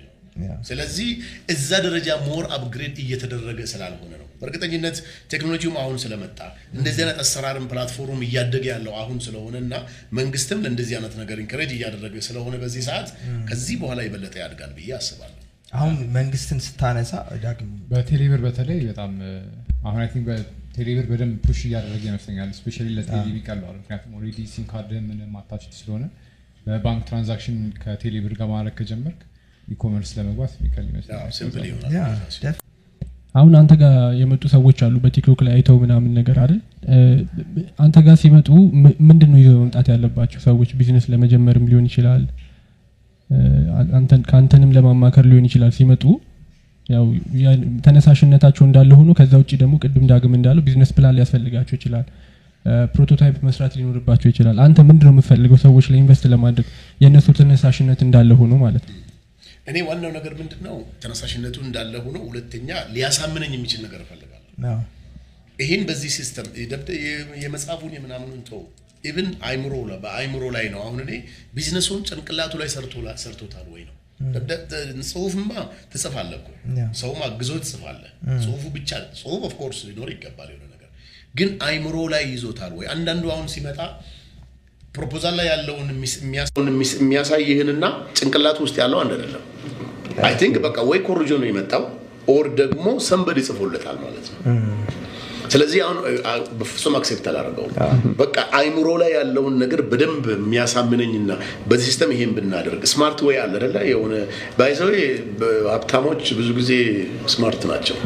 ስለዚህ 0.67 1.09
እዛ 1.53 1.69
ደረጃ 1.85 2.07
more 2.25 2.45
upgrade 2.55 2.95
እየተደረገ 3.03 3.59
ስላልሆነ 3.71 4.11
ነው። 4.13 4.27
በእርግጠኝነት 4.39 4.97
ቴክኖሎጂውም 5.31 5.77
አሁን 5.81 5.95
ስለመጣ 6.03 6.39
እንደዚህ 6.73 7.01
አይነት 7.03 7.19
አሰራርም 7.23 7.69
platform 7.71 8.21
እያደገ 8.27 8.65
ያለው 8.71 8.93
አሁን 9.01 9.17
ስለሆነ 9.27 9.55
እና 9.63 9.75
መንግስትም 10.19 10.61
ለእንደዚህ 10.65 10.95
አይነት 10.99 11.15
ነገር 11.21 11.39
encourage 11.43 11.71
እያደረገ 11.77 12.15
ስለሆነ 12.27 12.55
በዚህ 12.63 12.83
ሰዓት 12.89 13.09
ከዚህ 13.49 13.77
በኋላ 13.83 14.01
የበለጠ 14.05 14.35
ያድጋል 14.43 14.73
ብዬ 14.77 14.91
አስባለሁ። 14.99 15.41
አሁን 15.73 15.95
መንግስትን 16.17 16.59
ስታነሳ 16.65 17.11
ዳግም 17.43 17.69
በቴሌብር 17.89 18.41
በተለይ 18.45 18.79
በጣም 18.89 19.11
አሁን 19.85 19.99
I 20.01 20.07
think 20.11 20.25
በቴሌብር 20.29 21.05
በደንብ 21.11 21.35
push 21.45 21.59
እያደረገ 21.67 22.03
ይመስለኛል። 22.09 22.49
specially 22.59 22.87
ለቴሌ 22.97 23.37
ቀለዋል 23.47 23.75
ምክንያቱም 23.79 24.13
already 24.17 24.39
ሲም 24.53 24.65
ካርድ 24.71 24.91
ምንም 25.07 25.33
attached 25.41 25.73
ስለሆነ 25.79 26.03
በባንክ 26.65 27.01
transaction 27.09 27.57
ከቴሌብር 27.81 28.33
ጋር 28.39 28.47
ማድረግ 28.53 28.75
ከጀመርክ 28.79 29.19
e-commerce 29.67 30.11
ለመግባት 30.17 30.53
የሚቀል 30.57 30.85
ይመስለኛል። 30.89 32.55
አሁን 33.35 33.53
አንተ 33.59 33.73
ጋር 33.81 33.93
የመጡ 34.19 34.43
ሰዎች 34.53 34.77
አሉ 34.85 34.95
በቲክቶክ 35.03 35.39
ላይ 35.45 35.53
አይተው 35.55 35.77
ምናምን 35.81 36.11
ነገር 36.19 36.37
አይደል? 36.43 36.59
አንተ 37.79 37.97
ጋር 38.05 38.15
ሲመጡ 38.21 38.49
ምንድን 39.09 39.29
ነው 39.33 39.39
ይዘው 39.41 39.57
መምጣት 39.63 39.87
ያለባቸው? 39.93 40.39
ሰዎች 40.45 40.69
ቢዝነስ 40.79 41.05
ለመጀመርም 41.13 41.65
ሊሆን 41.71 41.87
ይችላል 41.89 42.23
ከአንተንም 44.29 44.71
ለማማከር 44.75 45.25
ሊሆን 45.29 45.45
ይችላል 45.49 45.71
ሲመጡ 45.77 46.03
ያው 46.89 47.05
ተነሳሽነታቸው 47.85 48.63
እንዳለ 48.67 48.91
ሆኖ 48.99 49.11
ከዛ 49.19 49.33
ውጭ 49.41 49.51
ደግሞ 49.61 49.75
ቅድም 49.83 50.03
ዳግም 50.11 50.33
እንዳለው 50.37 50.63
business 50.65 50.91
plan 50.97 51.15
ሊያስፈልጋቸው 51.17 51.75
ይችላል። 51.77 52.05
prototype 52.93 53.35
መስራት 53.47 53.73
ሊኖርባቸው 53.79 54.27
ይችላል። 54.31 54.57
አንተ 54.63 54.77
ምንድን 54.87 55.05
ነው 55.07 55.13
የምፈልገው 55.15 55.57
ሰዎች 55.65 55.85
ላይ 55.91 55.99
invest 56.01 56.23
ለማድረግ? 56.31 56.67
የእነሱ 57.01 57.27
ተነሳሽነት 57.39 57.99
እንዳለ 58.05 58.31
ሆኖ 58.39 58.53
ማለት 58.63 58.85
ነው። 58.89 58.95
እኔ 59.67 59.77
ዋናው 59.87 60.11
ነገር 60.17 60.33
ምንድን 60.39 60.61
ነው 60.67 60.75
ተነሳሽነቱ 61.03 61.55
እንዳለ 61.65 61.93
ሆኖ 62.05 62.17
ሁለተኛ 62.27 62.69
ሊያሳምነኝ 62.95 63.51
የሚችል 63.55 63.81
ነገር 63.85 63.99
እፈልጋለሁ። 64.05 64.41
አዎ። 64.71 64.79
ይህን 65.59 65.83
በዚህ 65.89 66.11
ሲስተም 66.17 66.47
የመጽሐፉን 67.43 67.93
የምናምኑን 67.97 68.41
ተው 68.49 68.61
even 69.05 69.27
አይምሮ 69.45 69.73
ላይ- 69.83 69.99
በአይምሮ 70.03 70.43
ላይ 70.55 70.65
ነው። 70.73 70.79
አሁን 70.83 70.99
እኔ 71.03 71.11
ቢዝነሱን 71.55 72.01
ጭንቅላቱ 72.09 72.53
ላይ 72.61 72.69
ሰርቶታል 73.23 73.67
ወይ 73.73 73.83
ነው? 73.83 73.93
ጽሁፍማ 75.09 75.49
ትጽፋለህ 75.91 76.37
እኮ። 76.39 76.49
ሰውም 76.99 77.19
አግዞ 77.25 77.49
ትጽፋለህ። 77.61 78.11
ጽሁፉ 78.43 78.63
ብቻ 78.75 78.91
ጽሁፍ 79.19 79.41
of 79.47 79.55
course 79.55 79.79
ሊኖር 79.87 80.09
ይገባል 80.13 80.49
የሆነ 80.51 80.63
ነገር። 80.67 80.89
ግን 81.35 81.49
አይምሮ 81.65 81.97
ላይ 82.13 82.23
ይዞታል 82.31 82.73
ወይ? 82.77 82.87
አንዳንዱ 82.93 83.25
አሁን 83.33 83.47
ሲመጣ 83.53 83.79
ፕሮፖዛል 84.95 85.33
ላይ 85.37 85.47
ያለውን 85.49 85.87
የሚያሳይህንና 87.01 87.85
ጭንቅላቱ 88.17 88.57
ውስጥ 88.65 88.77
ያለው 88.81 88.99
አንድ 89.01 89.11
አይደለም። 89.15 89.43
I 90.23 90.33
think 90.41 90.55
በቃ 90.65 90.77
ወይ 90.89 90.99
ኮርጆ 91.07 91.31
ነው 91.41 91.47
የመጣው 91.49 91.83
or 92.29 92.45
ደግሞ 92.61 92.85
somebody 93.07 93.37
ጽፎለታል 93.41 93.97
ማለት 94.03 94.27
ነው 94.31 94.39
ስለዚህ 95.53 95.79
አሁን 95.85 95.97
በፍጹም 96.59 96.95
accept 96.99 97.25
አላደረገውም 97.31 97.73
በቃ 98.19 98.35
አይምሮ 98.59 98.87
ላይ 99.01 99.11
ያለውን 99.17 99.55
ነገር 99.63 99.81
በደንብ 99.91 100.25
የሚያሳምነኝና 100.35 101.31
በዚህ 101.69 101.87
ሲስተም 101.89 102.11
ይሄን 102.15 102.31
ብናደርግ 102.37 102.83
smart 102.93 103.19
ወይ 103.27 103.37
አለ 103.43 103.53
አይደለ? 103.57 103.75
የሆነ 103.91 104.13
by 104.57 104.65
the 104.65 104.77
way 104.77 104.89
ሀብታሞች 105.71 106.23
ብዙ 106.39 106.49
ጊዜ 106.59 106.71
smart 107.33 107.61
ናቸው። 107.71 107.97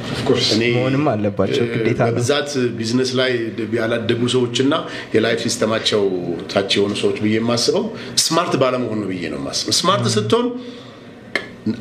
መሆንም 0.72 1.06
አለባቸው፣ 1.14 1.64
ግዴታ 1.76 2.02
በብዛት 2.10 2.50
ቢዝነስ 2.78 3.12
ላይ 3.20 3.32
ያላደጉ 3.80 4.22
ሰዎችና 4.36 4.74
የ 5.16 5.24
life 5.24 5.40
system 5.46 5.72
ኣቸው 5.72 6.04
ታች 6.52 6.72
የሆኑ 6.78 6.94
ሰዎች 7.02 7.18
ብዬ 7.24 7.36
የማስበው 7.40 7.86
smart 8.26 8.54
ባለመሆን 8.62 9.00
ነው 9.02 9.10
ብዬ 9.12 9.24
ነው 9.34 9.40
የማስበው። 9.42 9.76
smart 9.80 10.06
ስትሆን 10.16 10.48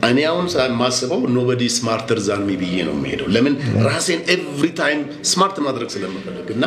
እኔ 0.09 0.19
አሁን 0.31 0.47
የማስበው 0.63 1.21
nobody 1.35 1.63
smarter 1.75 2.19
than 2.27 2.43
me 2.47 2.57
ብዬ 2.61 2.77
ነው 2.89 2.95
የሚሄደው 2.97 3.29
ለምን? 3.35 3.55
ራሴን 3.87 4.21
every 4.35 4.67
time 4.81 5.01
smart 5.31 5.57
ማድረግ 5.67 5.89
ስለምፈልግ 5.95 6.49
እና 6.57 6.65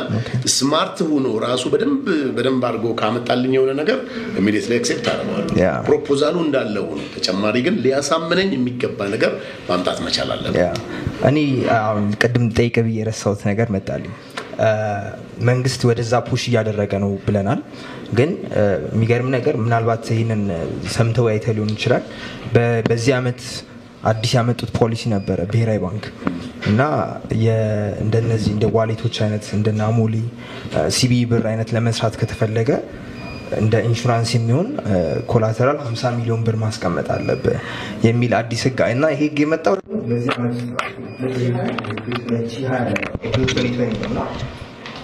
smart 0.55 0.99
ሆኖ 1.09 1.27
ራሱ 1.45 1.63
በደንብ 1.73 2.05
በደንብ 2.37 2.63
አድርጎ 2.69 2.87
ካመጣልኝ 3.01 3.53
የሆነ 3.57 3.71
ነገር 3.81 3.99
immediately 4.41 4.79
accept 4.81 5.07
አደርገዋለሁ 5.13 5.55
proposal 5.87 6.26
ኡ 6.26 6.35
እንዳለ 6.45 6.75
ሆኖ 6.87 7.01
ተጨማሪ 7.15 7.57
ግን 7.67 7.77
ሊያሳምነኝ 7.85 8.51
የሚገባ 8.57 9.09
ነገር 9.15 9.33
ማምጣት 9.69 9.99
መቻል 10.07 10.29
ያ 10.59 10.67
እኔ 11.29 11.37
ቅድም 12.23 12.45
ጠይቅ 12.57 12.75
ብዬ 12.85 12.97
የረሳሁት 13.01 13.41
ነገር 13.49 13.67
መጣልኝ። 13.75 14.13
መንግስት 15.47 15.81
ወደዛ 15.89 16.13
push 16.25 16.43
እያደረገ 16.49 16.93
ነው 17.03 17.11
ብለናል 17.25 17.59
ግን 18.11 18.31
የሚገርም 18.93 19.29
ነገር 19.35 19.55
ምናልባት 19.63 20.05
ይህንን 20.13 20.41
ሰምተው 20.95 21.27
አይተህ 21.31 21.53
ሊሆን 21.57 21.71
ይችላል። 21.75 22.03
በዚህ 22.87 23.13
ዓመት 23.19 23.41
አዲስ 24.11 24.31
ያመጡት 24.37 24.69
ፖሊሲ 24.77 25.03
ነበረ 25.13 25.39
ብሔራዊ 25.51 25.79
ባንክ 25.83 26.05
እና 26.69 26.81
እንደነዚህ 28.03 28.51
እንደ 28.55 28.65
wallet 28.77 29.00
ኦች 29.00 29.15
አይነት 29.25 29.45
እንደነ 29.57 29.81
አሞሌ 29.89 30.15
ሲቢ 30.97 31.13
ብር 31.31 31.45
አይነት 31.51 31.69
ለመስራት 31.75 32.15
ከተፈለገ 32.21 32.69
እንደ 33.61 33.75
ኢንሹራንስ 33.87 34.29
የሚሆን 34.35 34.67
collateral 35.31 35.79
50 35.85 36.11
ሚሊዮን 36.17 36.43
ብር 36.47 36.57
ማስቀመጥ 36.63 37.07
አለብህ 37.15 37.57
የሚል 38.07 38.33
አዲስ 38.39 38.61
ህግ 38.67 38.79
እና 38.95 39.05
ይሄ 39.13 39.21
ህግ 39.23 39.39
የመጣው 39.43 39.75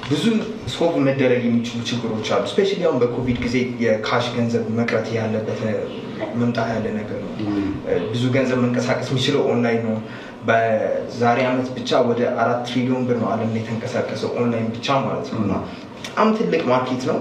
ብዙ 0.10 0.24
solve 0.74 0.96
መደረግ 1.08 1.42
የሚችሉ 1.46 1.80
ችግሮች 1.90 2.28
አሉ። 2.34 2.44
specially 2.52 2.82
አሁን 2.88 3.00
በኮቪድ 3.02 3.38
ጊዜ 3.46 3.56
የ 3.84 3.98
cash 3.98 4.26
ገንዘብ 4.36 4.66
መቅረት 4.78 5.08
ያለበት 5.16 5.60
መምጣት 6.40 6.70
ያለ 6.76 6.86
ነገር 6.98 7.20
ነው። 7.26 7.32
ብዙ 8.14 8.24
ገንዘብ 8.36 8.60
መንቀሳቀስ 8.66 9.08
የሚችለው 9.12 9.42
ኦንላይን 9.52 9.82
ነው። 9.88 9.98
በዛሬ 10.48 11.40
ዓመት 11.50 11.68
ብቻ 11.78 12.00
ወደ 12.10 12.22
አራት 12.42 12.62
ትሪሊዮን 12.68 13.04
ብር 13.08 13.18
ነው 13.22 13.28
ዓለም 13.34 13.50
ላይ 13.54 13.62
የተንቀሳቀሰው 13.62 14.30
ኦንላይን 14.42 14.70
ብቻ 14.76 14.88
ማለት 15.06 15.28
ነው 15.34 15.42
እና 15.46 15.54
በጣም 15.98 16.30
ትልቅ 16.38 16.62
market 16.72 17.04
ነው። 17.10 17.18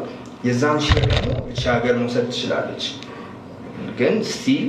የዛን 0.47 0.79
share 0.87 1.05
ደግሞ 1.13 1.31
እቺ 1.53 1.63
ሀገር 1.73 1.95
መውሰድ 2.01 2.27
ትችላለች። 2.31 2.85
ግን 3.99 4.15
still 4.31 4.65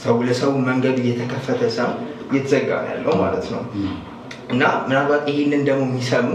ሰው 0.00 0.16
ለሰው 0.26 0.52
መንገዱ 0.68 0.96
እየተከፈተ 1.04 1.62
ሰው 1.76 1.90
እየተዘጋ 2.30 2.70
ነው 2.80 2.90
ያለው 2.92 3.14
ማለት 3.22 3.46
ነው 3.54 3.62
እና 4.52 4.62
ምናልባት 4.86 5.24
ይህንን 5.32 5.62
ደግሞ 5.68 5.82
የሚሰሙ 5.88 6.28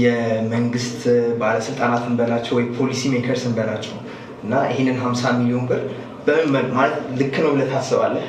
የመንግስት 0.00 1.00
ባለስልጣናትን 1.40 2.12
በላቸው 2.18 2.54
ወይ 2.58 2.66
policy 2.76 3.02
makers 3.14 3.44
ን 3.44 3.54
በላቸው 3.56 3.96
እና 4.44 4.52
ይህንን 4.70 4.98
50 5.04 5.32
ሚሊዮን 5.38 5.64
ብር 5.70 5.80
በምን 6.26 6.68
ማለት 6.76 6.98
ልክ 7.20 7.34
ነው 7.44 7.50
ብለህ 7.54 7.68
ታስባለህ? 7.72 8.26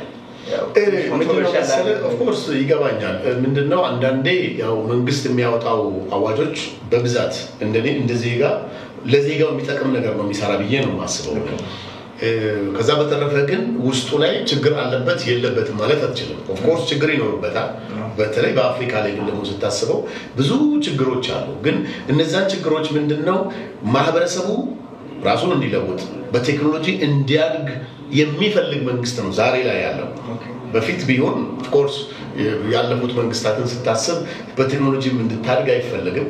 of 2.07 2.16
course 2.16 2.41
ይገባኛል። 2.55 3.15
ምንድነው 3.43 3.81
አንዳንዴ 3.89 4.27
ያው 4.61 4.75
መንግስት 4.91 5.23
የሚያወጣው 5.29 5.81
አዋጆች 6.17 6.57
በብዛት 6.91 7.35
እንደኔ 7.61 7.87
እንደ 8.01 8.13
ዜጋ 8.23 8.43
ለዜጋው 9.05 9.49
የሚጠቅም 9.53 9.91
ነገር 9.97 10.13
ነው 10.17 10.25
የሚሰራ 10.25 10.51
ብዬ 10.61 10.73
ነው 10.85 10.91
የማስበው። 10.93 11.35
ከዛ 12.75 12.89
በተረፈ 12.99 13.35
ግን 13.49 13.61
ውስጡ 13.85 14.09
ላይ 14.23 14.33
ችግር 14.49 14.73
አለበት 14.81 15.21
የለበትም 15.29 15.77
ማለት 15.81 16.01
አትችልም። 16.05 16.39
of 16.53 16.61
course 16.61 16.83
ችግር 16.91 17.09
ይኖርበታል። 17.13 17.69
በተለይ 18.17 18.51
በአፍሪካ 18.57 18.93
ላይ 19.03 19.11
ግን 19.15 19.25
ደግሞ 19.29 19.41
ስታስበው 19.49 19.99
ብዙ 20.37 20.51
ችግሮች 20.85 21.27
አሉ። 21.35 21.47
ግን 21.65 21.77
እነዛን 22.11 22.45
ችግሮች 22.53 22.87
ምንድን 22.97 23.21
ነው 23.29 23.39
ማህበረሰቡ 23.93 24.47
ራሱን 25.25 25.51
እንዲለውጥ 25.55 26.01
በቴክኖሎጂ 26.33 26.87
እንዲያድግ 27.07 27.67
የሚፈልግ 28.19 28.81
መንግስት 28.87 29.17
ነው 29.21 29.31
ዛሬ 29.37 29.55
ላይ 29.67 29.79
ያለው። 29.85 30.09
በፊት 30.73 31.01
ቢሆን 31.09 31.37
of 31.61 31.70
course 31.70 31.95
ያለፉት 32.73 33.11
መንግስታትን 33.17 33.65
ስታስብ 33.71 34.17
በቴክኖሎጂም 34.57 35.17
እንድታድግ 35.23 35.69
አይፈለግም። 35.73 36.27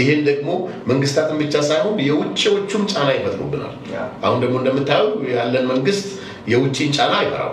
ይህን 0.00 0.20
ደግሞ 0.28 0.50
መንግስታትን 0.90 1.38
ብቻ 1.42 1.62
ሳይሆን 1.68 1.96
የውጭዎቹም 2.08 2.84
ጫና 2.92 3.08
ይፈጥሩብናል። 3.16 3.74
አሁን 4.24 4.38
ደግሞ 4.44 4.54
እንደምታየው 4.62 5.08
ያለን 5.34 5.66
መንግስት 5.72 6.06
የውጭን 6.52 6.90
ጫና 6.96 7.12
አይፈራው 7.20 7.52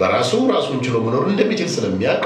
በራሱ 0.00 0.32
ራሱን 0.52 0.80
ችሎ 0.84 0.96
መኖር 1.06 1.24
እንደሚችል 1.30 1.70
ስለሚያውቅ 1.74 2.24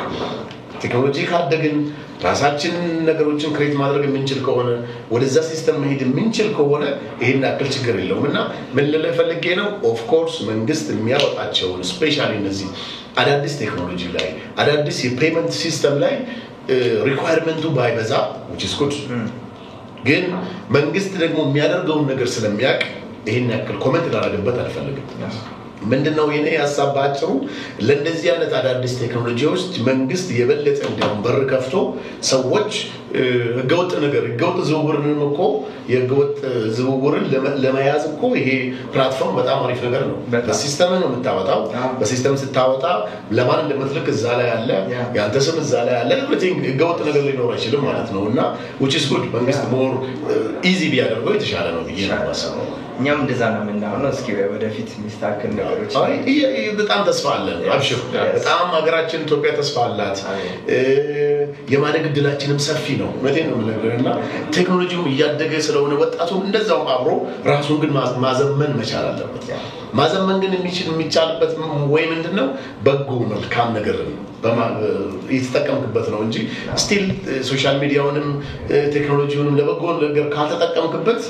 ቴክኖሎጂ 0.82 1.18
ካደግን 1.30 1.76
ራሳችን 2.24 2.74
ነገሮችን 3.06 3.52
create 3.54 3.74
ማድረግ 3.80 4.02
የምንችል 4.06 4.40
ከሆነ 4.46 4.68
ወደዛ 5.12 5.36
system 5.48 5.78
መሄድ 5.82 6.00
የምንችል 6.04 6.48
ከሆነ 6.56 6.84
ይህን 7.22 7.44
ያክል 7.46 7.68
ችግር 7.74 7.94
የለውም። 8.00 8.26
እና 8.28 8.38
ምን 8.76 8.86
ልልህ 8.92 9.14
ፈልጌ 9.18 9.44
ነው? 9.60 9.68
of 9.90 10.01
course 10.01 10.34
መንግስት 10.50 10.86
የሚያወጣቸውን 10.92 11.80
specially 11.90 12.32
እነዚህ 12.40 12.68
አዳዲስ 13.20 13.54
ቴክኖሎጂ 13.62 14.02
ላይ 14.16 14.28
አዳዲስ 14.62 14.98
የ 15.06 15.16
payment 15.16 15.52
system 15.62 15.96
ላይ 16.04 16.14
requirement 17.08 17.56
ኡ 17.56 17.64
ባይበዛ 17.76 18.12
good. 18.80 18.94
ግን 20.06 20.24
መንግስት 20.76 21.12
ደግሞ 21.22 21.38
የሚያደርገውን 21.46 22.06
ነገር 22.12 22.28
ስለሚያውቅ 22.36 22.82
ይህን 23.28 23.48
ያክል 23.54 23.76
comment 23.84 24.06
ላደርግበት 24.14 24.56
አልፈልግም። 24.62 25.08
ምንድነው 25.92 26.26
የኔ 26.34 26.48
ሀሳብ 26.62 26.88
በአጭሩ? 26.96 27.30
ለእንደዚህ 27.86 28.28
አይነት 28.32 28.52
አዳዲስ 28.58 28.92
ቴክኖሎጂዎች 29.02 29.62
መንግስት 29.88 30.28
የበለጠ 30.38 30.80
እንዲያውም 30.90 31.20
በር 31.26 31.38
ከፍቶ 31.52 31.74
ሰዎች 32.32 32.72
ህገወጥ 33.58 33.92
ነገር 34.04 34.22
ህገወጥ 34.28 34.58
ዝውውርንም 34.68 35.20
እኮ 35.26 35.40
የህገወጥ 35.90 36.36
ዝውውርን 36.76 37.24
ለመ- 37.32 37.54
ለመያዝ 37.62 38.02
እኮ 38.10 38.22
ይሄ 38.38 38.48
platform 38.92 39.34
በጣም 39.38 39.58
አሪፍ 39.64 39.80
ነገር 39.86 40.02
ነው። 40.08 40.16
በ 40.46 40.58
system 40.58 40.92
ነው 40.96 41.08
የምታወጣው። 41.08 41.60
በ 42.00 42.09
system 42.09 42.36
ስታወጣ 42.42 42.84
ለማን 43.38 43.62
እንደምትልክ 43.64 44.06
እዛ 44.14 44.26
ላይ 44.40 44.50
አለ፣ 44.54 44.70
የአንተ 45.16 45.36
ስም 45.46 45.58
እዛ 45.62 45.74
ላይ 45.88 45.96
አለ። 45.98 46.10
everything 46.20 46.60
ህገወጥ 46.70 47.00
ነገር 47.08 47.24
ሊኖር 47.28 47.50
አይችልም 47.54 47.82
ማለት 47.88 48.10
ነው 48.14 48.22
እና 48.30 48.40
which 48.82 48.96
is 48.96 49.06
good 49.10 49.26
መንግስት 49.34 49.64
more 49.72 49.92
easy 50.70 50.80
ቢያደርገው 50.92 51.34
የተሻለ 51.36 51.66
ነው 51.76 51.82
ብዬ 51.88 52.00
ነው 52.10 52.18
የማስበው። 52.20 52.68
እኛም 52.98 53.20
እንደዛ 53.22 53.42
ነው 53.52 53.60
የምናምነው። 53.62 54.10
እስኪ 54.14 54.26
ወደፊት 54.50 54.88
የሚስተካከል 54.94 55.50
ነገሮች 55.58 55.92
በጣም 56.80 57.00
ተስፋ 57.06 57.26
አለን። 57.36 57.60
አብሽር 57.74 58.00
በጣም 58.34 58.66
ሀገራችን 58.74 59.22
ኢትዮጵያ 59.26 59.50
ተስፋ 59.58 59.76
አላት። 59.86 60.18
የማደግ 61.72 62.04
እድላችንም 62.08 62.58
ሰፊ 62.66 62.86
ነው። 63.00 63.01
እውነቴን 63.08 63.46
ነው 63.50 63.56
የምነግርህ 63.58 63.94
እና 63.98 64.08
ቴክኖሎጂውም 64.56 65.06
እያደገ 65.12 65.52
ስለሆነ 65.66 65.92
ወጣቱም 66.02 66.40
እንደዛውም 66.46 66.90
አብሮ 66.94 67.10
ራሱን 67.46 67.78
ግን 67.82 67.92
ማዘመን 68.24 68.72
መቻል 68.80 69.06
አለበት። 69.10 69.46
ማዘመን 69.94 70.36
ግን 70.42 70.52
የሚቻልበት 70.84 71.52
ወይ 71.94 72.04
ምንድን 72.12 72.34
ነው 72.40 72.46
በጎ 72.84 73.10
መልካም 73.32 73.70
ነገር 73.78 73.96
የተጠቀምክበት 75.32 76.06
ነው 76.12 76.20
እንጂ 76.24 76.36
still 76.82 77.04
social 77.50 77.76
media 77.82 78.03
ውንም 78.03 78.28
ቴክኖሎጂውንም 78.94 79.56
ለበጎ 79.58 79.82
ነገር 80.00 80.26
ካልተጠቀምክበት 80.34 81.20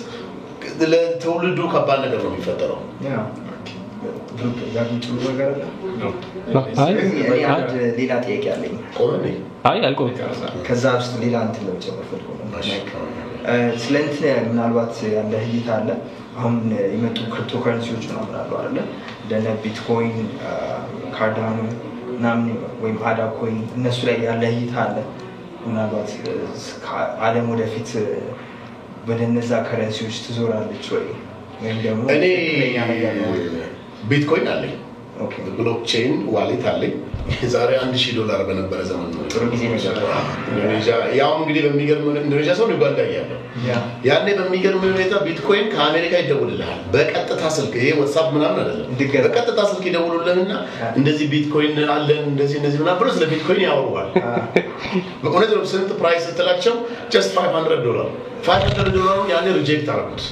ለትውልዱ 0.93 1.61
ከባድ 1.73 1.99
ነገር 2.07 2.21
ነው 2.25 2.31
የሚፈጠረው። 2.33 2.79
ሌላ 7.99 8.13
ጥያቄ 8.25 8.45
አለኝ። 8.55 8.75
አይ 9.71 9.79
አልቆም 9.89 10.11
ከዛ 10.67 10.85
ውስጥ 10.99 11.13
ሌላ 11.25 11.37
እንትን 11.47 11.65
ለመጨመር 11.69 12.07
ስለ 13.83 13.95
እንትን 14.05 14.45
ምናልባት 14.51 14.97
ያለ 15.15 15.33
እይታ 15.47 15.69
አለ። 15.79 15.89
አሁን 16.37 16.55
የመጡ 16.93 17.19
crypto 17.33 17.55
currency 17.65 17.92
ዎች 17.92 18.05
ምናምን 18.11 18.35
አሉ 18.41 18.53
አለ 18.61 18.77
እንደነ 19.23 19.47
ቢትኮይን፣ 19.63 20.19
ካርዳኖ 21.17 21.59
ምናምን 22.13 22.47
ወይም 22.83 22.99
አዳ 23.11 23.21
coin 23.39 23.59
እነሱ 23.79 23.99
ላይ 24.09 24.17
ያለ 24.29 24.43
እይታ 24.55 24.75
አለ። 24.85 24.97
ምናልባት 25.67 26.11
ዓለም 27.27 27.47
ወደፊት 27.53 27.91
ወደ 29.09 29.21
እነዛ 29.29 29.53
currency 29.69 30.01
ዎች 30.01 30.17
ትዞራለች 30.25 30.87
ወይ 30.95 31.07
ወይም 31.63 31.79
ደግሞ 31.85 32.03
ቢትኮይን 34.11 34.49
አለኝ፣ 34.53 34.75
blockchain 35.57 36.13
wallet 36.35 36.65
አለኝ። 36.71 36.93
የዛሬ 37.35 37.71
አንድ 37.81 37.95
ሺህ 38.03 38.13
ዶላር 38.17 38.41
በነበረ 38.47 38.79
ዘመን 38.89 39.11
ነው 39.13 39.21
ያው 41.19 41.33
እንግዲህ 41.41 41.61
በሚገርም 41.67 42.07
ኢንዶኔዥያ 42.23 42.55
ሰው 42.59 42.67
ዩጋንዳ 42.73 42.99
እያለሁ 43.07 43.39
ያኔ 44.09 44.27
በሚገርም 44.39 44.83
ሁኔታ 44.89 45.15
ቢትኮይን 45.27 45.67
ከአሜሪካ 45.75 46.15
ይደውልልሃል 46.23 46.81
በቀጥታ 46.95 47.43
ስልክ። 47.57 47.75
ይሄ 47.81 47.93
ዋትሳፕ 48.01 48.29
ምናምን 48.37 48.59
አይደለም። 48.63 48.91
በቀጥታ 49.27 49.61
ስልክ 49.71 49.85
ይደውሉልህና 49.91 50.53
እንደዚህ 50.99 51.27
ቢትኮይን 51.35 51.79
አለን 51.97 52.23
እንደዚህ 52.33 52.59
እንደዚህ 52.61 52.81
ምናምን 52.83 53.01
ብሎ 53.03 53.09
ስለ 53.17 53.27
ቢትኮይን 53.33 53.63
ያወሩሃል። 53.69 54.11
በእውነት 55.23 55.53
ነው። 55.57 55.65
ስንት 55.73 55.91
price 56.01 56.25
ስትላቸው 56.29 56.77
just 57.15 57.35
500 57.41 57.83
ዶላር 57.89 58.09
500 58.51 58.95
ዶላሩን 58.97 59.29
ያኔ 59.35 59.47
reject 59.59 59.89
አደረጉት። 59.95 60.25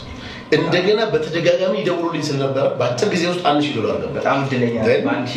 እንደገና 0.53 1.01
በተደጋጋሚ 1.13 1.75
ይደውሉልኝ 1.81 2.23
ስለነበረ 2.29 2.65
በአጭር 2.79 3.09
ጊዜ 3.13 3.25
ውስጥ 3.31 3.43
አንድ 3.51 3.61
ሺህ 3.67 3.75
ዶላር 3.79 3.97
ገባ። 4.01 4.13
በጣም 4.17 4.39
እድለኛ 4.45 4.77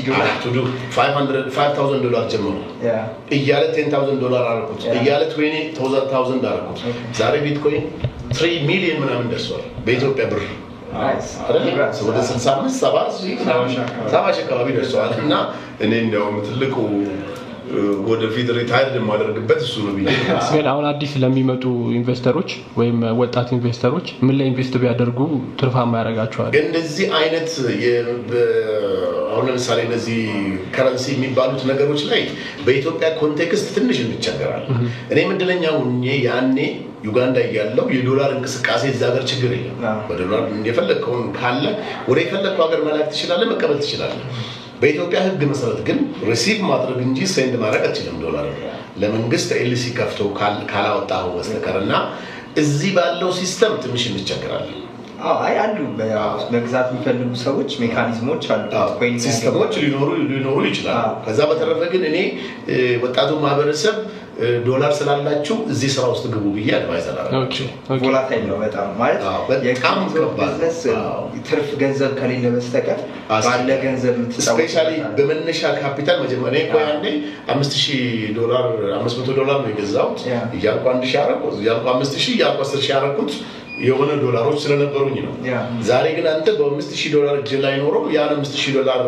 ዶላር 0.08 1.46
5000 1.52 2.02
ዶላር 2.06 2.24
ጀመሩ 2.34 2.56
ያ 2.88 2.94
እያለ 3.38 3.64
10000 3.76 4.18
ዶላር 4.24 4.44
አደረኩት 4.52 4.82
Yeah. 4.86 4.98
እያለ 5.00 5.22
20000 5.32 6.10
አደረኩት። 6.46 6.80
ዛሬ 7.20 7.34
ቢትኮይን 7.46 7.86
3 8.34 8.68
ሚሊዮን 8.70 9.00
ምናምን 9.04 9.28
ደርሷል 9.34 9.64
በኢትዮጵያ 9.86 10.26
ብር? 10.32 10.44
ወደ 12.08 12.18
65 12.24 12.82
70 12.82 13.06
ሺህ 13.18 13.38
ሰባ 14.12 14.26
ሺህ 14.34 14.44
አካባቢ 14.46 14.68
ደርሰዋል። 14.78 15.14
እና 15.24 15.34
እኔ 15.82 15.92
እንዲያውም 16.04 16.36
ትልቁ 16.48 16.76
ወደፊት 18.08 18.48
retired 18.58 18.96
የማደርግበት 18.98 19.60
እሱ 19.66 19.76
ነው 19.86 19.94
ብዬ 19.96 20.06
ግን 20.54 20.68
አሁን 20.72 20.86
አዲስ 20.90 21.12
ለሚመጡ 21.24 21.64
investor 21.98 22.32
ኦች 22.32 22.50
ወይም 22.80 22.98
ወጣት 23.20 23.50
investor 23.56 23.90
ኦች 23.90 24.08
ምን 24.26 24.36
ላይ 24.40 24.48
invest 24.52 24.76
ቢያደርጉ 24.82 25.20
ትርፋማ 25.60 25.92
ያደርጋቸዋል? 26.02 26.52
እንደዚህ 26.62 27.08
አይነት 27.20 27.52
የ- 27.84 28.00
በ- 28.30 28.48
አሁን 29.32 29.46
ለምሳሌ 29.50 29.80
እነዚህ 29.88 30.20
currency 30.76 31.06
የሚባሉት 31.14 31.62
ነገሮች 31.70 32.02
ላይ 32.10 32.22
በኢትዮጵያ 32.66 33.08
context 33.22 33.68
ትንሽ 33.78 34.00
እንቸገራለን። 34.04 34.82
እኔም 35.12 35.32
እድለኛ 35.36 35.64
ሁኜ 35.80 36.04
ያኔ 36.26 36.58
ዩጋንዳ 37.04 37.38
እያለው 37.46 37.86
የዶላር 37.94 38.30
እንቅስቃሴ 38.36 38.84
እዛ 38.92 39.02
ሀገር 39.10 39.24
ችግር 39.32 39.52
የለም። 39.56 39.80
አዎ። 39.88 40.02
በዶላር 40.10 40.44
የፈለግከውን 40.68 41.26
ካለ 41.38 41.64
ወደ 42.10 42.18
የፈለግከው 42.24 42.64
ሀገር 42.66 42.82
መላክ 42.86 43.08
ትችላለህ፣ 43.14 43.50
መቀበል 43.52 43.80
ትችላለህ። 43.84 44.28
በኢትዮጵያ 44.82 45.20
ሕግ 45.26 45.42
መሰረት 45.52 45.80
ግን 45.88 46.00
receive 46.30 46.60
ማድረግ 46.70 47.00
እንጂ 47.06 47.20
send 47.34 47.54
ማድረግ 47.62 47.84
አትችልም። 47.86 48.16
ዶላር 48.24 48.48
ለመንግስት 49.02 49.50
LC 49.58 49.86
ከፍቶ 49.98 50.20
ካል- 50.38 50.64
ካላወጣኸው 50.72 51.32
በስተቀር 51.36 51.78
እና 51.82 51.94
እዚህ 52.58 52.92
ባለው 52.98 53.30
system 53.38 53.76
ትንሽ 53.84 54.04
እንቸገራለን። 54.12 54.80
አይ 55.42 55.56
አሉ 55.60 55.78
መግዛት 56.54 56.88
የሚፈልጉ 56.92 57.30
ሰዎች 57.44 57.70
mechanism 57.82 58.25
ኦች 58.25 58.44
አሉ። 58.50 58.64
system 59.26 59.55
ኦች 59.55 59.74
ሊኖሩ 59.84 60.10
ሊኖሩ 60.32 60.58
ይችላሉ። 60.68 60.98
ከዛ 61.26 61.40
በተረፈ 61.50 61.82
ግን 61.94 62.04
እኔ 62.10 62.18
ወጣቱ 63.04 63.32
ማህበረሰብ 63.44 63.96
ዶላር 64.66 64.92
ስላላችሁ 64.98 65.56
እዚህ 65.72 65.90
ስራ 65.94 66.06
ውስጥ 66.12 66.26
ግቡ 66.34 66.46
ብዬ 66.56 66.70
advise 66.78 67.06
አላደርጋቸው። 67.12 67.68
volatile 68.02 68.44
ነው 68.50 68.58
በጣም 68.64 68.88
ማለት 69.00 69.22
በጣም 69.50 69.98
ትርፍ 71.48 71.70
ገንዘብ 71.82 72.12
ከሌለ 72.20 72.46
በስተቀር 72.56 73.00
ባለ 73.46 73.70
ገንዘብ 73.84 74.16
specially 74.48 74.90
በመነሻ 75.18 75.62
ካፒታል 75.80 76.18
መጀመሪያ 76.24 76.62
እኮ 76.66 76.76
ያኔ 76.86 77.06
አምስት 77.54 77.74
ሺህ 77.84 78.04
ዶላር 78.40 78.66
አምስት 79.00 79.18
መቶ 79.22 79.30
ዶላር 79.40 79.60
ነው 79.64 79.70
የገዛሁት። 79.72 80.22
እያልኩ 80.58 80.86
አንድ 80.94 81.04
ሺህ 81.10 81.20
አደረኩት 81.24 81.58
እያልኩ 81.62 81.86
አምስት 81.94 82.16
ሺህ 82.24 82.34
እያልኩ 82.38 82.62
አስር 82.66 82.82
ሺህ 82.86 82.96
አደረኩት 82.98 83.34
የሆነ 83.84 84.12
ዶላሮች 84.22 84.58
ስለነበሩኝ 84.64 85.16
ነው። 85.26 85.34
ዛሬ 85.88 86.06
ግን 86.18 86.26
አንተ 86.34 86.48
በአምስት 86.58 86.92
ሺህ 87.00 87.10
ዶላር 87.16 87.36
እጅ 87.40 87.52
ላይ 87.64 87.74
ኖሮ 87.82 87.96
ያን 88.16 88.32
አምስት 88.36 88.54
ሺህ 88.62 88.74
ዶላር 88.78 89.02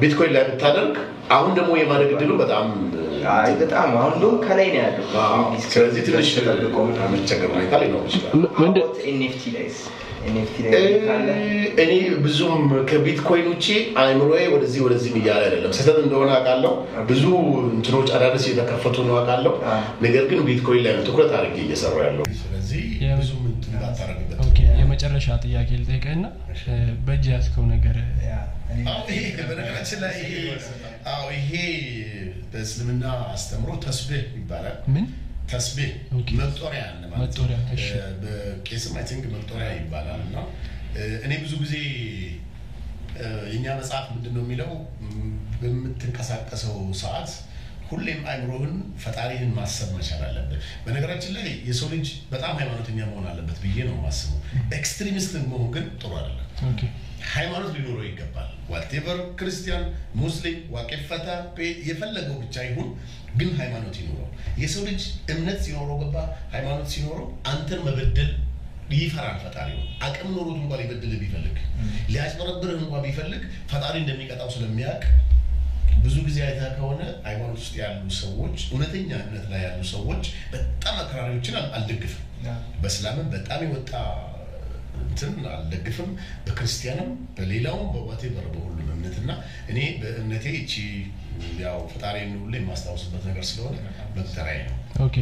ቢትኮይን 0.00 0.32
ላይ 0.36 0.44
ብታደርግ 0.48 0.96
አሁን 1.32 1.52
ደግሞ 1.58 1.72
የማደግ 1.80 2.10
እድሉ 2.16 2.32
በጣም 2.40 2.66
አይ 3.32 3.50
በጣም 3.60 3.88
አሁን 3.98 4.12
እንደውም 4.14 4.38
ከላይ 4.44 4.68
ነው 4.70 4.80
ያለው። 4.82 5.04
አዎ፣ 5.22 5.42
ስለዚህ 5.66 6.02
ትንሽ 6.06 6.28
ተጠብቆ 6.38 6.76
ምናምን 6.88 7.12
መቸገር 7.16 7.50
ሁኔታ 7.54 7.74
ሊኖር 7.82 8.04
ይችላል። 8.08 8.32
ምንድን 8.60 8.86
NFT 9.10 9.44
ላይስ 9.54 9.78
NFT 10.24 10.56
ላይ 10.64 10.72
ካለ 11.04 11.28
እኔ 11.84 11.92
ብዙም 12.24 12.60
ከቢትኮይን 12.90 13.46
ውጭ 13.52 13.66
አይምሮዬ 14.02 14.42
ወደዚህ 14.52 14.80
ወደዚህም 14.86 15.16
እያለ 15.20 15.40
አይደለም። 15.46 15.72
ስህተት 15.78 15.98
እንደሆነ 16.02 16.30
አውቃለሁ። 16.36 16.72
ብዙ 17.08 17.24
እንትኖች 17.72 18.10
አዳዲስ 18.16 18.44
የተከፈቱ 18.50 18.96
ነው 19.08 19.16
አውቃለሁ። 19.18 19.54
ነገር 20.02 20.26
ግን 20.30 20.40
ቢትኮይን 20.48 20.84
ላይ 20.86 20.94
ነው 20.96 21.04
ትኩረት 21.08 21.32
አድርጌ 21.38 21.58
እየሰራ 21.64 21.96
ያለው። 22.06 22.24
ስለዚህ 22.42 22.84
ብዙም 23.20 23.42
እንትን 23.48 23.72
የመጨረሻ 24.92 25.26
ጥያቄ 25.42 25.68
ልጠይቅህና 25.80 26.26
በእጅ 27.04 27.24
ያዝከው 27.30 27.64
ነገር 27.70 27.96
ያ 28.24 28.32
እኔ- 28.72 28.86
አዎ፣ 28.90 29.04
ይሄ 29.12 29.20
በነገራችን 29.48 29.98
ላይ 30.02 30.14
ይሄ 30.22 30.32
አዎ፣ 31.12 31.24
ይሄ 31.36 31.52
በእስልምና 32.52 33.04
አስተምሮ 33.30 33.70
ተስቢህ 33.84 34.24
ይባላል። 34.36 34.76
ምን 34.94 35.06
ተስቢህ 35.52 35.90
okay። 36.18 36.28
መቁጠሪያ 36.40 36.82
ማለት 37.12 37.38
ነው። 37.40 37.46
እ፣ 37.74 37.86
በቄስም 38.22 38.94
I 38.98 39.06
think 39.10 39.24
መቁጠሪያ 39.34 39.70
ይባላል 39.78 40.20
እና 40.26 40.36
እኔ 41.24 41.32
ብዙ 41.42 41.52
ጊዜ 41.62 41.74
የእኛ 43.48 43.66
መጽሐፍ 43.80 44.04
ምንድን 44.12 44.34
ነው 44.36 44.44
የሚለው 44.44 44.70
በምትንቀሳቀሰው 45.62 46.74
ሰዓት 47.00 47.30
ሁሌም 47.92 48.20
አይምሮህን 48.30 48.74
ፈጣሪህን 49.02 49.50
ማሰብ 49.56 49.88
መቻል 49.96 50.22
አለብህ። 50.26 50.60
በነገራችን 50.84 51.32
ላይ 51.36 51.48
የሰው 51.68 51.88
ልጅ 51.94 52.08
በጣም 52.30 52.54
ሃይማኖተኛ 52.60 52.98
መሆን 53.10 53.26
አለበት 53.30 53.58
ብዬ 53.64 53.78
ነው 53.88 53.94
የማስበው። 53.98 54.38
extremist 54.78 55.32
መሆን 55.44 55.70
ግን 55.74 55.86
ጥሩ 56.00 56.12
አይደለም። 56.20 56.38
ሃይማኖት 57.32 57.72
ሊኖረው 57.76 58.04
ይገባል። 58.06 58.48
whatever 58.70 59.18
ክርስቲያን፣ 59.38 59.84
ሙስሊም፣ 60.16 60.56
ዋቄፈታ 60.74 61.28
የፈለገው 61.88 62.36
ብቻ 62.42 62.64
ይሁን፣ 62.68 62.88
ግን 63.36 63.50
ሃይማኖት 63.60 63.96
ይኖረው። 64.00 64.28
የሰው 64.62 64.82
ልጅ 64.88 65.02
እምነት 65.32 65.60
ሲኖረው 65.66 65.98
ገባ 66.02 66.16
ሃይማኖት 66.54 66.88
ሲኖረው 66.94 67.28
አንተን 67.52 67.82
መበደል 67.86 68.32
ይፈራል። 68.94 69.36
ፈጣሪ 69.42 69.68
ነው 69.76 69.86
አቅም 70.06 70.30
ኖሮት 70.34 70.56
እንኳ 70.58 70.72
ሊበድልህ 70.80 71.18
ቢፈልግ 71.22 71.56
ሊያጭበረብርህ 72.12 72.80
እንኳ 72.80 72.96
ቢፈልግ 73.04 73.42
ፈጣሪ 73.70 73.94
እንደሚቀጣው 74.02 74.48
ስለሚያውቅ 74.54 75.04
ብዙ 76.02 76.16
ጊዜ 76.26 76.38
አይተህ 76.46 76.70
ከሆነ 76.76 77.00
ሃይማኖት 77.26 77.58
ውስጥ 77.58 77.74
ያሉ 77.80 78.02
ሰዎች 78.18 78.58
እውነተኛ 78.70 79.10
እምነት 79.22 79.46
ላይ 79.52 79.62
ያሉ 79.66 79.80
ሰዎች 79.92 80.24
በጣም 80.52 80.96
አክራሪዎችን 81.02 81.56
አል- 81.60 81.72
አልደግፍም። 81.78 82.22
በእስላምም 82.80 83.26
በጣም 83.34 83.60
የወጣ 83.66 83.92
እንትን 85.02 85.32
አልደግፍም። 85.52 86.10
በክርስቲያንም 86.46 87.08
በሌላውም 87.36 87.88
በ 87.94 88.04
whatever 88.04 88.46
በሁሉም 88.52 88.88
እምነት 88.94 89.16
እና 89.22 89.30
እኔ 89.70 89.78
በእምነቴ 90.00 90.46
እቺ 90.58 90.72
ያው 91.60 91.78
ፈጣሪን 91.92 92.32
ሁሌ 92.40 92.54
የማስታውስበት 92.60 93.22
ነገር 93.28 93.44
ስለሆነ 93.48 93.76
መቁጠሪያ 94.16 94.58
ነው። 94.66 94.76
okay 95.06 95.16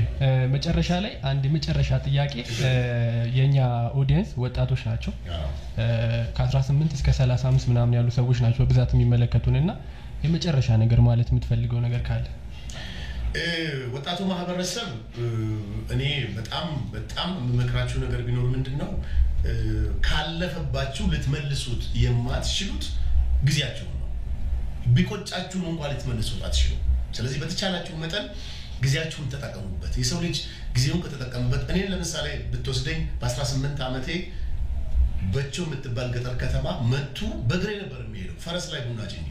መጨረሻ 0.55 0.91
ላይ 1.05 1.13
አንድ 1.31 1.43
የመጨረሻ 1.49 1.91
ጥያቄ 2.07 2.35
የእኛ 3.37 3.59
audience 4.01 4.31
ወጣቶች 4.43 4.83
ናቸው 4.89 5.13
አዎ። 5.37 5.49
እ፣ 5.79 5.87
ከ18 6.37 6.97
እስከ 6.99 7.09
35 7.19 7.71
ምናምን 7.71 7.97
ያሉ 7.99 8.09
ሰዎች 8.19 8.41
ናቸው 8.45 8.63
በብዛት 8.65 8.93
የሚመለከቱን 8.97 9.57
እና 9.61 9.71
የመጨረሻ 10.25 10.69
ነገር 10.83 11.01
ማለት 11.07 11.29
የምትፈልገው 11.31 11.81
ነገር 11.87 12.03
ካለ 12.09 12.27
ወጣቱ 13.95 14.21
ማህበረሰብ 14.31 14.89
እኔ 15.95 16.03
በጣም 16.37 16.67
በጣም 16.95 17.31
የምመክራችሁ 17.41 17.99
ነገር 18.05 18.21
ቢኖር 18.27 18.47
ምንድን 18.55 18.77
ነው 18.83 18.91
ካለፈባችሁ 20.07 21.05
ልትመልሱት 21.13 21.83
የማትችሉት 22.03 22.85
ጊዜያችሁን 23.45 23.95
ነው። 23.95 24.09
ቢቆጫችሁም 24.97 25.67
እንኳን 25.71 25.93
ልትመልሱት 25.93 26.41
አትችሉም። 26.49 26.81
ስለዚህ 27.17 27.39
በተቻላችሁ 27.43 27.95
መጠን 28.03 28.27
ጊዜያችሁን 28.83 29.31
ተጠቀሙበት። 29.33 29.95
የሰው 30.01 30.19
ልጅ 30.27 30.37
ጊዜውን 30.77 31.03
ከተጠቀሙበት 31.05 31.63
እኔ 31.73 31.79
ለምሳሌ 31.93 32.29
ብትወስደኝ 32.53 33.01
በ18 33.23 33.83
ዓመቴ 33.89 34.09
በቸው 35.33 35.65
የምትባል 35.67 36.09
ገጠር 36.15 36.35
ከተማ 36.43 36.67
መቱ 36.93 37.19
በእግሬ 37.49 37.71
ነበር 37.83 38.01
የሚሄደው 38.05 38.39
ፈረስ 38.45 38.67
ላይ 38.73 38.81
ቡና 38.87 39.03
ጭኜ 39.13 39.27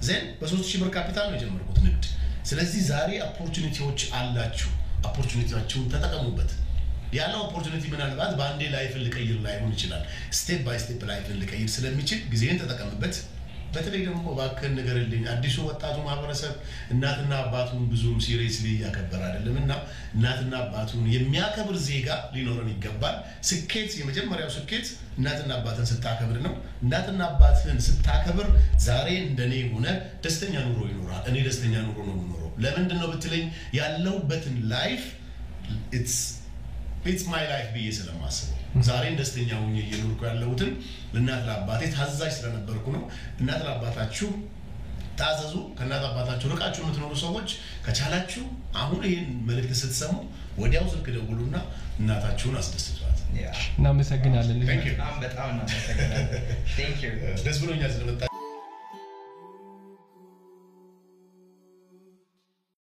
ዜን 0.00 0.24
በሶስት 0.38 0.66
ሺህ 0.68 0.78
ብር 0.82 0.90
ካፒታል 0.94 1.26
ነው 1.28 1.36
የጀመርኩት 1.36 1.78
ንግድ። 1.84 2.04
ስለዚህ 2.50 2.80
ዛሬ 2.90 3.10
opportunity 3.26 3.80
ዎች 3.80 4.00
አላችሁ፣ 4.18 4.70
opportunity 5.08 5.53
ያችሁን 5.53 5.90
ተጠቀሙበት። 5.92 6.50
ያለው 7.12 7.40
opportunity 7.46 7.84
ምናልባት 7.92 8.32
በአንዴ 8.38 8.62
life 8.74 8.93
ን 8.93 9.02
ልቀይር 9.06 9.38
ላይሆን 9.46 9.72
ይችላል። 9.76 10.02
step 10.38 10.60
by 10.66 10.78
step 10.78 11.00
life 11.10 11.29
ን 11.29 11.38
ልቀይር 11.42 11.68
ስለሚችል 11.74 12.20
ጊዜን 12.32 12.60
ተጠቀምበት። 12.62 13.14
በተለይ 13.72 14.00
ደግሞ 14.06 14.24
እባክህን 14.32 14.72
ንገርልኝ፣ 14.76 15.24
አዲሱ 15.32 15.56
ወጣቱ 15.66 15.96
ማህበረሰብ 16.06 16.54
እናትና 16.92 17.32
አባቱን 17.42 17.82
ብዙም 17.90 18.16
seriously 18.24 18.66
እያከበረ 18.74 19.20
አይደለም 19.28 19.56
እና 19.60 19.72
እናትና 20.16 20.52
አባቱን 20.62 21.04
የሚያከብር 21.14 21.76
ዜጋ 21.86 22.08
ሊኖረን 22.34 22.70
ይገባል። 22.74 23.16
ስኬት፣ 23.50 23.92
የመጀመሪያው 24.00 24.50
ስኬት 24.56 24.88
እናትና 25.18 25.50
አባትን 25.58 25.88
ስታከብር 25.90 26.38
ነው። 26.46 26.54
እናትና 26.82 27.20
አባትን 27.30 27.80
ስታከብር 27.86 28.48
ዛሬ 28.84 29.08
እንደኔ 29.24 29.54
ሆነ 29.72 29.86
ደስተኛ 30.24 30.54
ኑሮ 30.68 30.80
ይኖራል። 30.92 31.24
እኔ 31.30 31.38
ደስተኛ 31.48 31.74
ኑሮ 31.86 31.98
ነው 32.08 32.14
የምኖረው። 32.16 32.50
ለምንድን 32.64 33.00
ነው 33.02 33.08
ብትለኝ 33.12 33.44
ያለሁበትን 33.78 34.56
life 34.72 35.04
it's 35.98 36.16
my 37.28 37.44
life 37.50 37.68
ብዬ 37.74 37.86
ስለማስበው 37.96 38.59
ዛሬን 38.86 39.18
ደስተኛ 39.20 39.50
ሁኜ 39.62 39.74
እየኖርኩ 39.84 40.20
ያለሁትን 40.28 40.70
ለእናት 41.14 41.42
ለአባቴ 41.48 41.82
ታዛዥ 41.96 42.32
ስለነበርኩ 42.36 42.86
ነው። 42.96 43.02
እናት 43.40 43.60
ለአባታችሁ 43.66 44.28
ታዘዙ። 45.18 45.54
ከእናት 45.78 46.04
አባታችሁ 46.08 46.48
ርቃችሁ 46.52 46.82
የምትኖሩ 46.84 47.12
ሰዎች 47.24 47.48
ከቻላችሁ 47.86 48.44
አሁን 48.82 49.02
ይህን 49.08 49.28
መልእክት 49.48 49.72
ስትሰሙ 49.80 50.14
ወዲያው 50.58 50.86
ስልክ 50.92 51.08
ደውሉና 51.16 51.56
እናታችሁን 52.00 52.56
አስደስቷት። 52.60 53.06
እናመሰግናለን 53.78 54.58
Thank 54.70 54.86
you. 54.88 54.94
በጣም 55.22 55.48
እናመሰግናለን። 55.52 56.26
ደስ 57.44 57.58
ብሎኛል 57.62 57.92
ስለመጣ 57.94 58.29